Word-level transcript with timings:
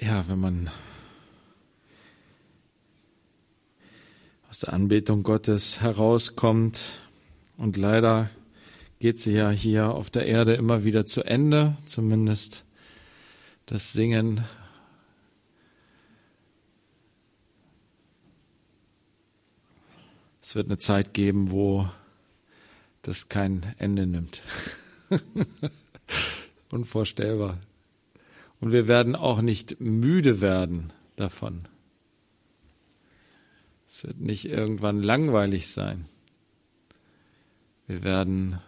ja, 0.00 0.26
wenn 0.28 0.40
man 0.40 0.70
aus 4.48 4.60
der 4.60 4.72
Anbetung 4.72 5.22
Gottes 5.22 5.82
herauskommt 5.82 6.98
und 7.58 7.76
leider 7.76 8.30
geht 8.98 9.20
sie 9.20 9.32
ja 9.34 9.50
hier 9.50 9.90
auf 9.90 10.10
der 10.10 10.26
Erde 10.26 10.54
immer 10.54 10.84
wieder 10.84 11.04
zu 11.04 11.22
Ende, 11.22 11.76
zumindest 11.84 12.64
das 13.66 13.92
Singen. 13.92 14.44
Es 20.42 20.54
wird 20.54 20.66
eine 20.66 20.78
Zeit 20.78 21.14
geben, 21.14 21.50
wo 21.50 21.88
das 23.02 23.28
kein 23.28 23.74
Ende 23.78 24.06
nimmt. 24.06 24.42
Unvorstellbar. 26.70 27.58
Und 28.60 28.72
wir 28.72 28.88
werden 28.88 29.16
auch 29.16 29.40
nicht 29.40 29.80
müde 29.80 30.40
werden 30.40 30.92
davon. 31.16 31.66
Es 33.86 34.04
wird 34.04 34.20
nicht 34.20 34.44
irgendwann 34.44 35.02
langweilig 35.02 35.68
sein. 35.68 36.04
Wir 37.86 38.04
werden 38.04 38.60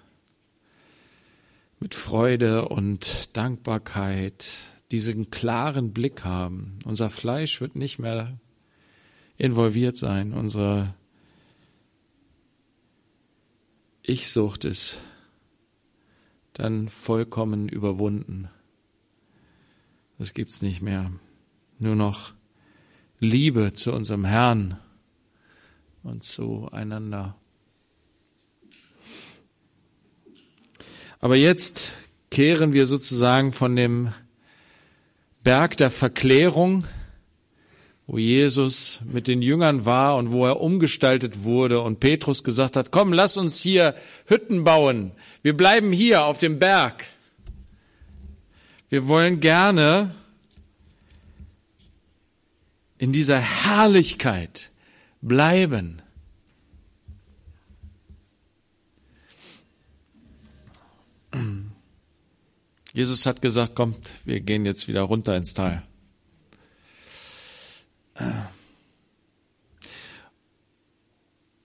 mit 1.78 1.94
Freude 1.94 2.68
und 2.68 3.36
Dankbarkeit 3.36 4.50
diesen 4.90 5.30
klaren 5.30 5.92
Blick 5.92 6.24
haben. 6.24 6.78
Unser 6.84 7.08
Fleisch 7.08 7.60
wird 7.60 7.76
nicht 7.76 7.98
mehr 7.98 8.38
involviert 9.36 9.96
sein. 9.96 10.32
Unsere 10.32 10.94
Ich-Sucht 14.02 14.64
ist 14.64 14.98
dann 16.52 16.88
vollkommen 16.88 17.68
überwunden. 17.68 18.48
Das 20.22 20.34
gibt's 20.34 20.62
nicht 20.62 20.82
mehr. 20.82 21.10
Nur 21.80 21.96
noch 21.96 22.34
Liebe 23.18 23.72
zu 23.72 23.92
unserem 23.92 24.24
Herrn 24.24 24.78
und 26.04 26.22
zueinander. 26.22 27.34
Aber 31.18 31.34
jetzt 31.34 31.96
kehren 32.30 32.72
wir 32.72 32.86
sozusagen 32.86 33.52
von 33.52 33.74
dem 33.74 34.12
Berg 35.42 35.76
der 35.78 35.90
Verklärung, 35.90 36.84
wo 38.06 38.16
Jesus 38.16 39.00
mit 39.02 39.26
den 39.26 39.42
Jüngern 39.42 39.86
war 39.86 40.14
und 40.18 40.30
wo 40.30 40.46
er 40.46 40.60
umgestaltet 40.60 41.42
wurde 41.42 41.80
und 41.80 41.98
Petrus 41.98 42.44
gesagt 42.44 42.76
hat, 42.76 42.92
komm, 42.92 43.12
lass 43.12 43.36
uns 43.36 43.60
hier 43.60 43.96
Hütten 44.26 44.62
bauen. 44.62 45.10
Wir 45.42 45.56
bleiben 45.56 45.90
hier 45.90 46.26
auf 46.26 46.38
dem 46.38 46.60
Berg. 46.60 47.06
Wir 48.92 49.08
wollen 49.08 49.40
gerne 49.40 50.14
in 52.98 53.10
dieser 53.10 53.40
Herrlichkeit 53.40 54.70
bleiben. 55.22 56.02
Jesus 62.92 63.24
hat 63.24 63.40
gesagt, 63.40 63.74
kommt, 63.74 64.10
wir 64.26 64.40
gehen 64.40 64.66
jetzt 64.66 64.88
wieder 64.88 65.00
runter 65.00 65.38
ins 65.38 65.54
Tal. 65.54 65.82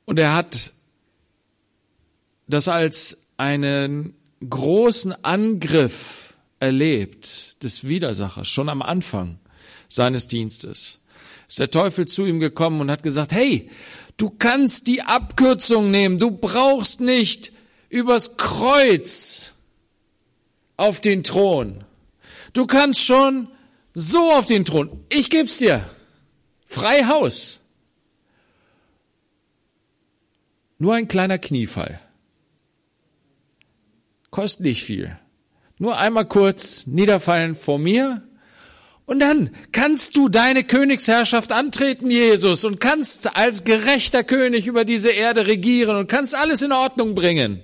Und 0.06 0.18
er 0.18 0.34
hat 0.34 0.72
das 2.48 2.70
als 2.70 3.28
einen 3.36 4.14
großen 4.50 5.26
Angriff 5.26 6.27
erlebt 6.60 7.62
des 7.64 7.88
Widersachers, 7.88 8.48
schon 8.48 8.70
am 8.70 8.82
Anfang 8.82 9.40
seines 9.88 10.28
Dienstes. 10.28 11.00
Ist 11.48 11.60
der 11.60 11.70
Teufel 11.72 12.08
zu 12.08 12.26
ihm 12.26 12.40
gekommen 12.40 12.82
und 12.82 12.92
hat 12.92 13.04
gesagt, 13.04 13.32
hey, 13.32 13.70
du 14.18 14.30
kannst 14.30 14.88
die 14.88 15.02
Abkürzung 15.02 15.92
nehmen, 15.92 16.20
du 16.20 16.32
brauchst 16.32 17.00
nicht 17.02 17.52
übers 17.90 18.38
Kreuz 18.38 19.54
auf 20.76 21.02
den 21.02 21.24
Thron. 21.24 21.84
Du 22.54 22.66
kannst 22.66 23.02
schon 23.02 23.48
so 23.94 24.32
auf 24.32 24.46
den 24.46 24.66
Thron. 24.66 25.04
Ich 25.10 25.30
geb's 25.30 25.58
dir. 25.58 25.90
Frei 26.66 27.06
Haus. 27.06 27.62
Nur 30.80 30.94
ein 30.94 31.08
kleiner 31.08 31.40
Kniefall. 31.40 32.00
Kostet 34.30 34.66
nicht 34.66 34.84
viel. 34.84 35.18
Nur 35.80 35.98
einmal 35.98 36.26
kurz 36.26 36.88
niederfallen 36.88 37.56
vor 37.56 37.78
mir 37.78 38.24
und 39.08 39.20
dann 39.20 39.52
kannst 39.72 40.18
du 40.18 40.28
deine 40.28 40.66
Königsherrschaft 40.66 41.54
antreten, 41.54 42.12
Jesus, 42.12 42.66
und 42.66 42.82
kannst 42.82 43.38
als 43.38 43.64
gerechter 43.64 44.24
König 44.26 44.68
über 44.68 44.84
diese 44.84 45.12
Erde 45.12 45.48
regieren 45.48 45.96
und 45.96 46.08
kannst 46.08 46.36
alles 46.36 46.62
in 46.62 46.74
Ordnung 46.74 47.16
bringen. 47.16 47.62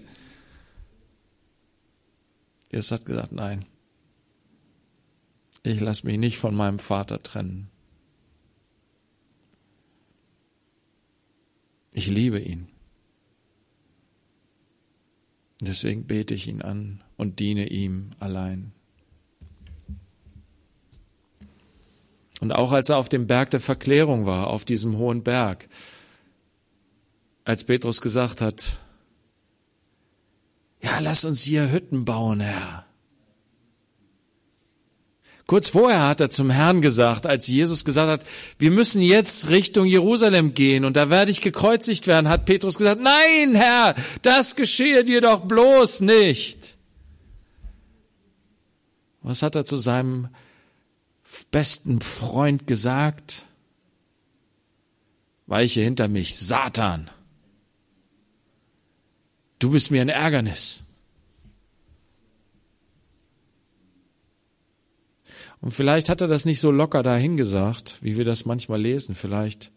Jesus 2.71 2.91
hat 2.93 3.05
gesagt, 3.05 3.33
nein, 3.33 3.65
ich 5.63 5.81
lasse 5.81 6.07
mich 6.07 6.17
nicht 6.17 6.37
von 6.37 6.55
meinem 6.55 6.79
Vater 6.79 7.21
trennen. 7.21 7.69
Ich 11.91 12.07
liebe 12.07 12.39
ihn. 12.39 12.69
Deswegen 15.59 16.05
bete 16.05 16.33
ich 16.33 16.47
ihn 16.47 16.61
an 16.61 17.03
und 17.23 17.39
diene 17.39 17.69
ihm 17.69 18.11
allein. 18.19 18.73
Und 22.41 22.51
auch 22.51 22.73
als 22.73 22.89
er 22.89 22.97
auf 22.97 23.07
dem 23.07 23.27
Berg 23.27 23.51
der 23.51 23.61
Verklärung 23.61 24.25
war, 24.25 24.47
auf 24.47 24.65
diesem 24.65 24.97
hohen 24.97 25.23
Berg, 25.23 25.69
als 27.45 27.63
Petrus 27.63 28.01
gesagt 28.01 28.41
hat, 28.41 28.79
ja, 30.81 30.99
lass 30.99 31.23
uns 31.23 31.41
hier 31.41 31.71
Hütten 31.71 32.03
bauen, 32.03 32.41
Herr. 32.41 32.85
Kurz 35.47 35.69
vorher 35.69 36.05
hat 36.07 36.19
er 36.19 36.29
zum 36.29 36.49
Herrn 36.49 36.81
gesagt, 36.81 37.25
als 37.25 37.47
Jesus 37.47 37.85
gesagt 37.85 38.09
hat, 38.09 38.29
wir 38.59 38.71
müssen 38.71 39.01
jetzt 39.01 39.49
Richtung 39.49 39.85
Jerusalem 39.85 40.53
gehen 40.53 40.83
und 40.83 40.97
da 40.97 41.09
werde 41.09 41.31
ich 41.31 41.39
gekreuzigt 41.39 42.07
werden, 42.07 42.27
hat 42.27 42.45
Petrus 42.45 42.77
gesagt, 42.77 42.99
nein, 43.01 43.55
Herr, 43.55 43.95
das 44.21 44.57
geschehe 44.57 45.05
dir 45.05 45.21
doch 45.21 45.41
bloß 45.41 46.01
nicht. 46.01 46.77
Was 49.23 49.41
hat 49.41 49.55
er 49.55 49.65
zu 49.65 49.77
seinem 49.77 50.27
besten 51.51 52.01
Freund 52.01 52.67
gesagt? 52.67 53.45
Weiche 55.47 55.81
hinter 55.81 56.07
mich, 56.07 56.35
Satan. 56.35 57.09
Du 59.59 59.71
bist 59.71 59.91
mir 59.91 60.01
ein 60.01 60.09
Ärgernis. 60.09 60.83
Und 65.61 65.71
vielleicht 65.71 66.09
hat 66.09 66.19
er 66.19 66.27
das 66.27 66.43
nicht 66.43 66.59
so 66.59 66.71
locker 66.71 67.03
dahingesagt, 67.03 67.99
wie 68.01 68.17
wir 68.17 68.25
das 68.25 68.45
manchmal 68.45 68.81
lesen. 68.81 69.15
Vielleicht 69.15 69.71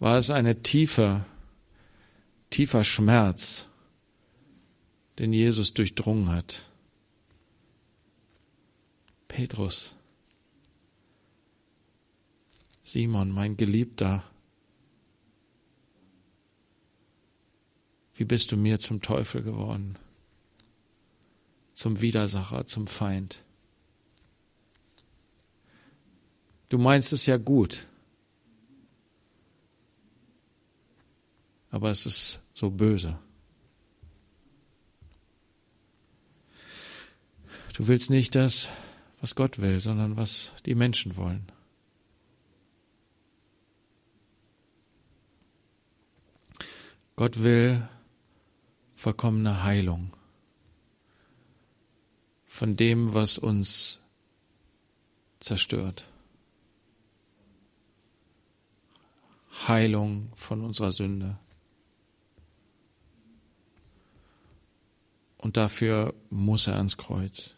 war 0.00 0.18
es 0.18 0.30
eine 0.30 0.62
tiefe, 0.62 1.24
tiefer 2.50 2.82
Schmerz, 2.82 3.68
den 5.20 5.32
Jesus 5.32 5.72
durchdrungen 5.74 6.30
hat. 6.30 6.66
Petrus, 9.34 9.96
Simon, 12.84 13.32
mein 13.32 13.56
Geliebter, 13.56 14.22
Wie 18.14 18.24
bist 18.24 18.52
du 18.52 18.56
mir 18.56 18.78
zum 18.78 19.02
Teufel 19.02 19.42
geworden? 19.42 19.96
Zum 21.72 22.00
Widersacher, 22.00 22.64
zum 22.64 22.86
Feind. 22.86 23.42
Du 26.68 26.78
meinst 26.78 27.12
es 27.12 27.26
ja 27.26 27.36
gut. 27.36 27.88
Aber 31.72 31.90
es 31.90 32.06
ist 32.06 32.44
so 32.54 32.70
böse. 32.70 33.18
Du 37.76 37.88
willst 37.88 38.10
nicht 38.10 38.36
das, 38.36 38.68
was 39.24 39.34
Gott 39.34 39.58
will, 39.58 39.80
sondern 39.80 40.18
was 40.18 40.52
die 40.66 40.74
Menschen 40.74 41.16
wollen. 41.16 41.50
Gott 47.16 47.42
will, 47.42 47.88
vollkommene 48.94 49.62
Heilung 49.62 50.12
von 52.44 52.76
dem, 52.76 53.14
was 53.14 53.38
uns 53.38 53.98
zerstört. 55.40 56.06
Heilung 59.66 60.32
von 60.34 60.60
unserer 60.60 60.92
Sünde. 60.92 61.38
Und 65.38 65.56
dafür 65.56 66.12
muss 66.28 66.66
er 66.66 66.76
ans 66.76 66.98
Kreuz. 66.98 67.53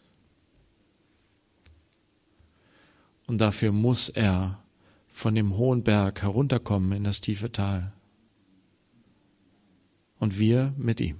Und 3.27 3.39
dafür 3.39 3.71
muss 3.71 4.09
er 4.09 4.57
von 5.09 5.35
dem 5.35 5.57
hohen 5.57 5.83
Berg 5.83 6.21
herunterkommen 6.21 6.93
in 6.93 7.03
das 7.03 7.21
tiefe 7.21 7.51
Tal. 7.51 7.91
Und 10.19 10.39
wir 10.39 10.73
mit 10.77 10.99
ihm. 10.99 11.17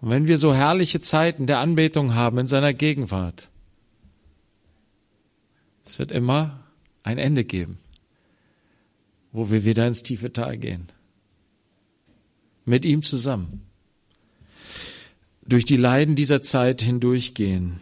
Und 0.00 0.10
wenn 0.10 0.28
wir 0.28 0.38
so 0.38 0.54
herrliche 0.54 1.00
Zeiten 1.00 1.46
der 1.46 1.58
Anbetung 1.58 2.14
haben 2.14 2.38
in 2.38 2.46
seiner 2.46 2.72
Gegenwart, 2.72 3.48
es 5.84 5.98
wird 5.98 6.12
immer 6.12 6.60
ein 7.02 7.18
Ende 7.18 7.44
geben, 7.44 7.78
wo 9.32 9.50
wir 9.50 9.64
wieder 9.64 9.86
ins 9.86 10.02
tiefe 10.02 10.32
Tal 10.32 10.58
gehen. 10.58 10.88
Mit 12.64 12.84
ihm 12.84 13.02
zusammen. 13.02 13.62
Durch 15.42 15.64
die 15.64 15.78
Leiden 15.78 16.14
dieser 16.14 16.42
Zeit 16.42 16.82
hindurchgehen. 16.82 17.80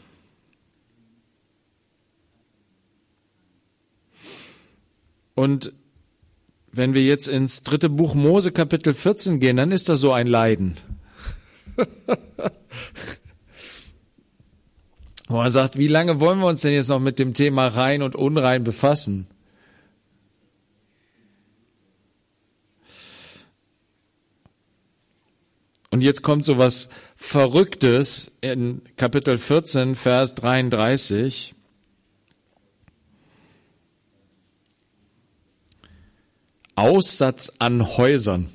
Und 5.36 5.72
wenn 6.72 6.94
wir 6.94 7.04
jetzt 7.04 7.28
ins 7.28 7.62
dritte 7.62 7.88
Buch 7.90 8.14
Mose 8.14 8.50
Kapitel 8.52 8.94
14 8.94 9.38
gehen, 9.38 9.58
dann 9.58 9.70
ist 9.70 9.88
da 9.88 9.96
so 9.96 10.12
ein 10.12 10.26
Leiden. 10.26 10.76
Wo 15.28 15.40
er 15.40 15.50
sagt, 15.50 15.76
wie 15.78 15.88
lange 15.88 16.20
wollen 16.20 16.38
wir 16.38 16.46
uns 16.46 16.62
denn 16.62 16.72
jetzt 16.72 16.88
noch 16.88 17.00
mit 17.00 17.18
dem 17.18 17.34
Thema 17.34 17.66
rein 17.66 18.00
und 18.02 18.16
unrein 18.16 18.64
befassen? 18.64 19.26
Und 25.90 26.02
jetzt 26.02 26.22
kommt 26.22 26.46
so 26.46 26.56
was 26.56 26.88
Verrücktes 27.14 28.30
in 28.40 28.82
Kapitel 28.96 29.36
14, 29.36 29.96
Vers 29.96 30.34
33. 30.34 31.55
Aussatz 36.76 37.52
an 37.58 37.96
Häusern. 37.96 38.48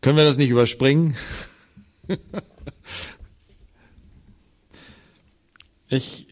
Können 0.00 0.16
wir 0.16 0.24
das 0.24 0.36
nicht 0.36 0.50
überspringen? 0.50 1.16
ich 5.88 6.26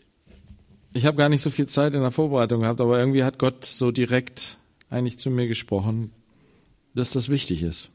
ich 0.93 1.07
habe 1.07 1.17
gar 1.17 1.29
nicht 1.29 1.43
so 1.43 1.51
viel 1.51 1.69
Zeit 1.69 1.95
in 1.95 2.01
der 2.01 2.11
Vorbereitung 2.11 2.63
gehabt, 2.63 2.81
aber 2.81 2.99
irgendwie 2.99 3.23
hat 3.23 3.39
Gott 3.39 3.65
so 3.65 3.93
direkt 3.93 4.59
eigentlich 4.89 5.19
zu 5.19 5.31
mir 5.31 5.47
gesprochen, 5.47 6.11
dass 6.95 7.13
das 7.13 7.29
wichtig 7.29 7.63
ist. 7.63 7.91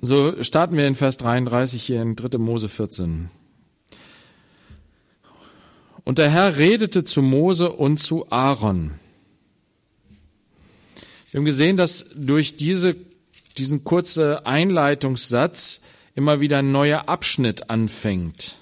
So 0.00 0.42
starten 0.42 0.76
wir 0.76 0.86
in 0.86 0.96
Vers 0.96 1.16
33 1.18 1.80
hier 1.80 2.02
in 2.02 2.16
3. 2.16 2.38
Mose 2.38 2.68
14. 2.68 3.30
Und 6.04 6.18
der 6.18 6.30
Herr 6.30 6.56
redete 6.56 7.02
zu 7.02 7.22
Mose 7.22 7.72
und 7.72 7.96
zu 7.96 8.30
Aaron. 8.30 8.92
Wir 11.30 11.38
haben 11.38 11.46
gesehen, 11.46 11.76
dass 11.76 12.10
durch 12.14 12.56
diese 12.56 12.94
diesen 13.58 13.84
kurzen 13.84 14.34
Einleitungssatz 14.44 15.82
immer 16.14 16.40
wieder 16.40 16.58
ein 16.58 16.72
neuer 16.72 17.08
Abschnitt 17.08 17.70
anfängt. 17.70 18.56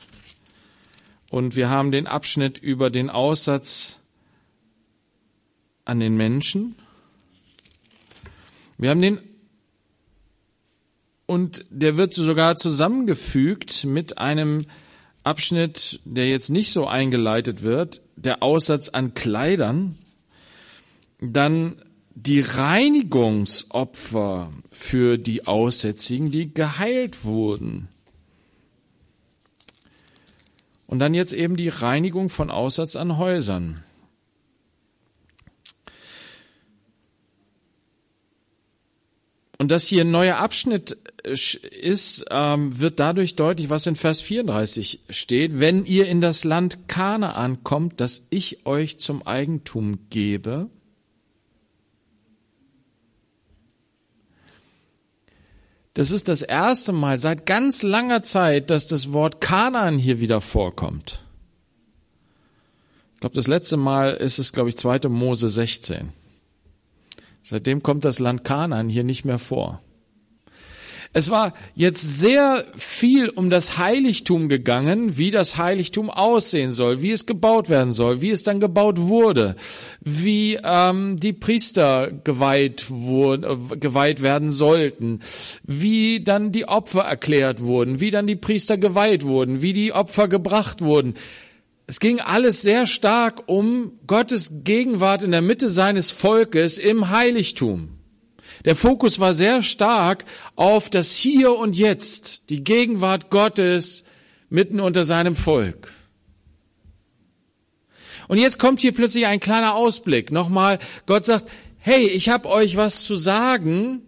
Und 1.31 1.57
wir 1.57 1.71
haben 1.71 1.93
den 1.93 2.07
Abschnitt 2.07 2.59
über 2.59 2.91
den 2.91 3.09
Aussatz 3.09 3.99
an 5.85 6.01
den 6.01 6.17
Menschen. 6.17 6.75
Wir 8.77 8.91
haben 8.91 9.01
den 9.01 9.19
und 11.25 11.65
der 11.71 11.97
wird 11.97 12.13
sogar 12.13 12.57
zusammengefügt 12.57 13.85
mit 13.85 14.19
einem 14.19 14.67
Abschnitt, 15.25 16.01
der 16.05 16.29
jetzt 16.29 16.51
nicht 16.51 16.73
so 16.73 16.87
eingeleitet 16.87 17.63
wird, 17.63 18.01
der 18.17 18.43
Aussatz 18.43 18.89
an 18.89 19.15
Kleidern. 19.15 19.97
Dann 21.21 21.77
die 22.15 22.41
Reinigungsopfer 22.41 24.53
für 24.71 25.19
die 25.19 25.47
Aussätzigen, 25.47 26.31
die 26.31 26.53
geheilt 26.53 27.25
wurden. 27.25 27.89
Und 30.87 30.99
dann 30.99 31.15
jetzt 31.15 31.33
eben 31.33 31.57
die 31.57 31.71
Reinigung 31.71 32.29
von 32.29 32.51
Aussatz 32.51 32.97
an 32.97 33.17
Häusern. 33.17 33.83
Und 39.63 39.71
dass 39.71 39.87
hier 39.87 40.01
ein 40.03 40.11
neuer 40.11 40.39
Abschnitt 40.39 40.97
äh, 41.23 41.37
ist, 41.71 42.25
ähm, 42.33 42.81
wird 42.81 42.99
dadurch 42.99 43.37
deutlich, 43.37 43.71
was 43.71 43.87
in 43.87 43.95
Vers 43.95 44.21
34 44.21 44.99
steht. 45.09 45.61
Wenn 45.61 45.87
ihr 45.87 46.09
in 46.09 46.21
das 46.21 46.43
Land 46.43 46.89
Kanaan 46.89 47.63
kommt, 47.63 48.01
das 48.01 48.27
ich 48.31 48.67
euch 48.67 48.99
zum 48.99 49.25
Eigentum 49.25 50.01
gebe, 50.11 50.69
Das 55.95 56.11
ist 56.11 56.29
das 56.29 56.43
erste 56.43 56.91
Mal 56.93 57.19
seit 57.19 57.47
ganz 57.47 57.85
langer 57.85 58.25
Zeit, 58.25 58.71
dass 58.71 58.89
das 58.89 59.13
Wort 59.13 59.41
Kanaan 59.41 59.97
hier 59.97 60.19
wieder 60.19 60.41
vorkommt. 60.41 61.23
Ich 63.15 63.21
glaube, 63.21 63.37
das 63.37 63.47
letzte 63.47 63.77
Mal 63.77 64.15
ist 64.15 64.41
es, 64.41 64.53
glaube 64.53 64.71
ich, 64.71 64.77
2. 64.77 65.09
Mose 65.09 65.49
16. 65.49 66.13
Seitdem 67.43 67.83
kommt 67.83 68.05
das 68.05 68.19
Land 68.19 68.45
Kanaan 68.45 68.89
hier 68.89 69.05
nicht 69.05 69.25
mehr 69.25 69.39
vor. 69.39 69.83
Es 71.15 71.29
war 71.29 71.53
jetzt 71.75 72.21
sehr 72.21 72.65
viel 72.75 73.29
um 73.29 73.51
das 73.51 73.77
Heiligtum 73.77 74.49
gegangen, 74.49 75.19
wie 75.19 75.31
das 75.31 75.59
Heiligtum 75.59 76.09
aussehen 76.09 76.73
soll, 76.73 77.03
wie 77.03 77.11
es 77.11 77.27
gebaut 77.27 77.69
werden 77.69 77.93
soll, 77.93 78.23
wie 78.23 78.31
es 78.31 78.45
dann 78.45 78.61
gebaut 78.61 78.99
wurde, 78.99 79.57
wie 80.01 80.59
ähm, 80.65 81.19
die 81.21 81.35
Priester 81.35 82.11
geweiht, 82.11 82.87
wurden, 82.89 83.45
äh, 83.45 83.77
geweiht 83.77 84.23
werden 84.23 84.51
sollten, 84.51 85.21
wie 85.65 86.25
dann 86.25 86.51
die 86.51 86.67
Opfer 86.67 87.03
erklärt 87.03 87.61
wurden, 87.61 88.01
wie 88.01 88.11
dann 88.11 88.27
die 88.27 88.37
Priester 88.37 88.79
geweiht 88.79 89.23
wurden, 89.23 89.61
wie 89.61 89.75
die 89.75 89.93
Opfer 89.93 90.29
gebracht 90.29 90.81
wurden. 90.81 91.15
Es 91.87 92.01
ging 92.01 92.21
alles 92.21 92.63
sehr 92.63 92.87
stark 92.87 93.49
um 93.49 93.99
Gottes 94.07 94.65
Gegenwart 94.65 95.23
in 95.23 95.33
der 95.33 95.43
Mitte 95.43 95.69
seines 95.69 96.11
Volkes 96.11 96.79
im 96.79 97.11
Heiligtum. 97.11 97.99
Der 98.65 98.77
Fokus 98.77 99.19
war 99.19 99.35
sehr 99.35 99.63
stark 99.63 100.25
auf 100.55 100.89
das 100.89 101.13
Hier 101.13 101.57
und 101.57 101.77
Jetzt, 101.77 102.51
die 102.51 102.63
Gegenwart 102.63 103.31
Gottes 103.31 104.05
mitten 104.49 104.81
unter 104.81 105.05
seinem 105.05 105.35
Volk. 105.35 105.93
Und 108.29 108.39
jetzt 108.39 108.59
kommt 108.59 108.81
hier 108.81 108.95
plötzlich 108.95 109.27
ein 109.27 109.41
kleiner 109.41 109.75
Ausblick. 109.75 110.31
Nochmal, 110.31 110.79
Gott 111.07 111.25
sagt, 111.25 111.51
hey, 111.79 112.07
ich 112.07 112.29
habe 112.29 112.49
euch 112.49 112.77
was 112.77 113.03
zu 113.03 113.17
sagen 113.17 114.03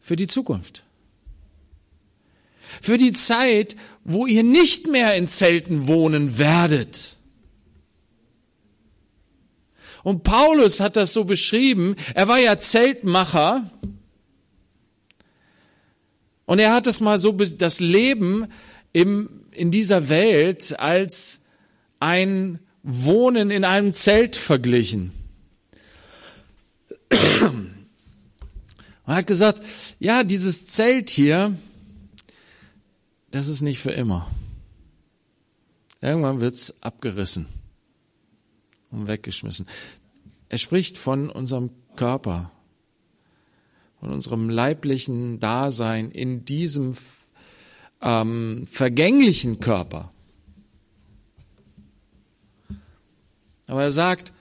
für 0.00 0.16
die 0.16 0.26
Zukunft. 0.26 0.84
Für 2.82 2.98
die 2.98 3.12
Zeit, 3.12 3.76
wo 4.04 4.26
ihr 4.26 4.42
nicht 4.42 4.86
mehr 4.86 5.16
in 5.16 5.26
Zelten 5.26 5.88
wohnen 5.88 6.38
werdet 6.38 7.14
und 10.04 10.22
Paulus 10.22 10.80
hat 10.80 10.96
das 10.96 11.14
so 11.14 11.24
beschrieben. 11.24 11.96
Er 12.14 12.28
war 12.28 12.38
ja 12.38 12.58
Zeltmacher. 12.58 13.68
Und 16.44 16.58
er 16.58 16.74
hat 16.74 16.86
es 16.86 17.00
mal 17.00 17.16
so, 17.18 17.32
das 17.32 17.80
Leben 17.80 18.46
im, 18.92 19.46
in 19.50 19.70
dieser 19.70 20.10
Welt 20.10 20.78
als 20.78 21.46
ein 22.00 22.58
Wohnen 22.82 23.50
in 23.50 23.64
einem 23.64 23.94
Zelt 23.94 24.36
verglichen. 24.36 25.10
Er 29.06 29.16
hat 29.16 29.26
gesagt, 29.26 29.62
ja, 29.98 30.22
dieses 30.22 30.66
Zelt 30.66 31.08
hier, 31.08 31.56
das 33.34 33.48
ist 33.48 33.62
nicht 33.62 33.80
für 33.80 33.90
immer. 33.90 34.30
Irgendwann 36.00 36.38
wird's 36.38 36.80
abgerissen 36.82 37.46
und 38.92 39.08
weggeschmissen. 39.08 39.66
Er 40.48 40.58
spricht 40.58 40.98
von 40.98 41.30
unserem 41.30 41.70
Körper, 41.96 42.52
von 43.98 44.12
unserem 44.12 44.50
leiblichen 44.50 45.40
Dasein 45.40 46.12
in 46.12 46.44
diesem 46.44 46.94
ähm, 48.00 48.68
vergänglichen 48.68 49.58
Körper. 49.58 50.12
Aber 53.66 53.82
er 53.82 53.90
sagt, 53.90 54.32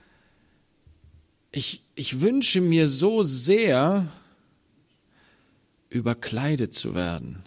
ich, 1.51 1.83
ich 1.95 2.21
wünsche 2.21 2.61
mir 2.61 2.87
so 2.87 3.23
sehr, 3.23 4.07
überkleidet 5.89 6.75
zu 6.75 6.93
werden. 6.93 7.43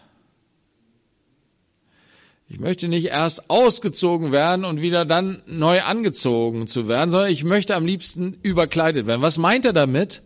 Ich 2.48 2.60
möchte 2.60 2.86
nicht 2.86 3.06
erst 3.06 3.50
ausgezogen 3.50 4.30
werden 4.30 4.64
und 4.64 4.80
wieder 4.80 5.04
dann 5.04 5.42
neu 5.46 5.82
angezogen 5.82 6.68
zu 6.68 6.86
werden, 6.86 7.10
sondern 7.10 7.30
ich 7.30 7.42
möchte 7.42 7.74
am 7.74 7.84
liebsten 7.84 8.38
überkleidet 8.42 9.06
werden. 9.06 9.22
Was 9.22 9.36
meint 9.36 9.64
er 9.64 9.72
damit? 9.72 10.22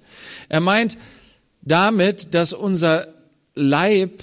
Er 0.51 0.61
meint 0.61 0.99
damit, 1.63 2.35
dass 2.35 2.53
unser 2.53 3.09
Leib 3.55 4.23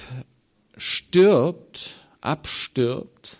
stirbt, 0.77 1.95
abstirbt. 2.21 3.37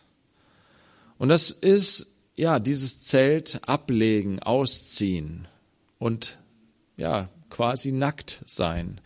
Und 1.20 1.30
das 1.30 1.52
ist, 1.52 2.16
ja, 2.36 2.60
dieses 2.60 3.04
Zelt 3.04 3.62
ablegen, 3.68 4.42
ausziehen 4.42 5.48
und, 6.00 6.38
ja, 6.98 7.30
quasi 7.50 7.92
nackt 7.92 8.42
sein. 8.46 9.02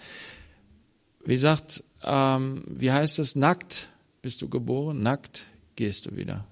Wie 1.25 1.37
sagt, 1.37 1.83
ähm, 2.03 2.63
wie 2.67 2.91
heißt 2.91 3.19
es, 3.19 3.35
nackt 3.35 3.89
bist 4.21 4.41
du 4.41 4.49
geboren, 4.49 5.01
nackt 5.01 5.47
gehst 5.75 6.05
du 6.05 6.15
wieder. 6.15 6.45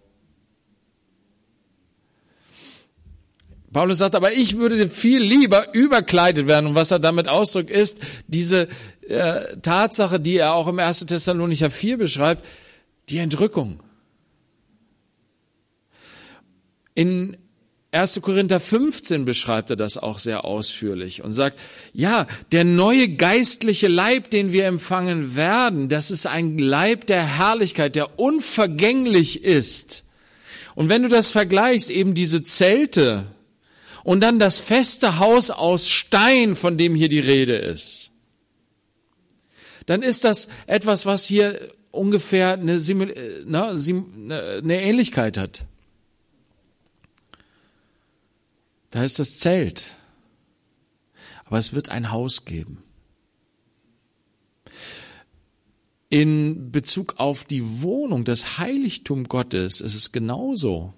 Paulus 3.71 3.99
sagt, 3.99 4.15
aber 4.15 4.33
ich 4.33 4.57
würde 4.57 4.89
viel 4.89 5.21
lieber 5.21 5.73
überkleidet 5.73 6.47
werden. 6.47 6.67
Und 6.67 6.75
was 6.75 6.89
er 6.89 6.99
damit 6.99 7.27
ausdrückt, 7.27 7.69
ist 7.69 8.01
diese 8.27 8.67
äh, 9.07 9.57
Tatsache, 9.57 10.19
die 10.19 10.37
er 10.37 10.55
auch 10.55 10.67
im 10.67 10.79
1. 10.79 11.05
Thessalonicher 11.05 11.69
4 11.69 11.97
beschreibt, 11.97 12.45
die 13.09 13.19
Entrückung. 13.19 13.83
In 16.95 17.37
1. 17.91 18.21
Korinther 18.21 18.59
15 18.59 19.25
beschreibt 19.25 19.71
er 19.71 19.75
das 19.75 19.97
auch 19.97 20.19
sehr 20.19 20.45
ausführlich 20.45 21.23
und 21.23 21.33
sagt, 21.33 21.57
ja, 21.91 22.27
der 22.51 22.63
neue 22.63 23.09
geistliche 23.09 23.87
Leib, 23.87 24.29
den 24.29 24.51
wir 24.51 24.65
empfangen 24.65 25.35
werden, 25.35 25.89
das 25.89 26.11
ist 26.11 26.27
ein 26.27 26.59
Leib 26.59 27.07
der 27.07 27.37
Herrlichkeit, 27.37 27.95
der 27.95 28.19
unvergänglich 28.19 29.43
ist. 29.43 30.05
Und 30.75 30.89
wenn 30.89 31.01
du 31.01 31.09
das 31.09 31.31
vergleichst, 31.31 31.89
eben 31.89 32.13
diese 32.13 32.43
Zelte, 32.43 33.25
und 34.03 34.21
dann 34.21 34.39
das 34.39 34.59
feste 34.59 35.19
Haus 35.19 35.51
aus 35.51 35.87
Stein, 35.89 36.55
von 36.55 36.77
dem 36.77 36.95
hier 36.95 37.09
die 37.09 37.19
Rede 37.19 37.55
ist, 37.55 38.11
dann 39.85 40.03
ist 40.03 40.23
das 40.23 40.49
etwas, 40.67 41.05
was 41.05 41.25
hier 41.25 41.73
ungefähr 41.91 42.53
eine, 42.53 42.73
eine, 42.73 44.59
eine 44.63 44.81
Ähnlichkeit 44.81 45.37
hat. 45.37 45.65
Da 48.91 49.03
ist 49.03 49.19
das 49.19 49.37
Zelt. 49.37 49.95
Aber 51.45 51.57
es 51.57 51.73
wird 51.73 51.89
ein 51.89 52.11
Haus 52.11 52.45
geben. 52.45 52.83
In 56.09 56.71
Bezug 56.71 57.15
auf 57.17 57.45
die 57.45 57.81
Wohnung, 57.81 58.25
das 58.25 58.57
Heiligtum 58.57 59.25
Gottes, 59.25 59.79
ist 59.79 59.95
es 59.95 60.11
genauso. 60.11 60.93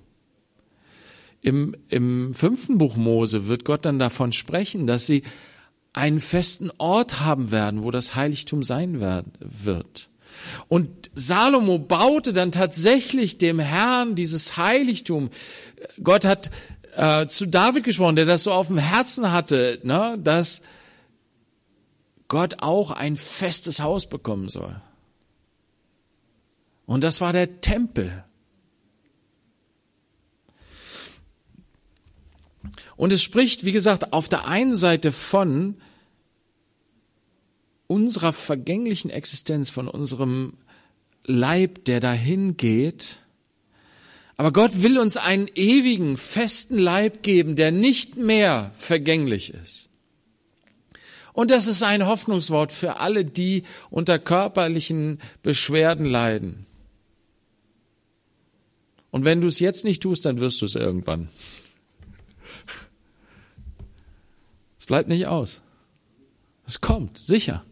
Im, 1.41 1.75
Im 1.89 2.33
fünften 2.33 2.77
Buch 2.77 2.95
Mose 2.95 3.47
wird 3.47 3.65
Gott 3.65 3.85
dann 3.85 3.99
davon 3.99 4.31
sprechen, 4.31 4.87
dass 4.87 5.07
sie 5.07 5.23
einen 5.91 6.19
festen 6.19 6.71
Ort 6.77 7.19
haben 7.19 7.51
werden, 7.51 7.83
wo 7.83 7.91
das 7.91 8.15
Heiligtum 8.15 8.63
sein 8.63 9.01
wird. 9.01 10.09
Und 10.67 11.11
Salomo 11.13 11.77
baute 11.77 12.31
dann 12.31 12.51
tatsächlich 12.51 13.37
dem 13.37 13.59
Herrn 13.59 14.15
dieses 14.15 14.57
Heiligtum. 14.57 15.29
Gott 16.01 16.25
hat 16.25 16.51
äh, 16.95 17.27
zu 17.27 17.47
David 17.47 17.83
gesprochen, 17.83 18.15
der 18.15 18.25
das 18.25 18.43
so 18.43 18.51
auf 18.51 18.67
dem 18.67 18.77
Herzen 18.77 19.31
hatte, 19.31 19.79
ne, 19.83 20.17
dass 20.19 20.61
Gott 22.27 22.57
auch 22.59 22.91
ein 22.91 23.17
festes 23.17 23.81
Haus 23.81 24.07
bekommen 24.07 24.49
soll. 24.49 24.81
Und 26.85 27.03
das 27.03 27.21
war 27.21 27.33
der 27.33 27.61
Tempel. 27.61 28.23
Und 32.95 33.11
es 33.11 33.23
spricht, 33.23 33.65
wie 33.65 33.71
gesagt, 33.71 34.13
auf 34.13 34.29
der 34.29 34.45
einen 34.47 34.75
Seite 34.75 35.11
von 35.11 35.77
unserer 37.87 38.31
vergänglichen 38.31 39.09
Existenz, 39.09 39.69
von 39.69 39.87
unserem 39.87 40.53
Leib, 41.25 41.85
der 41.85 41.99
dahin 41.99 42.57
geht. 42.57 43.20
Aber 44.41 44.51
Gott 44.51 44.81
will 44.81 44.97
uns 44.97 45.17
einen 45.17 45.49
ewigen, 45.53 46.17
festen 46.17 46.79
Leib 46.79 47.21
geben, 47.21 47.55
der 47.55 47.71
nicht 47.71 48.17
mehr 48.17 48.71
vergänglich 48.73 49.53
ist. 49.53 49.87
Und 51.31 51.51
das 51.51 51.67
ist 51.67 51.83
ein 51.83 52.07
Hoffnungswort 52.07 52.71
für 52.71 52.95
alle, 52.95 53.23
die 53.23 53.61
unter 53.91 54.17
körperlichen 54.17 55.19
Beschwerden 55.43 56.07
leiden. 56.07 56.65
Und 59.11 59.25
wenn 59.25 59.41
du 59.41 59.47
es 59.47 59.59
jetzt 59.59 59.85
nicht 59.85 60.01
tust, 60.01 60.25
dann 60.25 60.39
wirst 60.39 60.59
du 60.63 60.65
es 60.65 60.73
irgendwann. 60.73 61.29
Es 64.79 64.87
bleibt 64.87 65.07
nicht 65.07 65.27
aus. 65.27 65.61
Es 66.65 66.81
kommt, 66.81 67.19
sicher. 67.19 67.63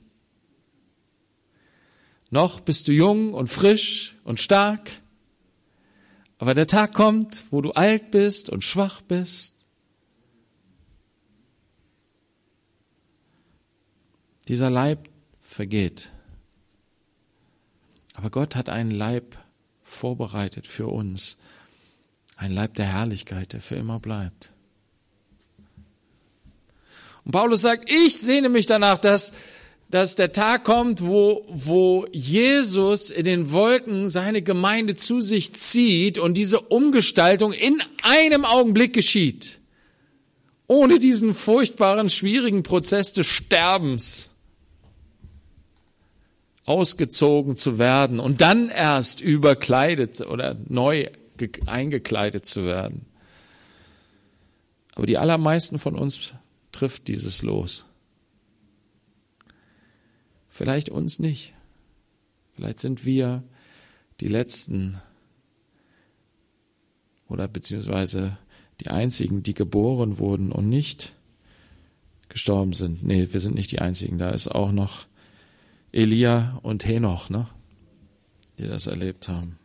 Noch 2.30 2.60
bist 2.60 2.88
du 2.88 2.92
jung 2.92 3.34
und 3.34 3.48
frisch 3.48 4.18
und 4.24 4.40
stark, 4.40 4.92
aber 6.40 6.54
der 6.54 6.68
Tag 6.68 6.94
kommt, 6.94 7.52
wo 7.52 7.62
du 7.62 7.72
alt 7.72 8.12
bist 8.12 8.50
und 8.50 8.64
schwach 8.64 9.02
bist. 9.02 9.56
Dieser 14.48 14.70
Leib 14.70 15.10
vergeht. 15.42 16.12
Aber 18.14 18.30
Gott 18.30 18.56
hat 18.56 18.70
einen 18.70 18.92
Leib 18.92 19.38
vorbereitet 19.84 20.66
für 20.66 20.88
uns. 20.88 21.38
Ein 22.38 22.52
Leib 22.52 22.74
der 22.76 22.88
Herrlichkeit, 22.88 23.52
der 23.52 23.60
für 23.60 23.76
immer 23.76 24.00
bleibt. 24.00 24.54
Und 27.26 27.34
Paulus 27.34 27.62
sagt, 27.62 27.92
ich 27.92 28.18
sehne 28.18 28.48
mich 28.48 28.66
danach, 28.66 28.98
dass, 28.98 29.36
dass 29.90 30.16
der 30.16 30.32
Tag 30.32 30.66
kommt, 30.66 31.02
wo, 31.02 31.46
wo 31.50 32.06
Jesus 32.12 33.10
in 33.10 33.26
den 33.26 33.52
Wolken 33.52 34.08
seine 34.10 34.44
Gemeinde 34.44 34.94
zu 34.96 35.20
sich 35.20 35.54
zieht 35.54 36.20
und 36.20 36.38
diese 36.38 36.60
Umgestaltung 36.60 37.54
in 37.54 37.82
einem 38.04 38.46
Augenblick 38.46 38.94
geschieht. 38.94 39.60
Ohne 40.68 41.00
diesen 41.00 41.34
furchtbaren, 41.34 42.10
schwierigen 42.12 42.62
Prozess 42.62 43.14
des 43.14 43.26
Sterbens 43.26 44.30
ausgezogen 46.66 47.56
zu 47.56 47.80
werden 47.80 48.20
und 48.20 48.42
dann 48.42 48.70
erst 48.70 49.22
überkleidet 49.22 50.22
oder 50.22 50.56
neu 50.68 51.08
eingekleidet 51.66 52.46
zu 52.46 52.64
werden. 52.66 53.08
Aber 54.94 55.08
die 55.08 55.18
allermeisten 55.18 55.80
von 55.80 55.96
uns 55.96 56.36
trifft 56.72 57.08
dieses 57.08 57.42
Los. 57.42 57.89
Vielleicht 60.60 60.90
uns 60.90 61.20
nicht. 61.20 61.54
Vielleicht 62.54 62.82
sind 62.82 63.06
wir 63.06 63.44
die 64.20 64.28
Letzten 64.28 65.00
oder 67.30 67.48
beziehungsweise 67.48 68.38
die 68.82 68.90
Einzigen, 68.90 69.42
die 69.42 69.54
geboren 69.54 70.18
wurden 70.18 70.52
und 70.52 70.68
nicht 70.68 71.14
gestorben 72.28 72.74
sind. 72.74 73.04
Nee, 73.04 73.32
wir 73.32 73.40
sind 73.40 73.56
nicht 73.56 73.72
die 73.72 73.80
Einzigen. 73.80 74.18
Da 74.18 74.32
ist 74.32 74.50
auch 74.50 74.74
noch 74.74 75.06
Elia 75.94 76.60
und 76.62 76.86
Henoch, 76.86 77.30
ne? 77.30 77.48
die 78.58 78.68
das 78.68 78.88
erlebt 78.88 79.30
haben. 79.30 79.58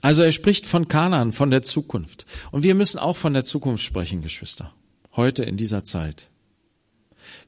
Also 0.00 0.22
er 0.22 0.32
spricht 0.32 0.66
von 0.66 0.88
Kanaan, 0.88 1.32
von 1.32 1.50
der 1.50 1.62
Zukunft. 1.62 2.26
Und 2.50 2.62
wir 2.62 2.74
müssen 2.74 2.98
auch 2.98 3.16
von 3.16 3.32
der 3.34 3.44
Zukunft 3.44 3.84
sprechen, 3.84 4.22
Geschwister. 4.22 4.72
Heute 5.16 5.44
in 5.44 5.56
dieser 5.56 5.82
Zeit. 5.82 6.28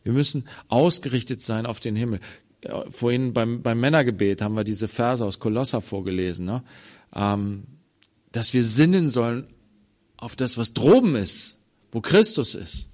Wir 0.03 0.13
müssen 0.13 0.49
ausgerichtet 0.69 1.41
sein 1.41 1.67
auf 1.67 1.81
den 1.81 1.95
Himmel. 1.95 2.21
Vorhin 2.91 3.33
beim, 3.33 3.63
beim 3.63 3.81
Männergebet 3.81 4.43
haben 4.43 4.55
wir 4.55 4.65
diese 4.65 4.89
Verse 4.89 5.25
aus 5.25 5.39
Kolosser 5.39 5.81
vorgelesen, 5.81 6.45
ne? 6.45 6.63
ähm, 7.15 7.65
dass 8.33 8.53
wir 8.53 8.63
sinnen 8.63 9.09
sollen 9.09 9.47
auf 10.17 10.37
das, 10.37 10.59
was 10.59 10.75
droben 10.75 11.17
ist, 11.17 11.57
wo 11.93 12.01
Christus 12.01 12.55
ist. 12.55 12.89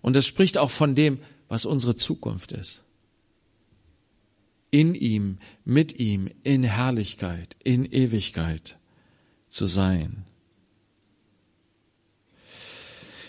Und 0.00 0.16
das 0.16 0.26
spricht 0.26 0.56
auch 0.56 0.70
von 0.70 0.94
dem, 0.94 1.18
was 1.48 1.66
unsere 1.66 1.94
Zukunft 1.94 2.52
ist 2.52 2.82
in 4.72 4.94
ihm, 4.94 5.38
mit 5.64 6.00
ihm, 6.00 6.28
in 6.42 6.64
Herrlichkeit, 6.64 7.56
in 7.62 7.84
Ewigkeit 7.84 8.78
zu 9.46 9.66
sein. 9.66 10.24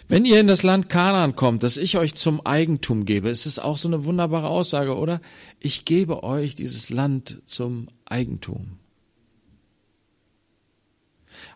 Wenn 0.07 0.25
ihr 0.25 0.39
in 0.39 0.47
das 0.47 0.63
Land 0.63 0.89
Kanaan 0.89 1.35
kommt, 1.35 1.63
das 1.63 1.77
ich 1.77 1.97
euch 1.97 2.15
zum 2.15 2.45
Eigentum 2.45 3.05
gebe, 3.05 3.29
ist 3.29 3.45
es 3.45 3.59
auch 3.59 3.77
so 3.77 3.89
eine 3.89 4.05
wunderbare 4.05 4.47
Aussage, 4.47 4.95
oder? 4.95 5.21
Ich 5.59 5.85
gebe 5.85 6.23
euch 6.23 6.55
dieses 6.55 6.89
Land 6.89 7.41
zum 7.45 7.87
Eigentum. 8.05 8.79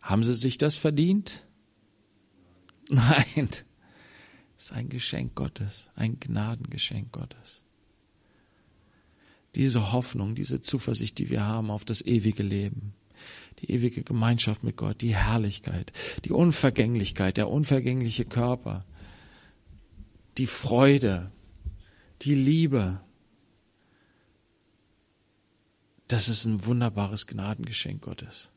Haben 0.01 0.24
sie 0.24 0.36
sich 0.36 0.58
das 0.58 0.75
verdient? 0.75 1.46
Nein, 2.89 3.50
es 4.58 4.65
ist 4.65 4.74
ein 4.74 4.89
Geschenk 4.89 5.36
Gottes, 5.36 5.89
ein 5.96 6.20
Gnadengeschenk 6.20 7.12
Gottes 7.13 7.63
diese 9.55 9.91
Hoffnung, 9.91 10.35
diese 10.35 10.61
Zuversicht, 10.61 11.17
die 11.17 11.29
wir 11.29 11.43
haben 11.43 11.71
auf 11.71 11.85
das 11.85 12.05
ewige 12.05 12.43
Leben, 12.43 12.93
die 13.59 13.71
ewige 13.71 14.03
Gemeinschaft 14.03 14.63
mit 14.63 14.77
Gott, 14.77 15.01
die 15.01 15.15
Herrlichkeit, 15.15 15.91
die 16.25 16.31
Unvergänglichkeit, 16.31 17.37
der 17.37 17.49
unvergängliche 17.49 18.25
Körper, 18.25 18.85
die 20.37 20.47
Freude, 20.47 21.31
die 22.21 22.35
Liebe. 22.35 23.01
Das 26.07 26.29
ist 26.29 26.45
ein 26.45 26.65
wunderbares 26.65 27.27
Gnadengeschenk 27.27 28.01
Gottes. 28.01 28.51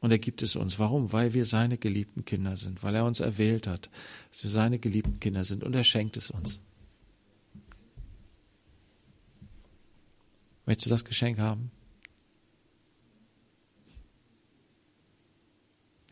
Und 0.00 0.12
er 0.12 0.18
gibt 0.18 0.42
es 0.42 0.56
uns. 0.56 0.78
Warum? 0.78 1.12
Weil 1.12 1.34
wir 1.34 1.44
seine 1.44 1.76
geliebten 1.76 2.24
Kinder 2.24 2.56
sind, 2.56 2.82
weil 2.82 2.94
er 2.94 3.04
uns 3.04 3.20
erwählt 3.20 3.66
hat, 3.66 3.90
dass 4.30 4.44
wir 4.44 4.50
seine 4.50 4.78
geliebten 4.78 5.18
Kinder 5.18 5.44
sind 5.44 5.64
und 5.64 5.74
er 5.74 5.84
schenkt 5.84 6.16
es 6.16 6.30
uns. 6.30 6.60
Möchtest 10.68 10.84
du 10.84 10.90
das 10.90 11.06
Geschenk 11.06 11.38
haben? 11.38 11.70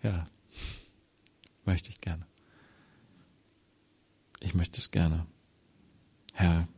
Ja, 0.03 0.31
möchte 1.67 1.91
ich 1.91 2.01
gerne. 2.01 2.25
Ich 4.41 4.55
möchte 4.55 4.81
es 4.81 4.91
gerne. 4.91 5.27
Herr, 6.33 6.69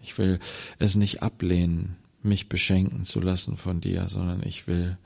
ich 0.00 0.18
will 0.18 0.40
es 0.80 0.96
nicht 0.96 1.22
ablehnen, 1.22 1.96
mich 2.24 2.48
beschenken 2.48 3.04
zu 3.04 3.20
lassen 3.20 3.56
von 3.56 3.80
dir, 3.80 4.08
sondern 4.08 4.42
ich 4.42 4.66
will 4.66 4.98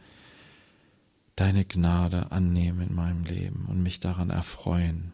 deine 1.36 1.66
Gnade 1.66 2.32
annehmen 2.32 2.88
in 2.88 2.94
meinem 2.94 3.24
Leben 3.24 3.66
und 3.66 3.82
mich 3.82 4.00
daran 4.00 4.30
erfreuen. 4.30 5.12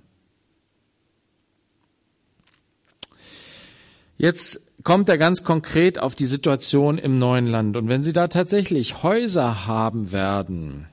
Jetzt 4.19 4.73
kommt 4.83 5.09
er 5.09 5.17
ganz 5.17 5.45
konkret 5.45 6.01
auf 6.01 6.17
die 6.17 6.27
Situation 6.27 6.99
im 6.99 7.19
neuen 7.19 7.47
Land. 7.47 7.77
Und 7.77 7.89
wenn 7.89 8.03
Sie 8.03 8.13
da 8.13 8.27
tatsächlich 8.27 9.05
Häuser 9.05 9.67
haben 9.67 10.13
werden, 10.13 10.87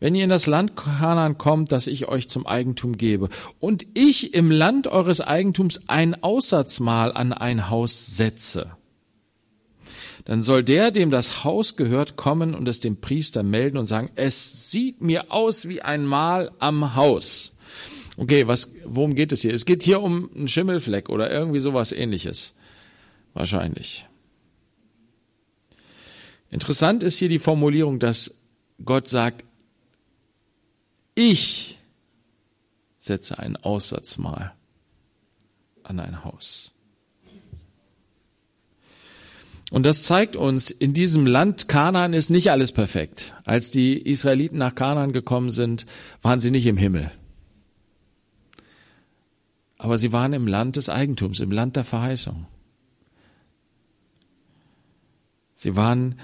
wenn 0.00 0.14
ihr 0.14 0.24
in 0.24 0.30
das 0.30 0.46
Land 0.46 0.76
Kanaan 0.76 1.38
kommt, 1.38 1.72
das 1.72 1.86
ich 1.86 2.08
euch 2.08 2.28
zum 2.28 2.46
Eigentum 2.46 2.96
gebe, 2.96 3.28
und 3.60 3.86
ich 3.94 4.34
im 4.34 4.50
Land 4.50 4.88
eures 4.88 5.20
Eigentums 5.20 5.88
ein 5.88 6.20
Aussatzmal 6.22 7.12
an 7.12 7.32
ein 7.32 7.70
Haus 7.70 8.16
setze, 8.16 8.72
dann 10.24 10.42
soll 10.42 10.62
der, 10.62 10.90
dem 10.90 11.10
das 11.10 11.44
Haus 11.44 11.76
gehört, 11.76 12.16
kommen 12.16 12.54
und 12.54 12.68
es 12.68 12.80
dem 12.80 13.00
Priester 13.00 13.42
melden 13.42 13.78
und 13.78 13.86
sagen, 13.86 14.10
es 14.14 14.70
sieht 14.70 15.00
mir 15.00 15.32
aus 15.32 15.66
wie 15.66 15.80
ein 15.80 16.04
Mal 16.04 16.50
am 16.58 16.96
Haus. 16.96 17.52
Okay, 18.18 18.48
was, 18.48 18.74
worum 18.84 19.14
geht 19.14 19.30
es 19.30 19.42
hier? 19.42 19.54
Es 19.54 19.64
geht 19.64 19.84
hier 19.84 20.00
um 20.00 20.28
einen 20.34 20.48
Schimmelfleck 20.48 21.08
oder 21.08 21.30
irgendwie 21.30 21.60
sowas 21.60 21.92
ähnliches. 21.92 22.52
Wahrscheinlich. 23.32 24.06
Interessant 26.50 27.04
ist 27.04 27.18
hier 27.18 27.28
die 27.28 27.38
Formulierung, 27.38 28.00
dass 28.00 28.40
Gott 28.84 29.06
sagt, 29.06 29.44
ich 31.14 31.78
setze 32.98 33.38
ein 33.38 33.56
Aussatzmal 33.56 34.52
an 35.84 36.00
ein 36.00 36.24
Haus. 36.24 36.72
Und 39.70 39.84
das 39.84 40.02
zeigt 40.02 40.34
uns, 40.34 40.70
in 40.72 40.92
diesem 40.92 41.24
Land 41.24 41.68
Kanaan 41.68 42.14
ist 42.14 42.30
nicht 42.30 42.50
alles 42.50 42.72
perfekt. 42.72 43.34
Als 43.44 43.70
die 43.70 43.96
Israeliten 43.96 44.58
nach 44.58 44.74
Kanaan 44.74 45.12
gekommen 45.12 45.50
sind, 45.50 45.86
waren 46.20 46.40
sie 46.40 46.50
nicht 46.50 46.66
im 46.66 46.78
Himmel. 46.78 47.12
Aber 49.78 49.96
sie 49.96 50.12
waren 50.12 50.32
im 50.32 50.46
Land 50.46 50.76
des 50.76 50.88
Eigentums, 50.88 51.40
im 51.40 51.52
Land 51.52 51.76
der 51.76 51.84
Verheißung. 51.84 52.46
Sie 55.54 55.76
waren 55.76 56.20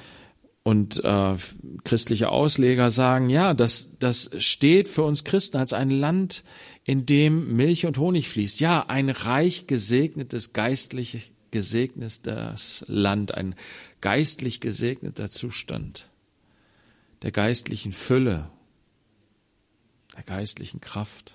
und 0.62 1.02
äh, 1.04 1.36
christliche 1.84 2.30
Ausleger 2.30 2.90
sagen, 2.90 3.28
ja, 3.28 3.54
das, 3.54 3.98
das 3.98 4.30
steht 4.38 4.88
für 4.88 5.02
uns 5.02 5.24
Christen 5.24 5.58
als 5.58 5.72
ein 5.72 5.90
Land, 5.90 6.42
in 6.84 7.06
dem 7.06 7.54
Milch 7.56 7.86
und 7.86 7.98
Honig 7.98 8.28
fließt. 8.28 8.60
Ja, 8.60 8.86
ein 8.88 9.08
reich 9.08 9.66
gesegnetes, 9.66 10.52
geistlich 10.52 11.32
gesegnetes 11.50 12.84
Land, 12.88 13.34
ein 13.34 13.54
geistlich 14.00 14.60
gesegneter 14.60 15.30
Zustand 15.30 16.08
der 17.24 17.32
geistlichen 17.32 17.92
Fülle, 17.92 18.50
der 20.14 20.24
geistlichen 20.24 20.82
Kraft. 20.82 21.33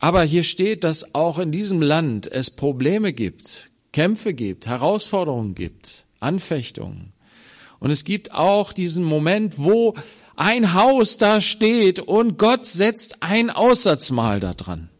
Aber 0.00 0.24
hier 0.24 0.42
steht, 0.42 0.82
dass 0.82 1.14
auch 1.14 1.38
in 1.38 1.52
diesem 1.52 1.82
Land 1.82 2.26
es 2.26 2.50
Probleme 2.50 3.12
gibt, 3.12 3.70
Kämpfe 3.92 4.34
gibt, 4.34 4.66
Herausforderungen 4.66 5.54
gibt. 5.54 6.06
Anfechtungen. 6.20 7.12
Und 7.78 7.90
es 7.90 8.04
gibt 8.04 8.32
auch 8.32 8.72
diesen 8.72 9.04
Moment, 9.04 9.58
wo 9.58 9.94
ein 10.36 10.74
Haus 10.74 11.16
da 11.16 11.40
steht 11.40 11.98
und 11.98 12.38
Gott 12.38 12.66
setzt 12.66 13.22
ein 13.22 13.50
Aussatzmal 13.50 14.38
da 14.38 14.54
dran. 14.54 14.90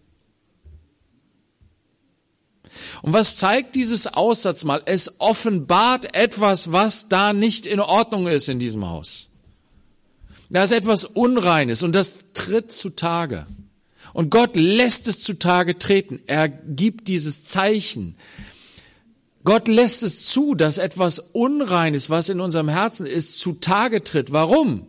Und 3.02 3.12
was 3.12 3.36
zeigt 3.36 3.74
dieses 3.76 4.06
Aussatzmal? 4.06 4.82
Es 4.86 5.20
offenbart 5.20 6.14
etwas, 6.14 6.72
was 6.72 7.08
da 7.08 7.32
nicht 7.32 7.66
in 7.66 7.80
Ordnung 7.80 8.26
ist 8.26 8.48
in 8.48 8.58
diesem 8.58 8.88
Haus. 8.88 9.28
Da 10.48 10.64
ist 10.64 10.72
etwas 10.72 11.04
Unreines 11.04 11.82
und 11.82 11.94
das 11.94 12.32
tritt 12.32 12.72
zutage. 12.72 13.46
Und 14.12 14.30
Gott 14.30 14.56
lässt 14.56 15.08
es 15.08 15.20
zutage 15.22 15.78
treten. 15.78 16.20
Er 16.26 16.48
gibt 16.48 17.08
dieses 17.08 17.44
Zeichen. 17.44 18.16
Gott 19.44 19.68
lässt 19.68 20.02
es 20.02 20.26
zu, 20.26 20.54
dass 20.54 20.78
etwas 20.78 21.18
Unreines, 21.18 22.10
was 22.10 22.28
in 22.28 22.40
unserem 22.40 22.68
Herzen 22.68 23.06
ist, 23.06 23.38
zutage 23.38 24.02
tritt. 24.02 24.32
Warum? 24.32 24.86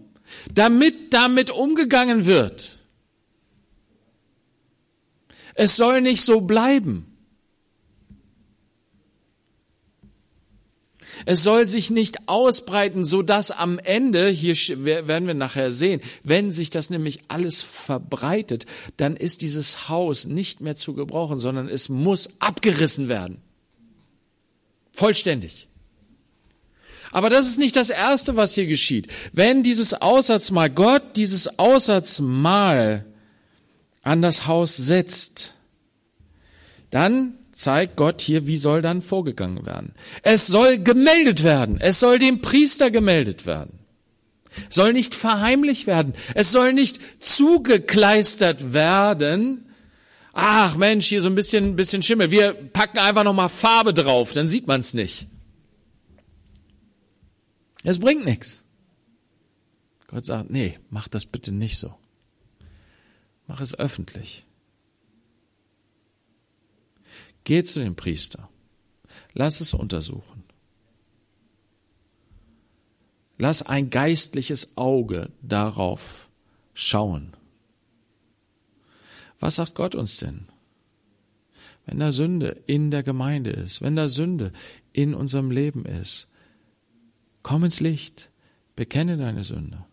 Damit 0.54 1.13
damit 1.13 1.52
umgegangen 1.52 2.26
wird. 2.26 2.80
Es 5.54 5.76
soll 5.76 6.02
nicht 6.02 6.24
so 6.24 6.41
bleiben. 6.41 7.11
Es 11.26 11.44
soll 11.44 11.66
sich 11.66 11.90
nicht 11.90 12.28
ausbreiten, 12.28 13.06
so 13.06 13.22
dass 13.22 13.52
am 13.52 13.80
Ende, 13.80 14.30
hier 14.30 14.56
werden 14.86 15.28
wir 15.28 15.34
nachher 15.34 15.72
sehen, 15.72 16.02
wenn 16.24 16.52
sich 16.52 16.70
das 16.70 16.90
nämlich 16.90 17.20
alles 17.28 17.62
verbreitet, 17.62 18.66
dann 18.98 19.16
ist 19.16 19.42
dieses 19.42 19.90
Haus 19.90 20.26
nicht 20.26 20.62
mehr 20.62 20.76
zu 20.76 20.94
gebrauchen, 20.94 21.38
sondern 21.38 21.68
es 21.68 21.90
muss 21.90 22.40
abgerissen 22.40 23.10
werden. 23.10 23.42
Vollständig. 24.92 25.68
Aber 27.12 27.30
das 27.30 27.48
ist 27.48 27.58
nicht 27.58 27.76
das 27.76 27.90
Erste, 27.90 28.36
was 28.36 28.54
hier 28.54 28.68
geschieht. 28.68 29.08
Wenn 29.34 29.64
dieses 29.64 29.94
Aussatzmal, 29.94 30.70
Gott 30.70 31.18
dieses 31.18 31.60
Aussatzmal 31.60 33.06
an 34.02 34.22
das 34.22 34.48
Haus 34.48 34.78
setzt, 34.78 35.54
dann 36.90 37.38
zeigt 37.62 37.95
Gott 37.95 38.21
hier, 38.21 38.47
wie 38.47 38.58
soll 38.58 38.82
dann 38.82 39.02
vorgegangen 39.02 39.65
werden. 39.65 39.93
Es 40.24 40.47
soll 40.47 40.80
gemeldet 40.80 41.43
werden. 41.43 41.80
Es 41.80 42.00
soll 42.00 42.19
dem 42.19 42.41
Priester 42.41 42.91
gemeldet 42.91 43.45
werden. 43.45 43.80
Soll 44.69 44.93
nicht 44.93 45.15
verheimlicht 45.15 45.88
werden. 45.88 46.13
Es 46.36 46.52
soll 46.52 46.74
nicht 46.74 47.00
zugekleistert 47.24 48.74
werden, 48.74 49.65
ach 50.34 50.76
Mensch, 50.76 51.08
hier 51.08 51.21
so 51.21 51.30
ein 51.30 51.36
bisschen, 51.36 51.76
bisschen 51.76 52.04
Schimmel. 52.04 52.32
Wir 52.32 52.54
packen 52.54 53.00
einfach 53.00 53.24
noch 53.24 53.34
mal 53.34 53.50
Farbe 53.50 53.93
drauf, 53.93 54.34
dann 54.34 54.47
sieht 54.47 54.67
man 54.67 54.80
es 54.80 54.93
nicht. 54.93 55.28
Es 57.84 58.00
bringt 58.00 58.26
nichts. 58.26 58.63
Gott 60.08 60.26
sagt, 60.26 60.50
nee, 60.50 60.78
mach 60.89 61.08
das 61.08 61.26
bitte 61.26 61.52
nicht 61.52 61.78
so. 61.78 61.95
Mach 63.47 63.62
es 63.62 63.78
öffentlich. 63.78 64.45
Geh 67.44 67.64
zu 67.64 67.80
dem 67.80 67.96
Priester. 67.96 68.50
Lass 69.34 69.62
es 69.62 69.74
untersuchen. 69.74 70.44
Lass 73.38 73.64
ein 73.64 73.90
geistliches 73.90 74.78
Auge 74.78 75.32
darauf 75.42 76.30
schauen. 76.74 77.34
Was 79.40 79.56
sagt 79.56 79.74
Gott 79.74 79.96
uns 79.96 80.18
denn? 80.18 80.48
Wenn 81.88 82.00
da 82.00 82.12
Sünde 82.12 82.62
in 82.68 82.92
der 82.92 83.02
Gemeinde 83.02 83.50
ist, 83.50 83.82
wenn 83.82 83.96
da 83.96 84.08
Sünde 84.08 84.54
in 84.94 85.16
unserem 85.16 85.50
Leben 85.50 85.86
ist, 85.86 86.28
komm 87.42 87.64
ins 87.64 87.80
Licht, 87.80 88.30
bekenne 88.76 89.18
deine 89.18 89.44
Sünde. 89.44 89.84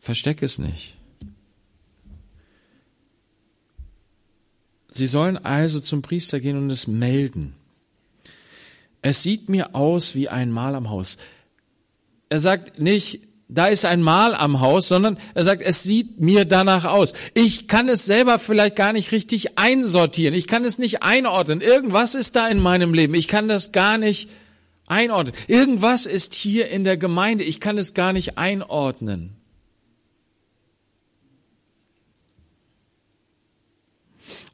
Versteck 0.00 0.42
es 0.42 0.58
nicht. 0.58 0.95
Sie 4.96 5.06
sollen 5.06 5.36
also 5.36 5.80
zum 5.80 6.02
Priester 6.02 6.40
gehen 6.40 6.56
und 6.56 6.70
es 6.70 6.86
melden. 6.86 7.54
Es 9.02 9.22
sieht 9.22 9.48
mir 9.48 9.74
aus 9.74 10.14
wie 10.14 10.28
ein 10.28 10.50
Mal 10.50 10.74
am 10.74 10.90
Haus. 10.90 11.16
Er 12.28 12.40
sagt 12.40 12.80
nicht, 12.80 13.20
da 13.48 13.66
ist 13.66 13.84
ein 13.84 14.02
Mal 14.02 14.34
am 14.34 14.60
Haus, 14.60 14.88
sondern 14.88 15.18
er 15.34 15.44
sagt, 15.44 15.62
es 15.62 15.84
sieht 15.84 16.20
mir 16.20 16.44
danach 16.44 16.84
aus. 16.84 17.12
Ich 17.32 17.68
kann 17.68 17.88
es 17.88 18.04
selber 18.04 18.40
vielleicht 18.40 18.74
gar 18.74 18.92
nicht 18.92 19.12
richtig 19.12 19.58
einsortieren. 19.58 20.34
Ich 20.34 20.48
kann 20.48 20.64
es 20.64 20.78
nicht 20.78 21.04
einordnen. 21.04 21.60
Irgendwas 21.60 22.16
ist 22.16 22.34
da 22.34 22.48
in 22.48 22.58
meinem 22.58 22.92
Leben. 22.92 23.14
Ich 23.14 23.28
kann 23.28 23.46
das 23.46 23.70
gar 23.70 23.98
nicht 23.98 24.28
einordnen. 24.86 25.34
Irgendwas 25.46 26.06
ist 26.06 26.34
hier 26.34 26.68
in 26.68 26.82
der 26.82 26.96
Gemeinde. 26.96 27.44
Ich 27.44 27.60
kann 27.60 27.78
es 27.78 27.94
gar 27.94 28.12
nicht 28.12 28.38
einordnen. 28.38 29.35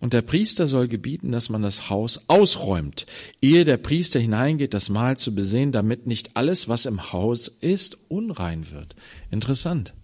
Und 0.02 0.14
der 0.14 0.22
Priester 0.22 0.66
soll 0.66 0.88
gebieten, 0.88 1.30
dass 1.30 1.48
man 1.48 1.62
das 1.62 1.88
Haus 1.88 2.22
ausräumt, 2.26 3.06
ehe 3.40 3.62
der 3.62 3.76
Priester 3.76 4.18
hineingeht, 4.18 4.74
das 4.74 4.88
Mahl 4.88 5.16
zu 5.16 5.32
besehen, 5.32 5.70
damit 5.70 6.08
nicht 6.08 6.36
alles, 6.36 6.68
was 6.68 6.86
im 6.86 7.12
Haus 7.12 7.46
ist, 7.46 7.98
unrein 8.08 8.72
wird. 8.72 8.96
Interessant. 9.30 9.94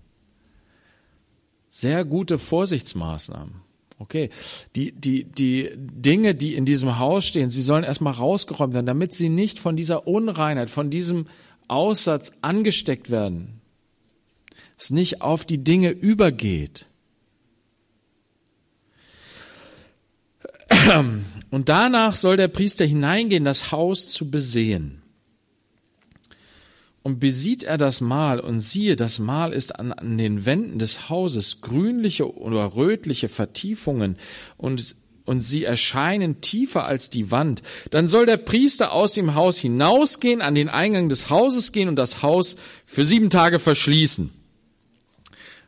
Sehr 1.69 2.05
gute 2.05 2.39
Vorsichtsmaßnahmen. 2.39 3.57
Okay, 3.99 4.31
die, 4.77 4.93
die, 4.93 5.25
die 5.25 5.71
Dinge, 5.75 6.37
die 6.37 6.55
in 6.55 6.65
diesem 6.65 7.01
Haus 7.01 7.27
stehen, 7.27 7.51
sie 7.51 7.61
sollen 7.61 7.83
erstmal 7.83 8.13
rausgeräumt 8.13 8.75
werden, 8.75 8.87
damit 8.87 9.13
sie 9.13 9.29
nicht 9.29 9.59
von 9.59 9.75
dieser 9.75 10.07
Unreinheit, 10.07 10.71
von 10.71 10.91
diesem 10.91 11.27
Aussatz 11.67 12.35
angesteckt 12.41 13.11
werden. 13.11 13.61
Es 14.79 14.91
nicht 14.91 15.23
auf 15.23 15.45
die 15.45 15.65
Dinge 15.65 15.91
übergeht. 15.91 16.88
Und 21.51 21.69
danach 21.69 22.15
soll 22.15 22.37
der 22.37 22.49
Priester 22.49 22.85
hineingehen, 22.85 23.45
das 23.45 23.73
Haus 23.73 24.11
zu 24.11 24.31
besehen. 24.31 25.03
Und 27.03 27.21
besieht 27.21 27.65
er 27.65 27.79
das 27.79 28.03
Mahl 28.03 28.39
und 28.39 28.59
siehe, 28.59 28.95
das 28.95 29.19
Mahl 29.19 29.55
ist 29.55 29.79
an, 29.79 29.93
an 29.93 30.19
den 30.19 30.45
Wänden 30.45 30.79
des 30.79 31.09
Hauses 31.09 31.63
grünliche 31.63 32.37
oder 32.37 32.75
rötliche 32.75 33.29
Vertiefungen 33.29 34.17
und 34.57 34.95
und 35.25 35.41
sie 35.41 35.65
erscheinen 35.65 36.41
tiefer 36.41 36.87
als 36.87 37.11
die 37.11 37.31
Wand, 37.31 37.63
dann 37.91 38.09
soll 38.09 38.25
der 38.25 38.39
Priester 38.39 38.93
aus 38.93 39.13
dem 39.13 39.35
Haus 39.35 39.59
hinausgehen, 39.59 40.41
an 40.41 40.55
den 40.55 40.71
Eingang 40.71 41.11
des 41.11 41.29
Hauses 41.29 41.73
gehen 41.73 41.91
und 41.91 41.97
das 41.97 42.23
Haus 42.23 42.57
für 42.87 43.05
sieben 43.05 43.29
Tage 43.29 43.59
verschließen. 43.59 44.31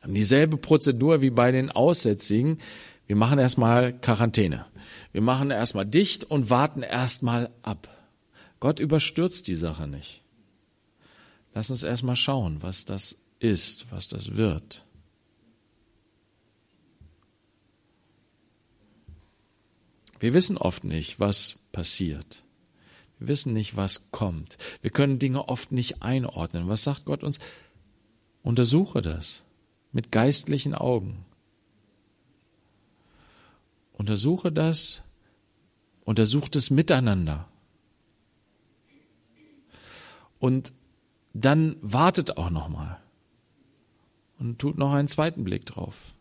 Haben 0.02 0.14
dieselbe 0.14 0.56
Prozedur 0.56 1.20
wie 1.20 1.28
bei 1.28 1.52
den 1.52 1.70
Aussätzigen. 1.70 2.58
Wir 3.06 3.16
machen 3.16 3.38
erstmal 3.38 3.92
Quarantäne. 3.92 4.64
Wir 5.12 5.22
machen 5.22 5.50
erstmal 5.50 5.86
dicht 5.86 6.24
und 6.24 6.50
warten 6.50 6.82
erstmal 6.82 7.52
ab. 7.62 7.88
Gott 8.60 8.78
überstürzt 8.78 9.48
die 9.48 9.56
Sache 9.56 9.86
nicht. 9.86 10.22
Lass 11.52 11.70
uns 11.70 11.82
erstmal 11.82 12.16
schauen, 12.16 12.62
was 12.62 12.84
das 12.84 13.16
ist, 13.38 13.90
was 13.90 14.08
das 14.08 14.36
wird. 14.36 14.84
Wir 20.20 20.34
wissen 20.34 20.58
oft 20.58 20.84
nicht, 20.84 21.18
was 21.18 21.58
passiert. 21.72 22.42
Wir 23.18 23.28
wissen 23.28 23.52
nicht, 23.54 23.76
was 23.76 24.10
kommt. 24.12 24.58
Wir 24.82 24.90
können 24.90 25.18
Dinge 25.18 25.48
oft 25.48 25.72
nicht 25.72 26.02
einordnen. 26.02 26.68
Was 26.68 26.84
sagt 26.84 27.06
Gott 27.06 27.24
uns? 27.24 27.40
Untersuche 28.42 29.02
das 29.02 29.42
mit 29.92 30.12
geistlichen 30.12 30.74
Augen. 30.74 31.24
Untersuche 34.00 34.50
das, 34.50 35.02
untersucht 36.06 36.56
es 36.56 36.70
miteinander. 36.70 37.46
Und 40.38 40.72
dann 41.34 41.76
wartet 41.82 42.38
auch 42.38 42.48
noch 42.48 42.70
mal 42.70 42.98
und 44.38 44.58
tut 44.58 44.78
noch 44.78 44.94
einen 44.94 45.06
zweiten 45.06 45.44
Blick 45.44 45.66
drauf. 45.66 46.14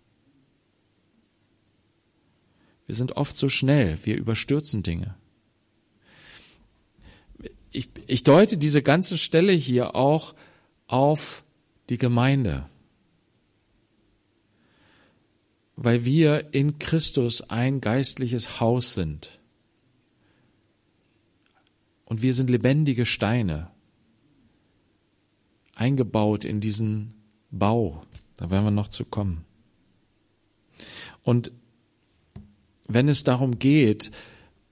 Wir 2.86 2.96
sind 2.96 3.15
oft 3.15 3.38
so 3.38 3.48
schnell, 3.48 3.98
wir 4.04 4.18
überstürzen 4.18 4.84
Dinge. 4.84 5.15
Ich, 7.72 7.88
ich 8.08 8.26
deute 8.26 8.58
diese 8.58 8.84
ganze 8.84 9.18
Stelle 9.18 9.54
hier 9.54 9.96
auch 9.96 10.36
auf 10.88 11.46
die 11.88 11.98
Gemeinde. 11.98 12.65
Weil 15.82 16.04
wir 16.04 16.54
in 16.54 16.78
Christus 16.78 17.50
ein 17.50 17.80
geistliches 17.80 18.60
Haus 18.60 18.96
sind. 18.96 19.39
Und 22.04 22.22
wir 22.22 22.34
sind 22.34 22.50
lebendige 22.50 23.06
Steine, 23.06 23.72
eingebaut 25.76 26.44
in 26.44 26.60
diesen 26.60 27.13
Bau. 27.50 28.02
Da 28.36 28.52
werden 28.52 28.65
wir 28.65 28.72
noch 28.72 28.89
zu 28.89 29.06
kommen. 29.06 29.46
Und 31.24 31.54
wenn 32.89 33.08
es 33.08 33.24
darum 33.24 33.58
geht, 33.58 34.12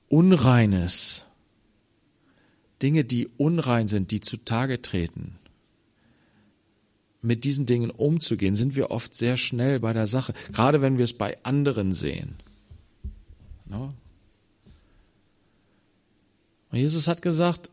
Unreines, 0.09 1.25
Dinge, 2.81 3.05
die 3.05 3.29
unrein 3.37 3.87
sind, 3.87 4.11
die 4.11 4.19
zutage 4.19 4.81
treten, 4.81 5.36
mit 7.21 7.43
diesen 7.43 7.65
Dingen 7.65 7.89
umzugehen, 7.89 8.55
sind 8.55 8.75
wir 8.75 8.91
oft 8.91 9.13
sehr 9.13 9.37
schnell 9.37 9.79
bei 9.79 9.93
der 9.93 10.07
Sache, 10.07 10.33
gerade 10.51 10.81
wenn 10.81 10.97
wir 10.97 11.03
es 11.03 11.13
bei 11.13 11.37
anderen 11.43 11.93
sehen. 11.93 12.35
No? 13.65 13.93
Und 16.71 16.77
Jesus 16.77 17.07
hat 17.07 17.21
gesagt, 17.21 17.69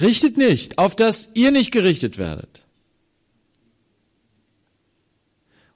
richtet 0.00 0.36
nicht, 0.36 0.78
auf 0.78 0.96
dass 0.96 1.34
ihr 1.34 1.50
nicht 1.50 1.70
gerichtet 1.70 2.18
werdet. 2.18 2.62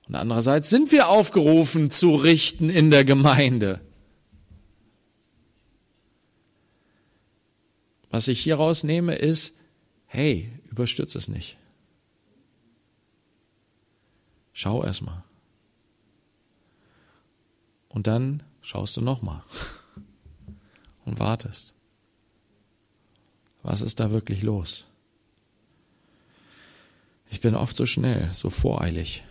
Und 0.08 0.16
andererseits 0.16 0.68
sind 0.68 0.90
wir 0.90 1.08
aufgerufen 1.08 1.88
zu 1.88 2.16
richten 2.16 2.68
in 2.68 2.90
der 2.90 3.04
Gemeinde. 3.04 3.80
Was 8.10 8.26
ich 8.26 8.40
hier 8.40 8.56
rausnehme 8.56 9.14
ist, 9.14 9.56
hey, 10.06 10.50
überstürze 10.68 11.16
es 11.16 11.28
nicht. 11.28 11.59
Schau 14.52 14.84
erstmal. 14.84 15.22
Und 17.88 18.06
dann 18.06 18.42
schaust 18.60 18.96
du 18.96 19.00
nochmal 19.00 19.42
und 21.04 21.18
wartest. 21.18 21.74
Was 23.62 23.82
ist 23.82 24.00
da 24.00 24.10
wirklich 24.10 24.42
los? 24.42 24.86
Ich 27.30 27.40
bin 27.40 27.54
oft 27.54 27.76
so 27.76 27.86
schnell, 27.86 28.32
so 28.32 28.50
voreilig. 28.50 29.24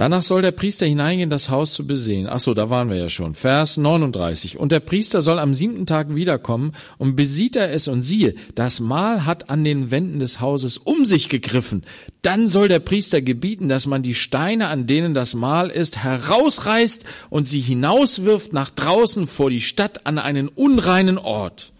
Danach 0.00 0.22
soll 0.22 0.40
der 0.40 0.52
Priester 0.52 0.86
hineingehen, 0.86 1.28
das 1.28 1.50
Haus 1.50 1.74
zu 1.74 1.86
besehen. 1.86 2.26
Ach 2.26 2.40
so, 2.40 2.54
da 2.54 2.70
waren 2.70 2.88
wir 2.88 2.96
ja 2.96 3.10
schon. 3.10 3.34
Vers 3.34 3.76
39. 3.76 4.58
Und 4.58 4.72
der 4.72 4.80
Priester 4.80 5.20
soll 5.20 5.38
am 5.38 5.52
siebten 5.52 5.84
Tag 5.84 6.14
wiederkommen 6.14 6.72
und 6.96 7.16
besieht 7.16 7.54
er 7.54 7.70
es 7.70 7.86
und 7.86 8.00
siehe, 8.00 8.34
das 8.54 8.80
Mahl 8.80 9.26
hat 9.26 9.50
an 9.50 9.62
den 9.62 9.90
Wänden 9.90 10.18
des 10.18 10.40
Hauses 10.40 10.78
um 10.78 11.04
sich 11.04 11.28
gegriffen. 11.28 11.84
Dann 12.22 12.48
soll 12.48 12.68
der 12.68 12.78
Priester 12.78 13.20
gebieten, 13.20 13.68
dass 13.68 13.86
man 13.86 14.02
die 14.02 14.14
Steine, 14.14 14.68
an 14.68 14.86
denen 14.86 15.12
das 15.12 15.34
Mahl 15.34 15.68
ist, 15.68 15.98
herausreißt 15.98 17.04
und 17.28 17.44
sie 17.44 17.60
hinauswirft 17.60 18.54
nach 18.54 18.70
draußen 18.70 19.26
vor 19.26 19.50
die 19.50 19.60
Stadt 19.60 20.06
an 20.06 20.18
einen 20.18 20.48
unreinen 20.48 21.18
Ort. 21.18 21.72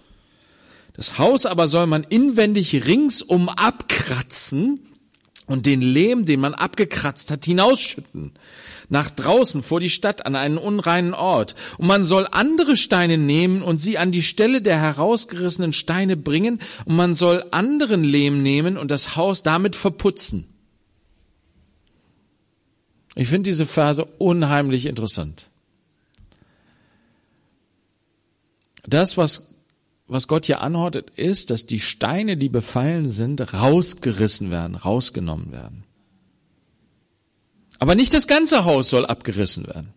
Das 0.92 1.16
Haus 1.16 1.46
aber 1.46 1.68
soll 1.68 1.86
man 1.86 2.04
inwendig 2.04 2.84
ringsum 2.84 3.48
abkratzen, 3.48 4.89
und 5.50 5.66
den 5.66 5.80
Lehm, 5.80 6.26
den 6.26 6.38
man 6.38 6.54
abgekratzt 6.54 7.32
hat, 7.32 7.44
hinausschütten. 7.44 8.30
Nach 8.88 9.10
draußen 9.10 9.64
vor 9.64 9.80
die 9.80 9.90
Stadt 9.90 10.24
an 10.24 10.36
einen 10.36 10.58
unreinen 10.58 11.12
Ort. 11.12 11.56
Und 11.76 11.88
man 11.88 12.04
soll 12.04 12.28
andere 12.30 12.76
Steine 12.76 13.18
nehmen 13.18 13.60
und 13.60 13.78
sie 13.78 13.98
an 13.98 14.12
die 14.12 14.22
Stelle 14.22 14.62
der 14.62 14.78
herausgerissenen 14.78 15.72
Steine 15.72 16.16
bringen. 16.16 16.60
Und 16.84 16.94
man 16.94 17.14
soll 17.14 17.44
anderen 17.50 18.04
Lehm 18.04 18.40
nehmen 18.40 18.78
und 18.78 18.92
das 18.92 19.16
Haus 19.16 19.42
damit 19.42 19.74
verputzen. 19.74 20.44
Ich 23.16 23.26
finde 23.26 23.50
diese 23.50 23.66
Verse 23.66 24.04
unheimlich 24.18 24.86
interessant. 24.86 25.48
Das, 28.86 29.16
was 29.16 29.49
was 30.10 30.26
Gott 30.26 30.46
hier 30.46 30.60
anordnet, 30.60 31.10
ist, 31.16 31.50
dass 31.50 31.66
die 31.66 31.78
Steine, 31.78 32.36
die 32.36 32.48
befallen 32.48 33.08
sind, 33.08 33.52
rausgerissen 33.54 34.50
werden, 34.50 34.74
rausgenommen 34.74 35.52
werden. 35.52 35.84
Aber 37.78 37.94
nicht 37.94 38.12
das 38.12 38.26
ganze 38.26 38.64
Haus 38.64 38.90
soll 38.90 39.06
abgerissen 39.06 39.66
werden. 39.66 39.92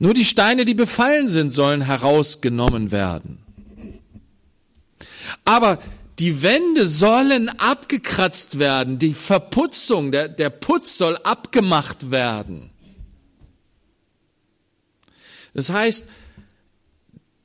Nur 0.00 0.14
die 0.14 0.24
Steine, 0.24 0.64
die 0.64 0.74
befallen 0.74 1.28
sind, 1.28 1.50
sollen 1.50 1.80
herausgenommen 1.80 2.90
werden. 2.90 3.38
Aber 5.44 5.78
die 6.18 6.42
Wände 6.42 6.86
sollen 6.86 7.48
abgekratzt 7.48 8.58
werden, 8.58 8.98
die 8.98 9.14
Verputzung, 9.14 10.10
der, 10.10 10.28
der 10.28 10.50
Putz 10.50 10.98
soll 10.98 11.16
abgemacht 11.18 12.10
werden. 12.10 12.70
Das 15.54 15.70
heißt, 15.70 16.08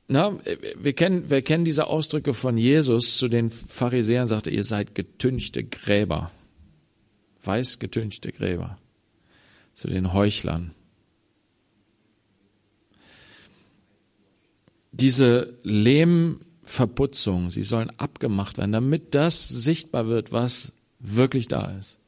na, 0.06 0.38
wir 0.76 0.92
kennen, 0.92 1.30
wir 1.30 1.40
kennen 1.42 1.64
diese 1.64 1.86
Ausdrücke 1.86 2.34
von 2.34 2.58
Jesus 2.58 3.16
zu 3.16 3.28
den 3.28 3.50
Pharisäern, 3.50 4.26
sagte, 4.26 4.50
ihr 4.50 4.64
seid 4.64 4.94
getünchte 4.94 5.64
Gräber. 5.64 6.30
Weiß 7.42 7.78
getünchte 7.78 8.30
Gräber. 8.30 8.78
Zu 9.72 9.88
den 9.88 10.12
Heuchlern. 10.12 10.72
Diese 14.92 15.58
Lehmverputzung, 15.62 17.50
sie 17.50 17.64
sollen 17.64 17.90
abgemacht 17.98 18.58
werden, 18.58 18.72
damit 18.72 19.14
das 19.14 19.48
sichtbar 19.48 20.06
wird, 20.06 20.30
was 20.32 20.72
wirklich 21.00 21.48
da 21.48 21.76
ist. 21.78 21.98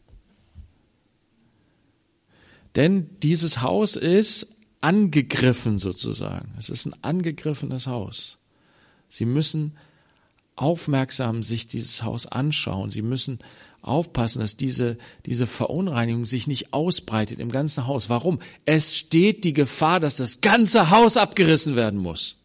Denn 2.76 3.08
dieses 3.22 3.62
Haus 3.62 3.96
ist 3.96 4.55
angegriffen 4.86 5.78
sozusagen. 5.78 6.54
Es 6.58 6.70
ist 6.70 6.86
ein 6.86 6.94
angegriffenes 7.02 7.88
Haus. 7.88 8.38
Sie 9.08 9.24
müssen 9.24 9.76
aufmerksam 10.54 11.42
sich 11.42 11.66
dieses 11.66 12.04
Haus 12.04 12.26
anschauen. 12.26 12.88
Sie 12.88 13.02
müssen 13.02 13.40
aufpassen, 13.82 14.38
dass 14.38 14.56
diese, 14.56 14.96
diese 15.26 15.48
Verunreinigung 15.48 16.24
sich 16.24 16.46
nicht 16.46 16.72
ausbreitet 16.72 17.40
im 17.40 17.50
ganzen 17.50 17.88
Haus. 17.88 18.08
Warum? 18.08 18.38
Es 18.64 18.96
steht 18.96 19.42
die 19.42 19.52
Gefahr, 19.52 19.98
dass 19.98 20.18
das 20.18 20.40
ganze 20.40 20.90
Haus 20.90 21.16
abgerissen 21.16 21.74
werden 21.74 21.98
muss. 21.98 22.36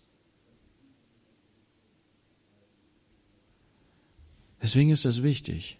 Deswegen 4.63 4.89
ist 4.89 5.06
das 5.06 5.21
wichtig. 5.21 5.77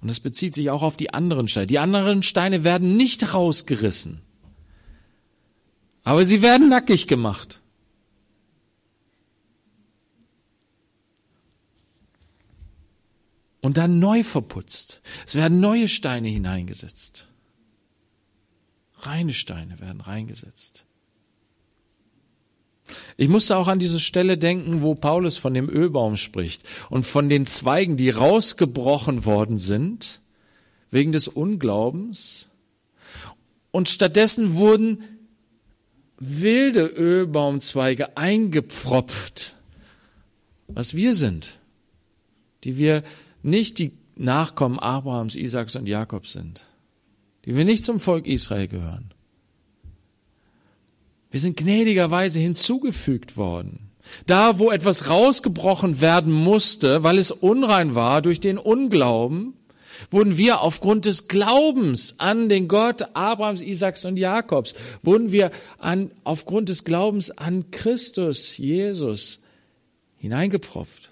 Und 0.00 0.08
das 0.08 0.20
bezieht 0.20 0.54
sich 0.54 0.70
auch 0.70 0.82
auf 0.82 0.96
die 0.96 1.12
anderen 1.12 1.48
Steine. 1.48 1.66
Die 1.66 1.78
anderen 1.78 2.22
Steine 2.22 2.64
werden 2.64 2.96
nicht 2.96 3.34
rausgerissen. 3.34 4.22
Aber 6.02 6.24
sie 6.24 6.40
werden 6.40 6.70
nackig 6.70 7.06
gemacht. 7.06 7.60
Und 13.60 13.76
dann 13.76 13.98
neu 13.98 14.22
verputzt. 14.22 15.02
Es 15.26 15.34
werden 15.34 15.60
neue 15.60 15.86
Steine 15.88 16.28
hineingesetzt. 16.28 17.28
Reine 19.00 19.34
Steine 19.34 19.80
werden 19.80 20.00
reingesetzt. 20.00 20.84
Ich 23.16 23.28
musste 23.28 23.56
auch 23.56 23.68
an 23.68 23.78
diese 23.78 24.00
Stelle 24.00 24.38
denken, 24.38 24.82
wo 24.82 24.94
Paulus 24.94 25.36
von 25.36 25.54
dem 25.54 25.68
Ölbaum 25.68 26.16
spricht 26.16 26.62
und 26.88 27.04
von 27.04 27.28
den 27.28 27.46
Zweigen, 27.46 27.96
die 27.96 28.10
rausgebrochen 28.10 29.24
worden 29.24 29.58
sind 29.58 30.20
wegen 30.90 31.12
des 31.12 31.28
Unglaubens. 31.28 32.46
Und 33.70 33.88
stattdessen 33.88 34.54
wurden 34.54 35.04
wilde 36.18 36.86
Ölbaumzweige 36.86 38.16
eingepfropft, 38.16 39.54
was 40.68 40.94
wir 40.94 41.14
sind, 41.14 41.58
die 42.64 42.76
wir 42.76 43.02
nicht 43.42 43.78
die 43.78 43.92
Nachkommen 44.16 44.78
Abrahams, 44.78 45.34
Isaaks 45.34 45.76
und 45.76 45.86
Jakobs 45.86 46.32
sind, 46.32 46.66
die 47.46 47.56
wir 47.56 47.64
nicht 47.64 47.84
zum 47.84 47.98
Volk 47.98 48.26
Israel 48.26 48.68
gehören. 48.68 49.14
Wir 51.30 51.40
sind 51.40 51.56
gnädigerweise 51.56 52.38
hinzugefügt 52.40 53.36
worden. 53.36 53.90
Da, 54.26 54.58
wo 54.58 54.70
etwas 54.70 55.08
rausgebrochen 55.08 56.00
werden 56.00 56.32
musste, 56.32 57.04
weil 57.04 57.18
es 57.18 57.30
unrein 57.30 57.94
war 57.94 58.22
durch 58.22 58.40
den 58.40 58.58
Unglauben, 58.58 59.54
wurden 60.10 60.36
wir 60.36 60.60
aufgrund 60.60 61.04
des 61.04 61.28
Glaubens 61.28 62.18
an 62.18 62.48
den 62.48 62.66
Gott 62.66 63.14
Abrahams, 63.14 63.62
Isaaks 63.62 64.04
und 64.04 64.18
Jakobs, 64.18 64.74
wurden 65.02 65.30
wir 65.30 65.52
an, 65.78 66.10
aufgrund 66.24 66.68
des 66.68 66.84
Glaubens 66.84 67.30
an 67.30 67.70
Christus, 67.70 68.56
Jesus, 68.56 69.40
hineingepropft. 70.16 71.10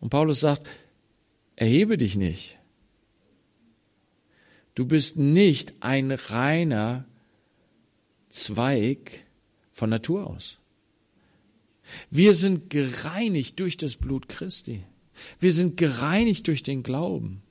Und 0.00 0.10
Paulus 0.10 0.40
sagt, 0.40 0.62
erhebe 1.56 1.96
dich 1.96 2.16
nicht. 2.16 2.58
Du 4.74 4.86
bist 4.86 5.16
nicht 5.16 5.72
ein 5.80 6.12
reiner 6.12 7.04
Zweig 8.34 9.24
von 9.72 9.90
Natur 9.90 10.26
aus. 10.26 10.58
Wir 12.10 12.34
sind 12.34 12.68
gereinigt 12.68 13.60
durch 13.60 13.76
das 13.76 13.96
Blut 13.96 14.28
Christi. 14.28 14.82
Wir 15.38 15.52
sind 15.52 15.76
gereinigt 15.76 16.48
durch 16.48 16.62
den 16.62 16.82
Glauben. 16.82 17.42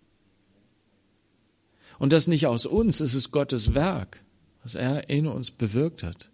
Und 2.00 2.12
das 2.12 2.28
nicht 2.28 2.48
aus 2.48 2.66
uns, 2.66 3.00
es 3.00 3.14
ist 3.14 3.32
Gottes 3.32 3.74
Werk, 3.74 4.22
was 4.62 4.76
er 4.76 5.10
in 5.10 5.26
uns 5.26 5.52
bewirkt 5.52 6.04
hat. 6.04 6.30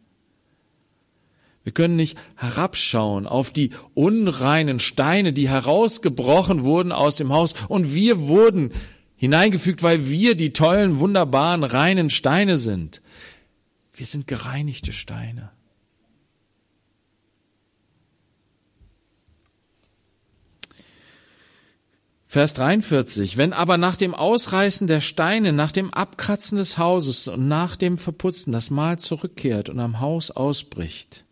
Wir 1.64 1.72
können 1.72 1.98
nicht 1.98 2.18
herabschauen 2.36 3.28
auf 3.28 3.52
die 3.52 3.70
unreinen 3.94 4.80
Steine, 4.80 5.32
die 5.32 5.48
herausgebrochen 5.48 6.64
wurden 6.64 6.92
aus 6.92 7.18
dem 7.18 7.32
Haus 7.32 7.54
und 7.68 7.94
wir 7.94 8.20
wurden 8.22 8.72
hineingefügt, 9.16 9.84
weil 9.84 10.08
wir 10.08 10.34
die 10.36 10.54
tollen, 10.54 11.00
wunderbaren, 11.00 11.64
reinen 11.64 12.10
Steine 12.10 12.58
sind. 12.58 13.02
Wir 14.00 14.06
sind 14.06 14.28
gereinigte 14.28 14.94
Steine. 14.94 15.50
Vers 22.26 22.54
43. 22.54 23.36
Wenn 23.36 23.52
aber 23.52 23.76
nach 23.76 23.98
dem 23.98 24.16
Ausreißen 24.16 24.88
der 24.88 25.02
Steine, 25.02 25.52
nach 25.52 25.74
dem 25.74 25.94
Abkratzen 25.94 26.58
des 26.58 26.78
Hauses 26.78 27.28
und 27.28 27.50
nach 27.50 27.76
dem 27.76 27.98
Verputzen 27.98 28.54
das 28.54 28.70
Mahl 28.70 29.00
zurückkehrt 29.00 29.68
und 29.68 29.82
am 29.82 30.00
Haus 30.00 30.32
ausbricht, 30.32 31.26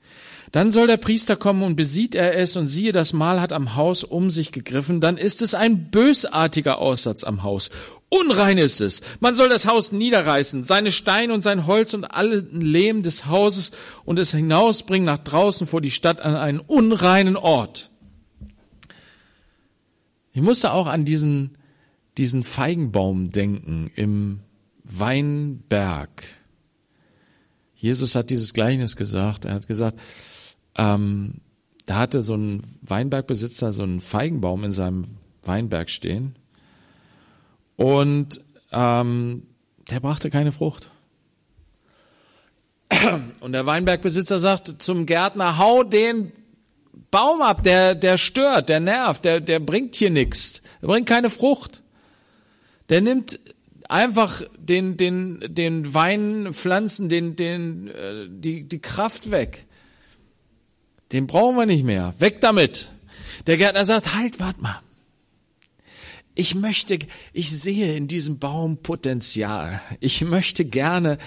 dann 0.51 0.69
soll 0.69 0.87
der 0.87 0.97
Priester 0.97 1.37
kommen 1.37 1.63
und 1.63 1.77
besieht 1.77 2.15
er 2.15 2.37
es 2.37 2.57
und 2.57 2.67
siehe, 2.67 2.91
das 2.91 3.13
Mahl 3.13 3.39
hat 3.39 3.53
am 3.53 3.75
Haus 3.75 4.03
um 4.03 4.29
sich 4.29 4.51
gegriffen, 4.51 4.99
dann 4.99 5.17
ist 5.17 5.41
es 5.41 5.55
ein 5.55 5.89
bösartiger 5.89 6.79
Aussatz 6.79 7.23
am 7.23 7.43
Haus 7.43 7.69
Unrein 8.09 8.57
ist 8.57 8.79
es. 8.79 9.01
Man 9.19 9.35
soll 9.35 9.49
das 9.49 9.67
Haus 9.67 9.91
niederreißen, 9.91 10.63
seine 10.63 10.91
Steine 10.91 11.33
und 11.33 11.41
sein 11.41 11.67
Holz 11.67 11.93
und 11.93 12.05
allen 12.05 12.61
Lehm 12.61 13.03
des 13.03 13.25
Hauses 13.25 13.71
und 14.05 14.17
es 14.17 14.31
hinausbringen 14.31 15.05
nach 15.05 15.17
draußen 15.17 15.67
vor 15.67 15.81
die 15.81 15.91
Stadt 15.91 16.21
an 16.21 16.35
einen 16.35 16.59
unreinen 16.59 17.35
Ort. 17.35 17.89
Ich 20.31 20.41
musste 20.41 20.71
auch 20.71 20.87
an 20.87 21.03
diesen, 21.03 21.57
diesen 22.17 22.43
Feigenbaum 22.43 23.31
denken 23.31 23.91
im 23.95 24.39
Weinberg. 24.83 26.23
Jesus 27.75 28.15
hat 28.15 28.29
dieses 28.29 28.53
Gleichnis 28.53 28.95
gesagt. 28.95 29.43
Er 29.43 29.55
hat 29.55 29.67
gesagt, 29.67 29.99
ähm, 30.77 31.41
da 31.85 31.99
hatte 31.99 32.21
so 32.21 32.35
ein 32.35 32.63
Weinbergbesitzer 32.83 33.73
so 33.73 33.83
einen 33.83 33.99
Feigenbaum 33.99 34.63
in 34.63 34.71
seinem 34.71 35.05
Weinberg 35.43 35.89
stehen 35.89 36.37
und 37.77 38.41
ähm, 38.71 39.43
der 39.89 40.01
brachte 40.01 40.29
keine 40.29 40.51
Frucht. 40.51 40.91
Und 43.39 43.51
der 43.51 43.65
Weinbergbesitzer 43.65 44.39
sagt 44.39 44.81
zum 44.81 45.05
Gärtner, 45.05 45.57
hau 45.57 45.83
den 45.83 46.31
Baum 47.11 47.41
ab, 47.41 47.63
der, 47.63 47.95
der 47.95 48.17
stört, 48.17 48.69
der 48.69 48.79
nervt, 48.79 49.23
der, 49.23 49.39
der 49.39 49.59
bringt 49.59 49.95
hier 49.95 50.09
nichts, 50.09 50.63
der 50.81 50.87
bringt 50.87 51.07
keine 51.07 51.29
Frucht. 51.29 51.83
Der 52.89 53.01
nimmt 53.01 53.39
einfach 53.87 54.41
den, 54.57 54.97
den, 54.97 55.43
den 55.47 55.93
Weinpflanzen, 55.93 57.07
den, 57.09 57.35
den, 57.35 57.89
äh, 57.89 58.27
die, 58.29 58.63
die 58.63 58.79
Kraft 58.79 59.31
weg. 59.31 59.65
Den 61.11 61.27
brauchen 61.27 61.57
wir 61.57 61.65
nicht 61.65 61.83
mehr. 61.83 62.13
Weg 62.17 62.41
damit. 62.41 62.89
Der 63.45 63.57
Gärtner 63.57 63.85
sagt, 63.85 64.15
halt, 64.15 64.39
warte 64.39 64.61
mal 64.61 64.81
ich 66.37 66.55
möchte, 66.55 66.99
ich 67.33 67.49
sehe 67.49 67.95
in 67.95 68.07
diesem 68.07 68.39
Baum 68.39 68.77
Potenzial. 68.77 69.81
Ich 69.99 70.21
möchte 70.21 70.65
gerne 70.65 71.17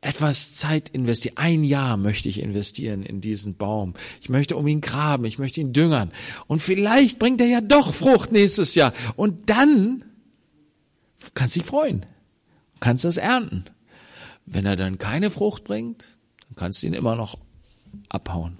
etwas 0.00 0.56
Zeit 0.56 0.90
investieren. 0.90 1.38
Ein 1.38 1.64
Jahr 1.64 1.96
möchte 1.96 2.28
ich 2.28 2.40
investieren 2.40 3.02
in 3.02 3.20
diesen 3.20 3.56
Baum. 3.56 3.94
Ich 4.20 4.28
möchte 4.28 4.56
um 4.56 4.66
ihn 4.66 4.80
graben, 4.80 5.24
ich 5.24 5.38
möchte 5.38 5.60
ihn 5.60 5.72
düngern. 5.72 6.12
Und 6.46 6.60
vielleicht 6.60 7.18
bringt 7.18 7.40
er 7.40 7.46
ja 7.46 7.60
doch 7.60 7.94
Frucht 7.94 8.32
nächstes 8.32 8.74
Jahr. 8.74 8.92
Und 9.16 9.48
dann 9.48 10.04
kannst 11.34 11.56
du 11.56 11.60
dich 11.60 11.68
freuen. 11.68 12.04
Kannst 12.80 13.04
das 13.04 13.16
ernten. 13.16 13.64
Wenn 14.44 14.66
er 14.66 14.76
dann 14.76 14.98
keine 14.98 15.30
Frucht 15.30 15.64
bringt, 15.64 16.16
dann 16.48 16.56
kannst 16.56 16.82
du 16.82 16.88
ihn 16.88 16.94
immer 16.94 17.16
noch 17.16 17.38
abhauen. 18.10 18.58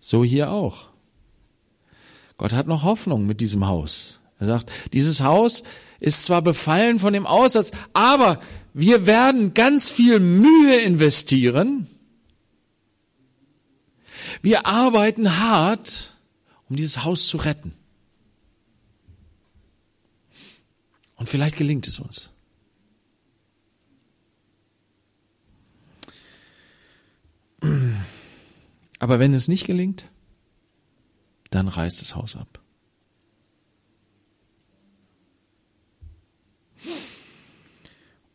So 0.00 0.24
hier 0.24 0.50
auch. 0.50 0.88
Gott 2.38 2.52
hat 2.52 2.68
noch 2.68 2.84
Hoffnung 2.84 3.26
mit 3.26 3.40
diesem 3.40 3.66
Haus. 3.66 4.20
Er 4.38 4.46
sagt, 4.46 4.70
dieses 4.92 5.20
Haus 5.20 5.64
ist 5.98 6.22
zwar 6.22 6.40
befallen 6.40 7.00
von 7.00 7.12
dem 7.12 7.26
Aussatz, 7.26 7.72
aber 7.92 8.40
wir 8.72 9.06
werden 9.06 9.54
ganz 9.54 9.90
viel 9.90 10.20
Mühe 10.20 10.76
investieren. 10.76 11.88
Wir 14.40 14.66
arbeiten 14.66 15.38
hart, 15.38 16.14
um 16.68 16.76
dieses 16.76 17.04
Haus 17.04 17.26
zu 17.26 17.38
retten. 17.38 17.74
Und 21.16 21.28
vielleicht 21.28 21.56
gelingt 21.56 21.88
es 21.88 21.98
uns. 21.98 22.30
Aber 29.00 29.18
wenn 29.18 29.34
es 29.34 29.48
nicht 29.48 29.66
gelingt, 29.66 30.04
dann 31.50 31.68
reißt 31.68 32.00
das 32.00 32.14
Haus 32.14 32.36
ab. 32.36 32.60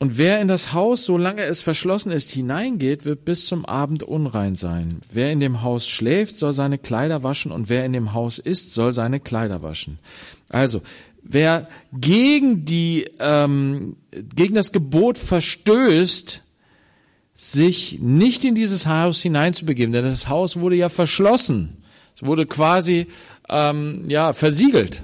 Und 0.04 0.18
wer 0.18 0.42
in 0.42 0.50
das 0.50 0.74
Haus, 0.74 1.06
solange 1.06 1.44
es 1.44 1.62
verschlossen 1.62 2.12
ist, 2.12 2.30
hineingeht, 2.30 3.06
wird 3.06 3.24
bis 3.24 3.46
zum 3.46 3.64
Abend 3.64 4.04
unrein 4.04 4.54
sein. 4.54 5.00
Wer 5.10 5.32
in 5.32 5.40
dem 5.40 5.62
Haus 5.62 5.88
schläft, 5.88 6.36
soll 6.36 6.52
seine 6.52 6.78
Kleider 6.78 7.24
waschen, 7.24 7.54
und 7.54 7.70
wer 7.70 7.86
in 7.86 7.94
dem 7.94 8.12
Haus 8.12 8.38
ist, 8.38 8.74
soll 8.74 8.92
seine 8.92 9.22
Kleider 9.22 9.64
waschen. 9.64 10.00
Also, 10.50 10.82
wer 11.22 11.70
gegen 11.94 12.66
die, 12.66 13.08
ähm, 13.20 13.96
gegen 14.36 14.56
das 14.56 14.74
Gebot 14.74 15.18
verstößt, 15.18 16.44
sich 17.34 18.00
nicht 18.02 18.44
in 18.44 18.56
dieses 18.56 18.88
Haus 18.88 19.22
hineinzubegeben, 19.22 19.94
denn 19.94 20.04
das 20.04 20.28
Haus 20.28 20.58
wurde 20.58 20.76
ja 20.76 20.90
verschlossen. 20.90 21.78
Es 22.16 22.24
wurde 22.24 22.46
quasi 22.46 23.08
ähm, 23.50 24.10
ja 24.10 24.34
versiegelt. 24.34 25.04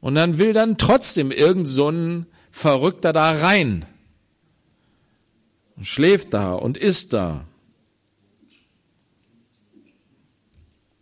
Und 0.00 0.14
dann 0.14 0.38
will 0.38 0.52
dann 0.52 0.78
trotzdem 0.78 1.30
irgend 1.30 1.66
so 1.66 1.90
ein 1.90 2.26
Verrückter 2.50 3.12
da 3.12 3.32
rein 3.32 3.84
und 5.76 5.86
schläft 5.86 6.34
da 6.34 6.54
und 6.54 6.76
isst 6.76 7.12
da. 7.12 7.44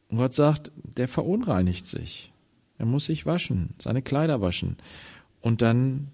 Und 0.09 0.19
Gott 0.19 0.35
sagt, 0.35 0.71
der 0.77 1.09
verunreinigt 1.09 1.87
sich. 1.87 2.33
Er 2.79 2.87
muss 2.87 3.07
sich 3.07 3.27
waschen, 3.27 3.75
seine 3.79 4.03
Kleider 4.03 4.41
waschen. 4.41 4.77
Und 5.41 5.63
dann 5.63 6.09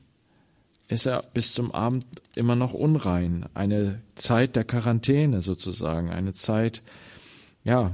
ist 0.89 1.07
er 1.07 1.23
bis 1.35 1.53
zum 1.53 1.73
Abend 1.73 2.05
immer 2.35 2.57
noch 2.57 2.75
unrein. 2.75 3.47
Eine 3.55 4.01
Zeit 4.15 4.57
der 4.57 4.65
Quarantäne 4.65 5.41
sozusagen, 5.41 6.11
eine 6.11 6.33
Zeit, 6.33 6.83
ja, 7.63 7.93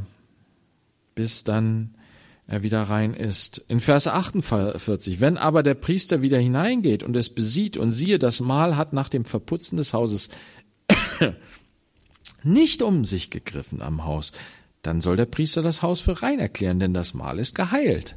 bis 1.16 1.42
dann 1.42 1.96
er 2.46 2.62
wieder 2.62 2.82
rein 2.82 3.14
ist. 3.14 3.64
In 3.66 3.80
Vers 3.80 4.06
48, 4.06 5.20
wenn 5.20 5.36
aber 5.36 5.64
der 5.64 5.74
Priester 5.74 6.22
wieder 6.22 6.38
hineingeht 6.38 7.02
und 7.02 7.16
es 7.16 7.34
besieht 7.34 7.76
und 7.76 7.90
siehe, 7.90 8.20
das 8.20 8.38
Mahl 8.38 8.76
hat 8.76 8.92
nach 8.92 9.08
dem 9.08 9.24
Verputzen 9.24 9.78
des 9.78 9.92
Hauses 9.92 10.30
nicht 12.44 12.82
um 12.82 13.04
sich 13.04 13.30
gegriffen 13.30 13.82
am 13.82 14.04
Haus, 14.04 14.30
dann 14.82 15.00
soll 15.00 15.16
der 15.16 15.26
Priester 15.26 15.62
das 15.62 15.82
Haus 15.82 16.00
für 16.00 16.22
rein 16.22 16.38
erklären, 16.38 16.78
denn 16.78 16.94
das 16.94 17.14
Mahl 17.14 17.40
ist 17.40 17.56
geheilt. 17.56 18.16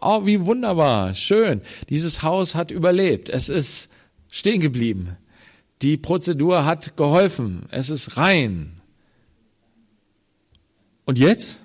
Oh, 0.00 0.26
wie 0.26 0.44
wunderbar, 0.44 1.14
schön. 1.14 1.60
Dieses 1.88 2.24
Haus 2.24 2.56
hat 2.56 2.72
überlebt. 2.72 3.28
Es 3.28 3.48
ist 3.48 3.92
stehen 4.28 4.60
geblieben. 4.60 5.16
Die 5.82 5.96
Prozedur 5.96 6.64
hat 6.64 6.96
geholfen. 6.96 7.66
Es 7.70 7.90
ist 7.90 8.16
rein. 8.16 8.80
Und 11.04 11.18
jetzt? 11.18 11.61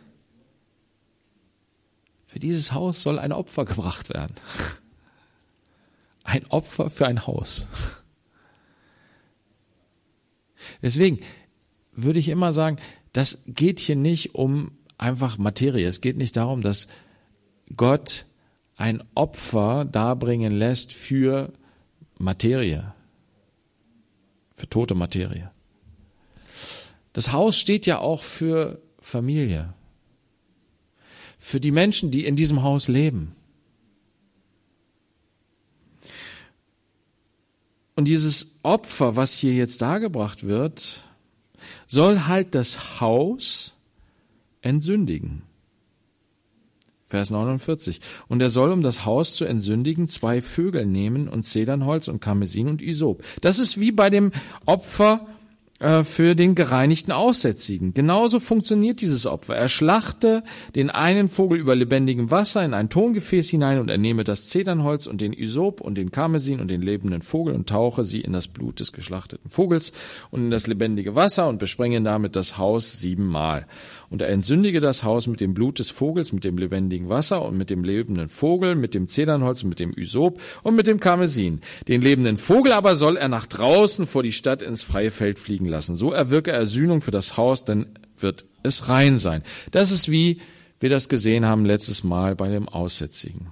Für 2.38 2.42
dieses 2.42 2.72
Haus 2.72 3.02
soll 3.02 3.18
ein 3.18 3.32
Opfer 3.32 3.66
gebracht 3.66 4.14
werden. 4.14 4.36
Ein 6.24 6.46
Opfer 6.50 6.92
für 6.92 7.08
ein 7.08 7.26
Haus. 7.26 7.68
Deswegen 10.84 11.20
würde 11.94 12.20
ich 12.20 12.30
immer 12.30 12.54
sagen, 12.54 12.78
das 13.12 13.44
geht 13.48 13.80
hier 13.80 13.96
nicht 13.96 14.36
um 14.36 14.78
einfach 15.00 15.40
Materie. 15.40 15.88
Es 15.88 16.00
geht 16.00 16.16
nicht 16.16 16.38
darum, 16.38 16.62
dass 16.62 16.90
Gott 17.76 18.26
ein 18.76 19.04
Opfer 19.16 19.84
darbringen 19.84 20.52
lässt 20.52 20.94
für 20.94 21.52
Materie, 22.20 22.94
für 24.56 24.70
tote 24.70 24.94
Materie. 24.94 25.50
Das 27.14 27.32
Haus 27.32 27.58
steht 27.58 27.88
ja 27.88 27.98
auch 27.98 28.22
für 28.22 28.80
Familie, 29.00 29.74
für 31.48 31.62
die 31.62 31.72
Menschen, 31.72 32.12
die 32.12 32.26
in 32.26 32.36
diesem 32.36 32.62
Haus 32.62 32.90
leben. 32.90 33.34
Und 37.96 38.10
dieses 38.10 38.60
Opfer, 38.64 39.16
was 39.16 39.38
hier 39.38 39.54
jetzt 39.54 39.82
dargebracht 39.82 40.46
wird, 40.46 41.04
soll 41.88 42.26
halt 42.28 42.54
das 42.54 43.00
Haus 43.00 43.72
entsündigen. 44.60 45.44
Vers 47.08 47.32
49. 47.32 48.02
Und 48.28 48.42
er 48.42 48.50
soll, 48.50 48.74
um 48.74 48.82
das 48.82 49.06
Haus 49.06 49.34
zu 49.34 49.46
entsündigen, 49.46 50.10
zwei 50.10 50.42
Vögel 50.42 50.86
nehmen 50.86 51.30
und 51.30 51.44
Zedernholz 51.44 52.10
und 52.10 52.20
Karmesin 52.20 52.68
und 52.68 52.82
Isop. 52.82 53.24
Das 53.40 53.58
ist 53.58 53.80
wie 53.80 53.94
bei 53.94 54.10
dem 54.10 54.34
Opfer 54.66 55.26
für 55.80 56.34
den 56.34 56.56
gereinigten 56.56 57.12
Aussätzigen. 57.12 57.94
Genauso 57.94 58.40
funktioniert 58.40 59.02
dieses 59.02 59.28
Opfer. 59.28 59.56
Er 59.56 59.70
schlachte 59.70 60.44
den 60.74 60.90
einen 60.90 61.28
Vogel 61.28 61.60
über 61.60 61.76
lebendigem 61.76 62.32
Wasser 62.32 62.66
in 62.66 62.74
ein 62.74 62.90
Tongefäß 62.90 63.50
hinein 63.50 63.80
und 63.80 63.90
er 63.90 64.00
nehme 64.00 64.24
das 64.24 64.50
Zedernholz 64.50 65.06
und 65.06 65.22
den 65.22 65.34
Isop 65.34 65.80
und 65.80 65.96
den 65.96 66.10
Karmesin 66.10 66.62
und 66.62 66.70
den 66.70 66.82
lebenden 66.82 67.22
Vogel 67.22 67.54
und 67.54 67.70
tauche 67.70 68.04
sie 68.04 68.22
in 68.22 68.34
das 68.34 68.48
Blut 68.48 68.80
des 68.80 68.92
geschlachteten 68.92 69.52
Vogels 69.52 69.94
und 70.32 70.46
in 70.46 70.52
das 70.52 70.66
lebendige 70.66 71.14
Wasser 71.14 71.48
und 71.48 71.60
besprenge 71.60 72.02
damit 72.02 72.36
das 72.36 72.58
Haus 72.58 73.00
siebenmal. 73.00 73.68
Und 74.10 74.22
er 74.22 74.30
entsündige 74.30 74.80
das 74.80 75.04
Haus 75.04 75.28
mit 75.28 75.42
dem 75.42 75.54
Blut 75.54 75.80
des 75.80 75.90
Vogels, 75.90 76.32
mit 76.32 76.44
dem 76.44 76.58
lebendigen 76.58 77.10
Wasser 77.10 77.44
und 77.44 77.58
mit 77.58 77.70
dem 77.70 77.84
lebenden 77.84 78.30
Vogel, 78.30 78.76
mit 78.76 78.96
dem 78.96 79.08
Zedernholz 79.08 79.64
mit 79.64 79.80
dem 79.80 79.94
Isop 79.94 80.42
und 80.64 80.76
mit 80.76 80.88
dem 80.88 81.00
Karmesin. 81.00 81.62
Den 81.88 82.02
lebenden 82.02 82.38
Vogel 82.38 82.72
aber 82.72 82.96
soll 82.96 83.18
er 83.18 83.28
nach 83.28 83.48
draußen 83.48 84.08
vor 84.08 84.24
die 84.24 84.32
Stadt 84.32 84.62
ins 84.62 84.84
freie 84.84 85.12
Feld 85.12 85.40
fliegen 85.40 85.66
lassen. 85.66 85.96
So 85.96 86.12
erwirke 86.12 86.52
er 86.52 86.66
Sühnung 86.66 87.02
für 87.02 87.12
das 87.12 87.38
Haus, 87.38 87.66
denn 87.66 87.88
wird 88.18 88.46
es 88.64 88.90
rein 88.90 89.18
sein. 89.18 89.44
Das 89.72 89.92
ist 89.92 90.10
wie 90.10 90.40
wir 90.80 90.90
das 90.90 91.10
gesehen 91.10 91.46
haben 91.46 91.66
letztes 91.66 92.04
Mal 92.04 92.36
bei 92.36 92.50
dem 92.50 92.70
Aussätzigen. 92.70 93.48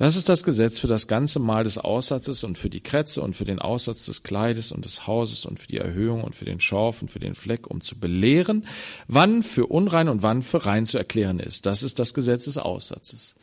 Das 0.00 0.16
ist 0.16 0.30
das 0.30 0.44
Gesetz 0.44 0.78
für 0.78 0.86
das 0.86 1.08
ganze 1.08 1.40
Mal 1.40 1.64
des 1.64 1.76
Aussatzes 1.76 2.42
und 2.42 2.56
für 2.56 2.70
die 2.70 2.80
Krätze 2.80 3.20
und 3.20 3.36
für 3.36 3.44
den 3.44 3.58
Aussatz 3.58 4.06
des 4.06 4.22
Kleides 4.22 4.72
und 4.72 4.86
des 4.86 5.06
Hauses 5.06 5.44
und 5.44 5.60
für 5.60 5.66
die 5.66 5.76
Erhöhung 5.76 6.24
und 6.24 6.34
für 6.34 6.46
den 6.46 6.58
Schorf 6.58 7.02
und 7.02 7.10
für 7.10 7.18
den 7.18 7.34
Fleck, 7.34 7.66
um 7.66 7.82
zu 7.82 8.00
belehren, 8.00 8.66
wann 9.08 9.42
für 9.42 9.66
unrein 9.66 10.08
und 10.08 10.22
wann 10.22 10.42
für 10.42 10.64
rein 10.64 10.86
zu 10.86 10.96
erklären 10.96 11.38
ist. 11.38 11.66
Das 11.66 11.82
ist 11.82 11.98
das 11.98 12.14
Gesetz 12.14 12.46
des 12.46 12.56
Aussatzes. 12.56 13.34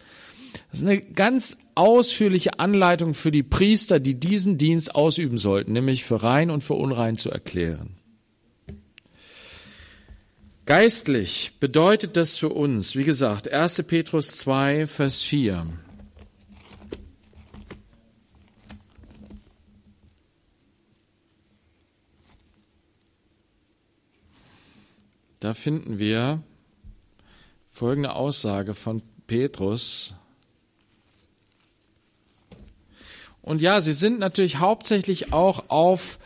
Das 0.72 0.82
ist 0.82 0.88
eine 0.88 1.00
ganz 1.00 1.58
ausführliche 1.76 2.60
Anleitung 2.60 3.14
für 3.14 3.30
die 3.30 3.44
Priester, 3.44 4.00
die 4.00 4.20
diesen 4.20 4.58
Dienst 4.58 4.96
ausüben 4.96 5.38
sollten, 5.38 5.74
nämlich 5.74 6.06
für 6.06 6.24
rein 6.24 6.50
und 6.50 6.64
für 6.64 6.74
unrein 6.74 7.18
zu 7.18 7.30
erklären. 7.30 7.98
Geistlich 10.66 11.52
bedeutet 11.60 12.18
das 12.18 12.40
für 12.40 12.50
uns, 12.50 12.96
wie 12.96 13.04
gesagt, 13.04 13.48
1. 13.48 13.84
Petrus 13.84 14.40
2, 14.40 14.88
Vers 14.88 15.22
4. 15.22 15.68
Da 25.40 25.54
finden 25.54 26.00
wir 26.00 26.42
folgende 27.70 28.14
Aussage 28.14 28.74
von 28.74 29.04
Petrus. 29.28 30.14
Und 33.42 33.62
ja, 33.62 33.80
sie 33.80 33.94
sind 33.94 34.20
natürlich 34.20 34.58
hauptsächlich 34.58 35.32
auch 35.32 35.70
auf 35.70 36.20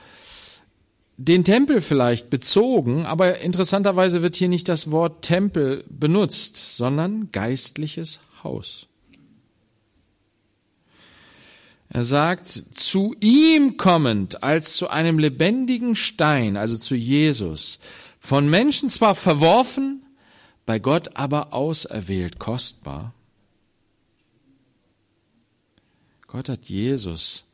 den 1.18 1.44
Tempel 1.44 1.82
vielleicht 1.82 2.30
bezogen, 2.30 3.06
aber 3.06 3.40
interessanterweise 3.40 4.24
wird 4.24 4.36
hier 4.36 4.50
nicht 4.50 4.70
das 4.70 4.90
Wort 4.90 5.24
Tempel 5.24 5.84
benutzt, 5.90 6.78
sondern 6.78 7.32
geistliches 7.32 8.22
Haus. 8.44 8.88
Er 11.90 12.04
sagt, 12.04 12.48
zu 12.48 13.14
ihm 13.20 13.76
kommend 13.76 14.42
als 14.44 14.76
zu 14.76 14.88
einem 14.88 15.20
lebendigen 15.20 15.98
Stein, 15.98 16.56
also 16.56 16.78
zu 16.78 16.96
Jesus, 16.96 17.80
von 18.24 18.48
Menschen 18.48 18.88
zwar 18.88 19.16
verworfen, 19.16 20.06
bei 20.68 20.78
Gott 20.78 21.18
aber 21.18 21.54
auserwählt, 21.54 22.38
kostbar. 22.38 23.16
Gott 26.28 26.48
hat 26.48 26.70
Jesus 26.70 27.46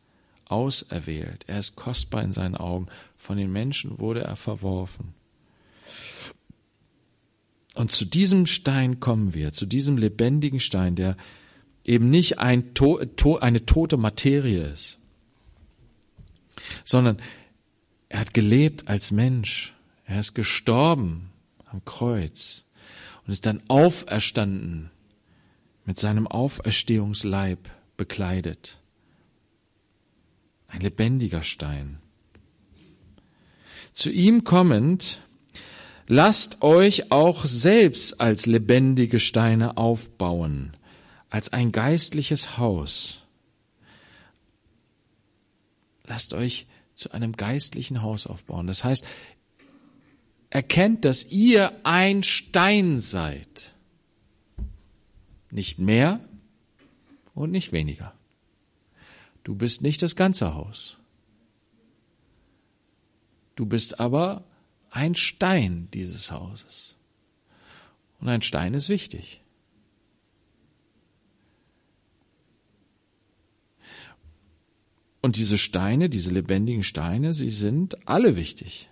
auserwählt. 0.49 1.45
Er 1.47 1.59
ist 1.59 1.77
kostbar 1.77 2.21
in 2.21 2.33
seinen 2.33 2.57
Augen. 2.57 2.87
Von 3.15 3.37
den 3.37 3.51
Menschen 3.51 3.97
wurde 3.97 4.23
er 4.23 4.35
verworfen. 4.35 5.13
Und 7.73 7.89
zu 7.89 8.03
diesem 8.03 8.45
Stein 8.45 8.99
kommen 8.99 9.33
wir, 9.33 9.53
zu 9.53 9.65
diesem 9.65 9.97
lebendigen 9.97 10.59
Stein, 10.59 10.95
der 10.95 11.15
eben 11.85 12.09
nicht 12.09 12.39
ein 12.39 12.73
to 12.73 13.05
to 13.15 13.37
eine 13.37 13.65
tote 13.65 13.95
Materie 13.95 14.67
ist, 14.67 14.99
sondern 16.83 17.21
er 18.09 18.19
hat 18.19 18.33
gelebt 18.33 18.89
als 18.89 19.11
Mensch 19.11 19.73
er 20.07 20.19
ist 20.19 20.33
gestorben 20.33 21.29
am 21.65 21.85
Kreuz 21.85 22.65
und 23.25 23.31
ist 23.31 23.45
dann 23.45 23.61
auferstanden 23.67 24.89
mit 25.85 25.99
seinem 25.99 26.27
Auferstehungsleib 26.27 27.69
bekleidet. 27.95 28.79
Ein 30.67 30.81
lebendiger 30.81 31.43
Stein. 31.43 31.99
Zu 33.91 34.11
ihm 34.11 34.43
kommend, 34.43 35.21
lasst 36.07 36.63
euch 36.63 37.11
auch 37.11 37.45
selbst 37.45 38.19
als 38.19 38.47
lebendige 38.47 39.19
Steine 39.19 39.77
aufbauen, 39.77 40.73
als 41.29 41.53
ein 41.53 41.71
geistliches 41.71 42.57
Haus 42.57 43.21
lasst 46.07 46.33
euch 46.33 46.65
zu 46.95 47.11
einem 47.11 47.33
geistlichen 47.33 48.01
Haus 48.01 48.25
aufbauen. 48.25 48.65
Das 48.65 48.83
heißt, 48.83 49.05
erkennt, 50.49 51.05
dass 51.05 51.25
ihr 51.25 51.73
ein 51.83 52.23
Stein 52.23 52.97
seid. 52.97 53.73
Nicht 55.51 55.79
mehr 55.79 56.19
und 57.33 57.51
nicht 57.51 57.71
weniger. 57.71 58.13
Du 59.43 59.55
bist 59.55 59.81
nicht 59.81 60.01
das 60.01 60.15
ganze 60.15 60.53
Haus. 60.53 60.97
Du 63.55 63.65
bist 63.65 63.99
aber 63.99 64.43
ein 64.89 65.15
Stein 65.15 65.87
dieses 65.93 66.31
Hauses. 66.31 66.95
Und 68.19 68.29
ein 68.29 68.41
Stein 68.41 68.73
ist 68.73 68.89
wichtig. 68.89 69.41
Und 75.21 75.35
diese 75.35 75.57
Steine, 75.57 76.09
diese 76.09 76.31
lebendigen 76.31 76.83
Steine, 76.83 77.33
sie 77.33 77.49
sind 77.49 78.07
alle 78.07 78.35
wichtig. 78.35 78.86